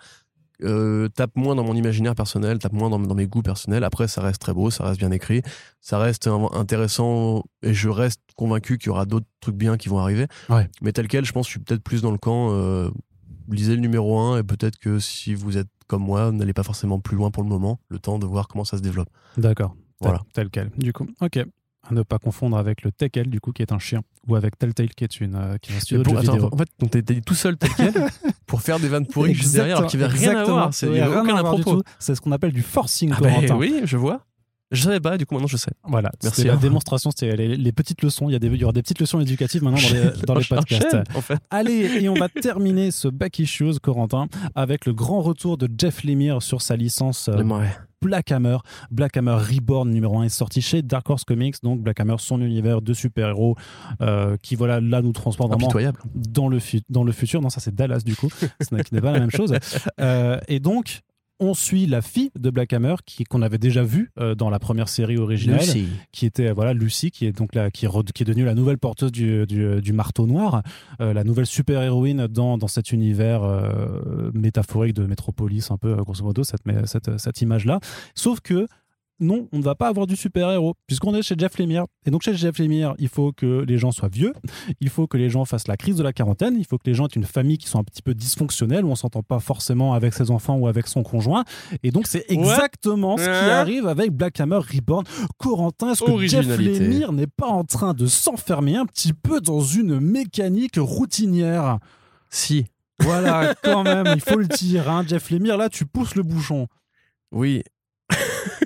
[0.63, 3.84] euh, tape moins dans mon imaginaire personnel, tape moins dans, dans mes goûts personnels.
[3.84, 5.41] Après, ça reste très beau, ça reste bien écrit,
[5.82, 9.97] ça reste intéressant et je reste convaincu qu'il y aura d'autres trucs bien qui vont
[9.97, 10.28] arriver.
[10.49, 10.69] Ouais.
[10.82, 12.51] Mais tel quel, je pense que je suis peut-être plus dans le camp.
[13.52, 16.99] Lisez le numéro 1 et peut-être que si vous êtes comme moi, n'allez pas forcément
[16.99, 19.10] plus loin pour le moment, le temps de voir comment ça se développe.
[19.38, 19.76] D'accord.
[19.99, 20.22] Voilà.
[20.34, 20.70] Tel quel.
[20.78, 21.38] Du coup, ok.
[21.84, 24.58] À ne pas confondre avec le Tekel, du coup, qui est un chien, ou avec
[24.58, 26.49] Telltale, qui est une, euh, qui est un studio de Pour- jeux attends, vidéo.
[26.54, 27.93] en fait, donc t'es tout seul tel quel
[28.45, 30.56] pour faire des vannes pourries juste derrière alors qu'il n'y rien à Exactement.
[30.58, 30.74] voir.
[30.76, 31.56] C'est- Il n'y Ouais, avait rien aucun à voir.
[31.97, 33.58] C'est ce qu'on appelle du forcing, Ah Corentin.
[33.58, 34.24] oui, je vois.
[34.72, 35.72] Je savais pas, du coup maintenant je sais.
[35.84, 36.59] Voilà, Merci, c'était la hein.
[36.61, 38.30] démonstration, c'était les, les petites leçons.
[38.30, 40.36] Il y, a des, il y aura des petites leçons éducatives maintenant dans les, dans
[40.36, 40.86] les podcasts.
[40.86, 41.39] Enchaîne, en fait.
[41.49, 46.03] Allez, et on va terminer ce Back Issues, Corentin, avec le grand retour de Jeff
[46.03, 47.43] Lemire sur sa licence euh.
[48.01, 48.57] Black Hammer.
[48.89, 51.61] Black Hammer Reborn numéro 1 est sorti chez Dark Horse Comics.
[51.61, 53.55] Donc Black Hammer, son univers de super-héros
[54.01, 55.72] euh, qui, voilà, là nous transporte vraiment
[56.15, 56.59] dans le,
[56.89, 57.41] dans le futur.
[57.41, 59.53] Non, ça c'est Dallas du coup, ce n'est pas la même chose.
[59.99, 61.01] Euh, et donc,
[61.42, 64.60] on suit la fille de Black Hammer qui qu'on avait déjà vue euh, dans la
[64.60, 65.60] première série originale,
[66.14, 68.46] qui était euh, voilà Lucy, qui est donc la, qui, est, re- qui est devenue
[68.46, 70.62] la nouvelle porteuse du, du, du marteau noir,
[71.02, 75.96] euh, la nouvelle super héroïne dans, dans cet univers euh, métaphorique de Métropolis, un peu
[75.96, 77.80] grosso modo cette, cette, cette image là.
[78.16, 78.68] Sauf que
[79.22, 81.86] non, on ne va pas avoir du super-héros, puisqu'on est chez Jeff Lemire.
[82.05, 84.34] Et donc chez Jeff Lemire, il faut que les gens soient vieux,
[84.80, 86.93] il faut que les gens fassent la crise de la quarantaine, il faut que les
[86.93, 89.93] gens aient une famille qui soit un petit peu dysfonctionnelle, où on s'entend pas forcément
[89.93, 91.45] avec ses enfants ou avec son conjoint.
[91.84, 95.05] Et donc c'est exactement ce qui arrive avec Black Hammer Reborn.
[95.38, 96.47] Corentin, est-ce que Jeff.
[96.57, 101.80] Lemire n'est pas en train de s'enfermer un petit peu dans une mécanique routinière?
[102.30, 102.65] Si.
[102.99, 104.89] Voilà, quand même, il faut le dire.
[104.89, 105.03] Hein.
[105.07, 106.67] Jeff Lemire, là, tu pousses le bouchon.
[107.32, 107.63] Oui.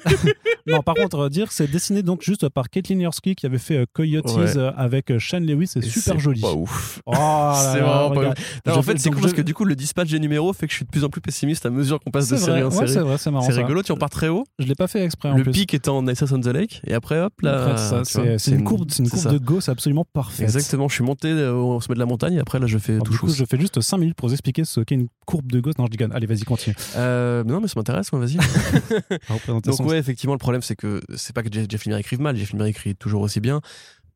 [0.67, 3.77] Non, par contre, euh, dire, c'est dessiné donc juste par Caitlin Yersky qui avait fait
[3.77, 4.57] euh, Coyotes Ouais.
[4.75, 5.67] avec euh, Shane Lewis.
[5.67, 6.41] C'est super c'est joli.
[6.41, 7.01] Pas ouf.
[7.05, 7.11] Oh
[7.55, 8.23] C'est vraiment pas.
[8.29, 8.33] Non,
[8.65, 10.71] Je en fait, c'est cool parce que du coup, le dispatch des numéros fait que
[10.71, 12.63] je suis de plus en plus pessimiste à mesure qu'on passe de C'est série vrai,
[12.63, 12.93] en ouais, série.
[12.93, 13.45] c'est vrai, c'est marrant.
[13.45, 14.43] C'est rigolo, tu en pars très haut.
[14.57, 15.51] Je l'ai pas fait exprès en Le plus.
[15.51, 17.75] pic est en Ice on the Lake et après hop là.
[18.03, 19.31] C'est c'est une courbe, c'est une c'est courbe ça.
[19.31, 20.43] de Go, c'est absolument parfait.
[20.43, 23.13] Exactement, je suis monté au sommet de la montagne et après là je fais tout
[23.13, 23.35] chose.
[23.37, 25.77] je fais juste 5 minutes pour vous expliquer ce qu'est une courbe de Gauss.
[25.77, 26.11] Non, je déconne.
[26.11, 26.75] Allez, vas-y, continue.
[26.97, 28.37] Euh, non, mais ça m'intéresse, moi, vas-y.
[29.85, 32.51] Donc ouais, effectivement, le problème c'est que c'est pas que Jeff, Lemire écrive mal, Jeff
[32.53, 33.61] Lemire écrit toujours aussi bien.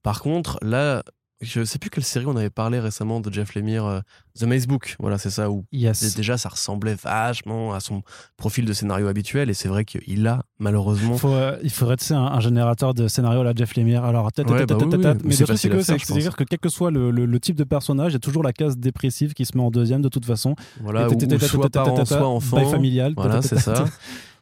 [0.04, 1.04] Par contre, là,
[1.42, 4.00] je sais plus quelle série on avait parlé récemment de Jeff Lemire, euh,
[4.38, 6.14] The Maze Book, voilà, c'est ça où Yes.
[6.16, 8.02] déjà ça ressemblait vachement à son
[8.36, 12.04] profil de scénario habituel et c'est vrai qu'il a malheureusement Faut, euh, il faudrait tu
[12.06, 14.04] sais, un, un générateur de scénario à la Jeff Lemire.
[14.04, 15.18] Alors, tata, Ouais, tata, bah oui, tata, oui.
[15.24, 17.56] mais C'est le truc, c'est que c'est-à-dire que quel que soit le, le- le type
[17.56, 20.10] de personnage, il y a toujours la case dépressive qui se met en deuxième de
[20.10, 20.56] toute façon.
[20.82, 21.08] voilà
[21.40, 22.66] soit parent, soit enfant.
[22.70, 23.14] familial.
[23.16, 23.86] Voilà, c'est ça.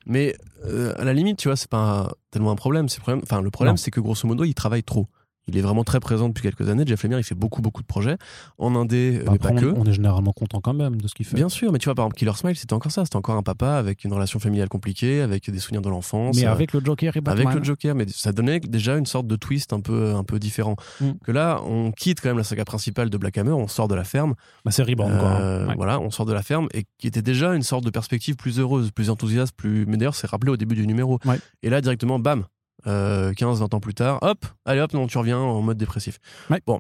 [0.08, 0.36] Mais
[0.66, 2.90] euh, à la limite, tu vois, c'est pas un- tellement un problème.
[2.90, 3.22] C'est problème.
[3.24, 5.08] Enfin, le problème, c'est que grosso modo, il travaille trop.
[5.48, 6.84] Il est vraiment très présent depuis quelques années.
[6.86, 8.18] Jeff Lemire, il fait beaucoup, beaucoup de projets
[8.58, 9.66] en indé, Bah, mais pas que.
[9.66, 11.36] on, est généralement content quand même de ce qu'il fait.
[11.36, 13.06] Bien sûr, mais tu vois, par exemple, Killer Smile, c'était encore ça.
[13.06, 16.36] C'était encore un papa avec une relation familiale compliquée, avec des souvenirs de l'enfance.
[16.36, 17.48] mais euh, avec le Joker et Batman.
[17.48, 20.40] avec le Joker, mais ça donnait déjà une sorte de twist un peu, un peu
[20.40, 20.76] différent.
[21.00, 21.12] Mm.
[21.24, 23.96] Que là, on quitte quand même la saga principale de Black Hammer, on sort de
[23.96, 24.36] la ferme.
[24.66, 25.30] Bah, c'est Reborn, quoi.
[25.30, 25.68] Euh, hein.
[25.70, 25.76] Ouais.
[25.78, 28.60] Voilà, on sort de la ferme et qui était déjà une sorte de perspective plus
[28.60, 29.86] heureuse, plus enthousiaste, plus.
[29.86, 31.20] Mais d'ailleurs, c'est rappelé au début du numéro.
[31.26, 31.40] Ouais.
[31.64, 32.46] Et là, directement, bam,
[32.88, 36.20] euh, 15, 20 ans plus tard, hop, allez hop, non, tu reviens en mode dépressif.
[36.50, 36.62] Ouais.
[36.66, 36.80] Bon.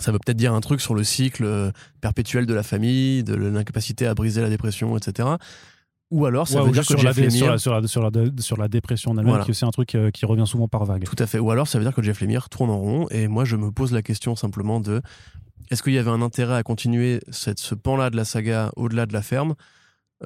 [0.00, 1.70] Ça veut peut-être dire un truc sur le cycle euh,
[2.00, 5.28] perpétuel de la famille, de l'incapacité à briser la dépression, etc.
[6.10, 8.02] Ou alors, ça Ouais, veut dire que sur, la, sur, Lemire, la, sur, la, sur,
[8.02, 9.44] la, sur la dépression en elle-même, Voilà.
[9.44, 11.04] qui est aussi un truc euh, qui revient souvent par vague.
[11.04, 11.38] Tout à fait.
[11.38, 13.06] Ou alors, ça veut dire que Jeff Lemire tourne en rond.
[13.10, 15.02] Et moi, je me pose la question simplement de
[15.70, 19.06] est-ce qu'il y avait un intérêt à continuer cette, ce pan-là de la saga au-delà
[19.06, 19.54] de la ferme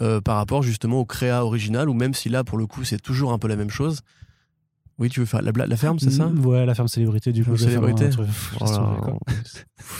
[0.00, 3.00] euh, par rapport justement au créa original, ou même si là, pour le coup, c'est
[3.00, 4.00] toujours un peu la même chose,
[4.99, 6.26] Oui, tu veux faire la, la ferme, c'est ça?
[6.26, 7.51] Mm, Ouais, la ferme célébrité, du coup.
[7.51, 8.09] La célébrité.
[8.61, 8.64] Oh.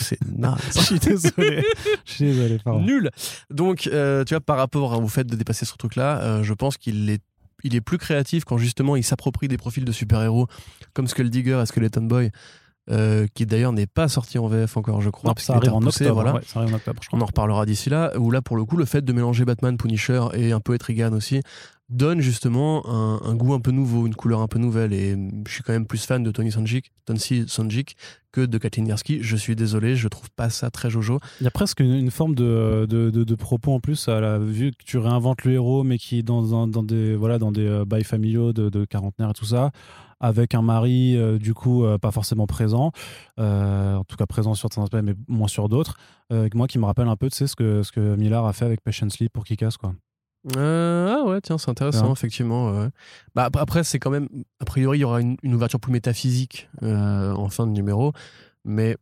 [0.01, 0.57] C'est naze.
[0.74, 1.62] Je suis désolé.
[2.07, 2.80] Je suis désolé, pardon.
[2.82, 3.11] Nul.
[3.51, 6.78] Donc, euh, tu vois, par rapport au fait de dépasser ce truc-là, euh, je pense
[6.78, 7.22] qu'il est,
[7.62, 10.47] il est plus créatif quand justement il s'approprie des profils de super-héros
[10.94, 12.30] comme Skulldigger et Skeleton Boy,
[12.90, 15.28] euh, qui d'ailleurs n'est pas sorti en VF encore, je crois.
[15.30, 16.14] Non, ça arrive en octobre.
[16.14, 16.34] Voilà.
[16.36, 18.64] ouais, ça arrive en octobre, je On en reparlera d'ici là, où là, pour le
[18.64, 21.42] coup, le fait de mélanger Batman, Punisher et un peu Etrigan aussi,
[21.89, 24.93] donne justement un, goût un peu nouveau, une couleur un peu nouvelle.
[24.93, 25.16] Et
[25.47, 27.97] je suis quand même plus fan de Tony Sanjik, Tony Sanjik
[28.32, 29.22] que de Kathleen Yersky.
[29.22, 31.20] Je suis désolé, je trouve pas ça très jojo.
[31.41, 34.84] Il y a presque une, forme de, de, propos en plus, à la vue que
[34.84, 38.05] tu réinventes le héros, mais qui est dans, dans des, voilà, dans des euh, bails
[38.05, 39.70] familiaux de, de quarantenaire et tout ça,
[40.18, 42.91] avec un mari, euh, du coup, euh, pas forcément présent,
[43.39, 45.97] en tout cas présent sur certains aspects, mais moins sur d'autres.
[46.30, 48.80] Moi qui me rappelle un peu, tu ce que, ce que Millard a fait avec
[48.82, 49.95] Patience Sleep pour Kick-Ass, quoi.
[50.57, 52.12] Euh, ah ouais, tiens, c'est intéressant, Ouais.
[52.12, 52.70] effectivement.
[52.70, 52.88] ouais.
[53.34, 54.28] Bah, ap- après, c'est quand même.
[54.61, 58.12] A priori, il y aura une, une ouverture plus métaphysique euh, en fin de numéro.
[58.64, 58.97] Mais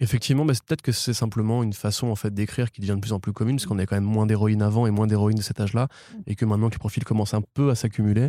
[0.00, 3.00] effectivement, bah, c'est peut-être que c'est simplement une façon en fait d'écrire qui devient de
[3.00, 5.38] plus en plus commune, parce qu'on avait quand même moins d'héroïnes avant et moins d'héroïnes
[5.38, 5.88] de cet âge-là.
[6.26, 8.28] Et que maintenant que les profils commencent un peu à s'accumuler,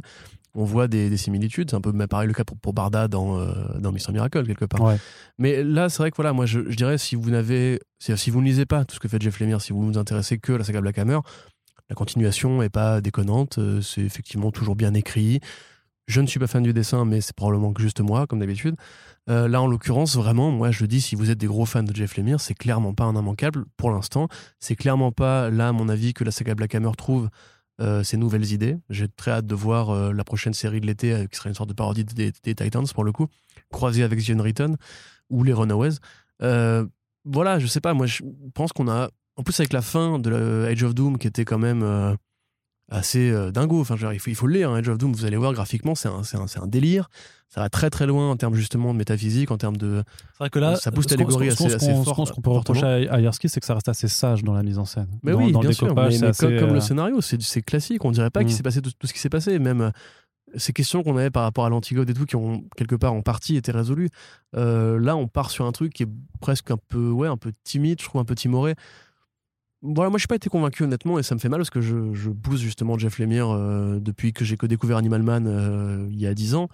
[0.56, 1.72] on voit des, des similitudes.
[1.72, 4.46] C'est un peu mais pareil le cas pour, pour Barda dans, euh, dans Mister Miracle,
[4.46, 4.82] quelque part.
[4.84, 4.98] Ouais.
[5.40, 8.30] Mais là, c'est vrai que voilà, moi, je, je dirais, si vous n'avez, si, si
[8.30, 10.38] vous ne lisez pas tout ce que fait Jeff Lemire, si vous ne vous intéressez
[10.38, 11.20] que à la saga Black Hammer,
[11.90, 13.58] la continuation est pas déconnante.
[13.58, 15.40] euh, C'est effectivement toujours bien écrit.
[16.08, 18.76] Je ne suis pas fan du dessin, mais c'est probablement juste moi, comme d'habitude.
[19.30, 21.96] Euh, là, en l'occurrence, vraiment, moi, je dis, si vous êtes des gros fans de
[21.96, 24.28] Jeff Lemire, c'est clairement pas un immanquable pour l'instant.
[24.60, 27.30] C'est clairement pas là, à mon avis, que la saga Black Hammer trouve
[27.80, 28.78] euh, ses nouvelles idées.
[28.90, 31.74] J'ai très hâte de voir la prochaine série de l'été, qui sera une sorte de
[31.74, 33.28] parodie des, Titans, pour le coup,
[33.72, 34.76] croisée avec The Unwritten
[35.30, 35.96] ou les Runaways.
[37.26, 38.24] Voilà, je sais pas, moi, je
[38.54, 39.10] pense qu'on a.
[39.36, 42.14] En plus, avec la fin de la Age of Doom, qui était quand même euh,
[42.90, 45.14] assez euh, dingo, enfin, genre, il, faut, il faut le lire, hein, Age of Doom,
[45.14, 47.10] vous allez voir, graphiquement, c'est un, délire.
[47.50, 50.04] Ça va très très loin en termes justement de métaphysique, en termes de.
[50.32, 52.50] C'est vrai que là, Ça pousse l'allégorie assez- assez ce fort, qu'on- Ce qu'on peut
[52.50, 55.08] reprocher à, à Yersky, c'est que ça reste assez sage dans la mise en scène.
[55.22, 57.22] Mais dans, oui, dans bien le sûr, mais, mais assez, comme, comme euh, le scénario,
[57.22, 58.04] c'est classique.
[58.06, 58.46] On dirait pas Mm.
[58.46, 59.60] qu'il s'est passé tout, tout ce qui s'est passé.
[59.60, 59.92] Même euh,
[60.56, 63.22] ces questions qu'on avait par rapport à l'Antigone et tout, qui ont quelque part en
[63.22, 64.10] partie été résolues.
[64.56, 66.10] Euh, là, on part sur un truc qui est
[66.42, 68.74] presque un peu, ouais, un peu timide, je trouve un peu timoré.
[69.84, 71.82] Voilà, moi, je n'ai pas été convaincu honnêtement, et ça me fait mal parce que
[71.82, 76.08] je, je pousse justement Jeff Lemire euh, depuis que j'ai que découvert Animal Man euh,
[76.10, 76.70] il y a 10 ans.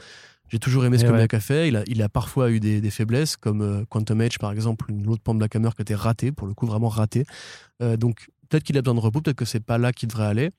[0.49, 1.17] J'ai toujours aimé ce Et que ouais.
[1.17, 1.67] Black a fait.
[1.67, 4.85] Il a, il a parfois eu des, des faiblesses, comme euh, Quantum Age, par exemple,
[4.89, 7.25] une autre pan de Black Hammer qui était ratée, pour le coup, vraiment ratée.
[7.97, 10.51] Donc, peut-être qu'il a besoin de repos, peut-être que c'est pas là qu'il devrait aller.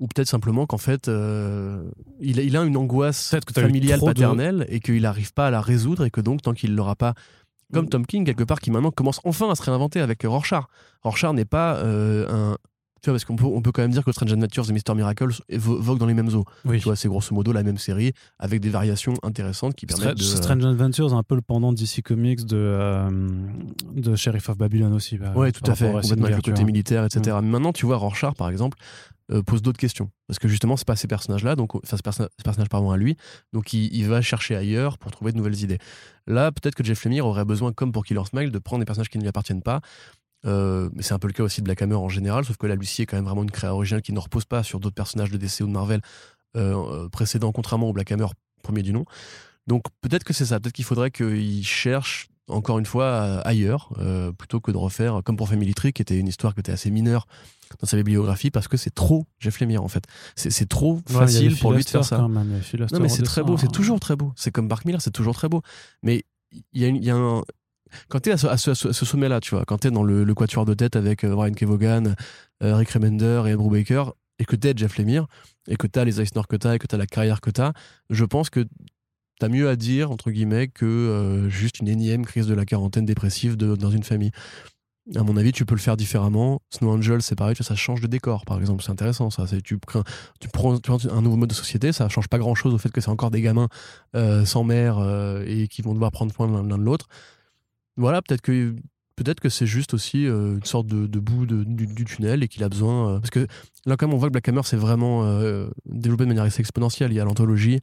[0.00, 4.80] Ou peut-être simplement qu'en fait, il, a, il a une angoisse familiale, de- paternelle, et
[4.80, 7.14] qu'il n'arrive pas à la résoudre, et que donc, tant qu'il l'aura pas,
[7.74, 10.64] comme Tom King, quelque part, qui maintenant commence enfin à se réinventer avec Rorschach.
[11.02, 12.58] Rorschach n'est pas euh, un.
[13.04, 14.94] Tu vois, parce qu'on peut, on peut quand même dire que Strange Adventures et Mister
[14.94, 16.46] Miracle vo- voguent dans les mêmes eaux.
[16.64, 16.78] Oui.
[16.78, 20.32] Tu vois, c'est grosso modo la même série, avec des variations intéressantes qui permettent Stra-
[20.36, 20.36] de.
[20.42, 23.10] Strange Adventures, un peu le pendant DC Comics de, euh,
[23.94, 25.18] de Sheriff of Babylon aussi.
[25.18, 27.36] bah, Ouais, tout à fait, complètement avec le côté militaire, etc.
[27.42, 28.78] Mais maintenant, tu vois, Rorschach, par exemple,
[29.30, 30.10] euh, pose d'autres questions.
[30.26, 32.96] Parce que justement, c'est pas ces personnages-là, donc, enfin, ce, perso- ce personnage, pardon, à
[32.96, 33.18] lui,
[33.52, 35.78] donc il, il va chercher ailleurs pour trouver de nouvelles idées.
[36.26, 39.10] Là, peut-être que Jeff Lemire aurait besoin, comme pour Killer Smile, de prendre des personnages
[39.10, 39.80] qui ne lui appartiennent pas.
[40.46, 42.66] Euh, mais c'est un peu le cas aussi de Black Hammer en général, sauf que
[42.66, 44.94] là, Lucie est quand même vraiment une créa originale qui ne repose pas sur d'autres
[44.94, 46.00] personnages de DC ou de Marvel
[46.56, 48.26] euh, euh, précédents, contrairement au Black Hammer
[48.62, 49.04] premier du nom.
[49.66, 54.30] Donc peut-être que c'est ça, peut-être qu'il faudrait qu'il cherche encore une fois ailleurs, euh,
[54.32, 56.90] plutôt que de refaire comme pour Family Tree, qui était une histoire qui était assez
[56.90, 57.26] mineure
[57.80, 60.04] dans sa bibliographie, parce que c'est trop Jeff Lemire en fait.
[60.36, 62.28] C'est trop Ouais, facile pour lui de faire ça.
[62.28, 62.60] Même,
[62.92, 64.32] Non, mais c'est très beau, c'est toujours très beau.
[64.36, 65.62] C'est comme Mark Miller, c'est toujours très beau.
[66.02, 66.24] Mais
[66.72, 67.42] y il y a un.
[68.08, 70.24] Quand tu es à ce, à ce- sommet-là, tu vois, quand tu es dans le,
[70.24, 72.14] le quatuor de tête avec euh, Brian Kevogan,
[72.62, 74.04] euh, Rick Remender et Andrew Baker,
[74.38, 75.26] et que tu es Jeff Lemire,
[75.68, 77.40] et que tu as les Eisner que tu as, et que tu as la carrière
[77.40, 77.72] que tu as,
[78.10, 82.24] je pense que tu as mieux à dire, entre guillemets, que euh, juste une énième
[82.24, 84.30] crise de la quarantaine dépressive dans une famille.
[85.16, 86.62] À mon avis, tu peux le faire différemment.
[86.70, 88.82] Snow Angel, c'est pareil, ça change de décor, par exemple.
[88.82, 89.44] C'est intéressant, ça.
[89.62, 93.10] Tu, prends- un nouveau mode de société, ça change pas grand-chose au fait que c'est
[93.10, 93.68] encore des gamins
[94.14, 94.98] sans mère
[95.46, 97.08] et qui vont devoir prendre soin l'un de l'autre.
[97.96, 102.64] Voilà, peut-être que c'est juste aussi euh, une sorte de, bout du, tunnel et qu'il
[102.64, 103.14] a besoin.
[103.14, 103.46] euh, parce que
[103.86, 107.12] là, même, on voit que Black Hammer, c'est vraiment euh, développé de manière exponentielle.
[107.12, 107.80] Il y a l'anthologie,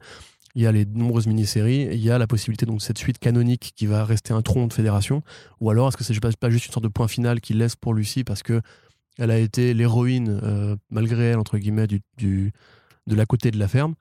[0.54, 3.18] il y a les nombreuses mini-séries, il y a la possibilité donc de cette suite
[3.18, 5.22] canonique qui va rester un tronc de fédération.
[5.60, 7.94] Ou alors, est-ce que c'est pas, juste une sorte de point final qu'il laisse pour
[7.94, 8.60] Lucie parce que
[9.18, 13.94] elle a été l'héroïne, malgré elle, entre guillemets, du, de la côté de la ferme?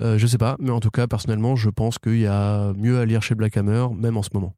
[0.00, 3.04] Je sais pas, mais en tout cas, personnellement, je pense qu'il y a mieux à
[3.04, 4.54] lire chez Black Hammer, même en ce moment.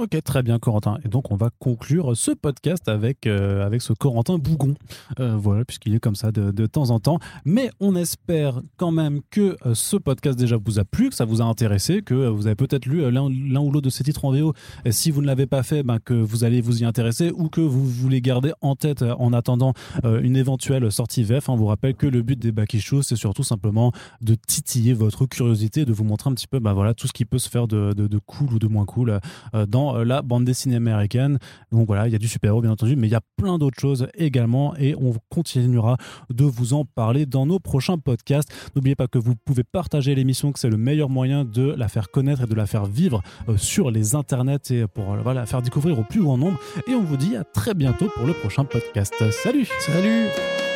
[0.00, 0.96] Ok, très bien, Corentin.
[1.04, 4.72] Et donc, on va conclure ce podcast avec, euh, avec ce Corentin Bougon.
[5.18, 7.18] Euh, voilà, puisqu'il est comme ça de, de, temps en temps.
[7.44, 11.26] Mais on espère quand même que euh, ce podcast déjà vous a plu, que ça
[11.26, 13.26] vous a intéressé, que vous avez peut-être lu l'un
[13.60, 14.54] ou l'autre de ces titres en VO.
[14.86, 17.50] Et si vous ne l'avez pas fait, ben, que vous allez vous y intéresser ou
[17.50, 21.50] que vous voulez garder en tête en attendant une éventuelle sortie VF.
[21.50, 23.92] On vous rappelle que le but des Baki Shows, c'est surtout simplement
[24.22, 27.26] de titiller votre curiosité, de vous montrer un petit peu ben, voilà, tout ce qui
[27.26, 29.20] peut se faire de, de, de cool ou de moins cool
[29.68, 31.38] dans euh, la bande dessinée américaine.
[31.72, 33.80] Donc voilà, il y a du super-héros bien entendu, mais il y a plein d'autres
[33.80, 35.96] choses également et on continuera
[36.30, 38.50] de vous en parler dans nos prochains podcasts.
[38.74, 42.10] N'oubliez pas que vous pouvez partager l'émission, que c'est le meilleur moyen de la faire
[42.10, 45.62] connaître et de la faire vivre euh, sur les internets et pour euh, voilà, faire
[45.62, 46.58] découvrir au plus grand nombre.
[46.86, 49.14] Et on vous dit à très bientôt pour le prochain podcast.
[49.30, 50.69] Salut Salut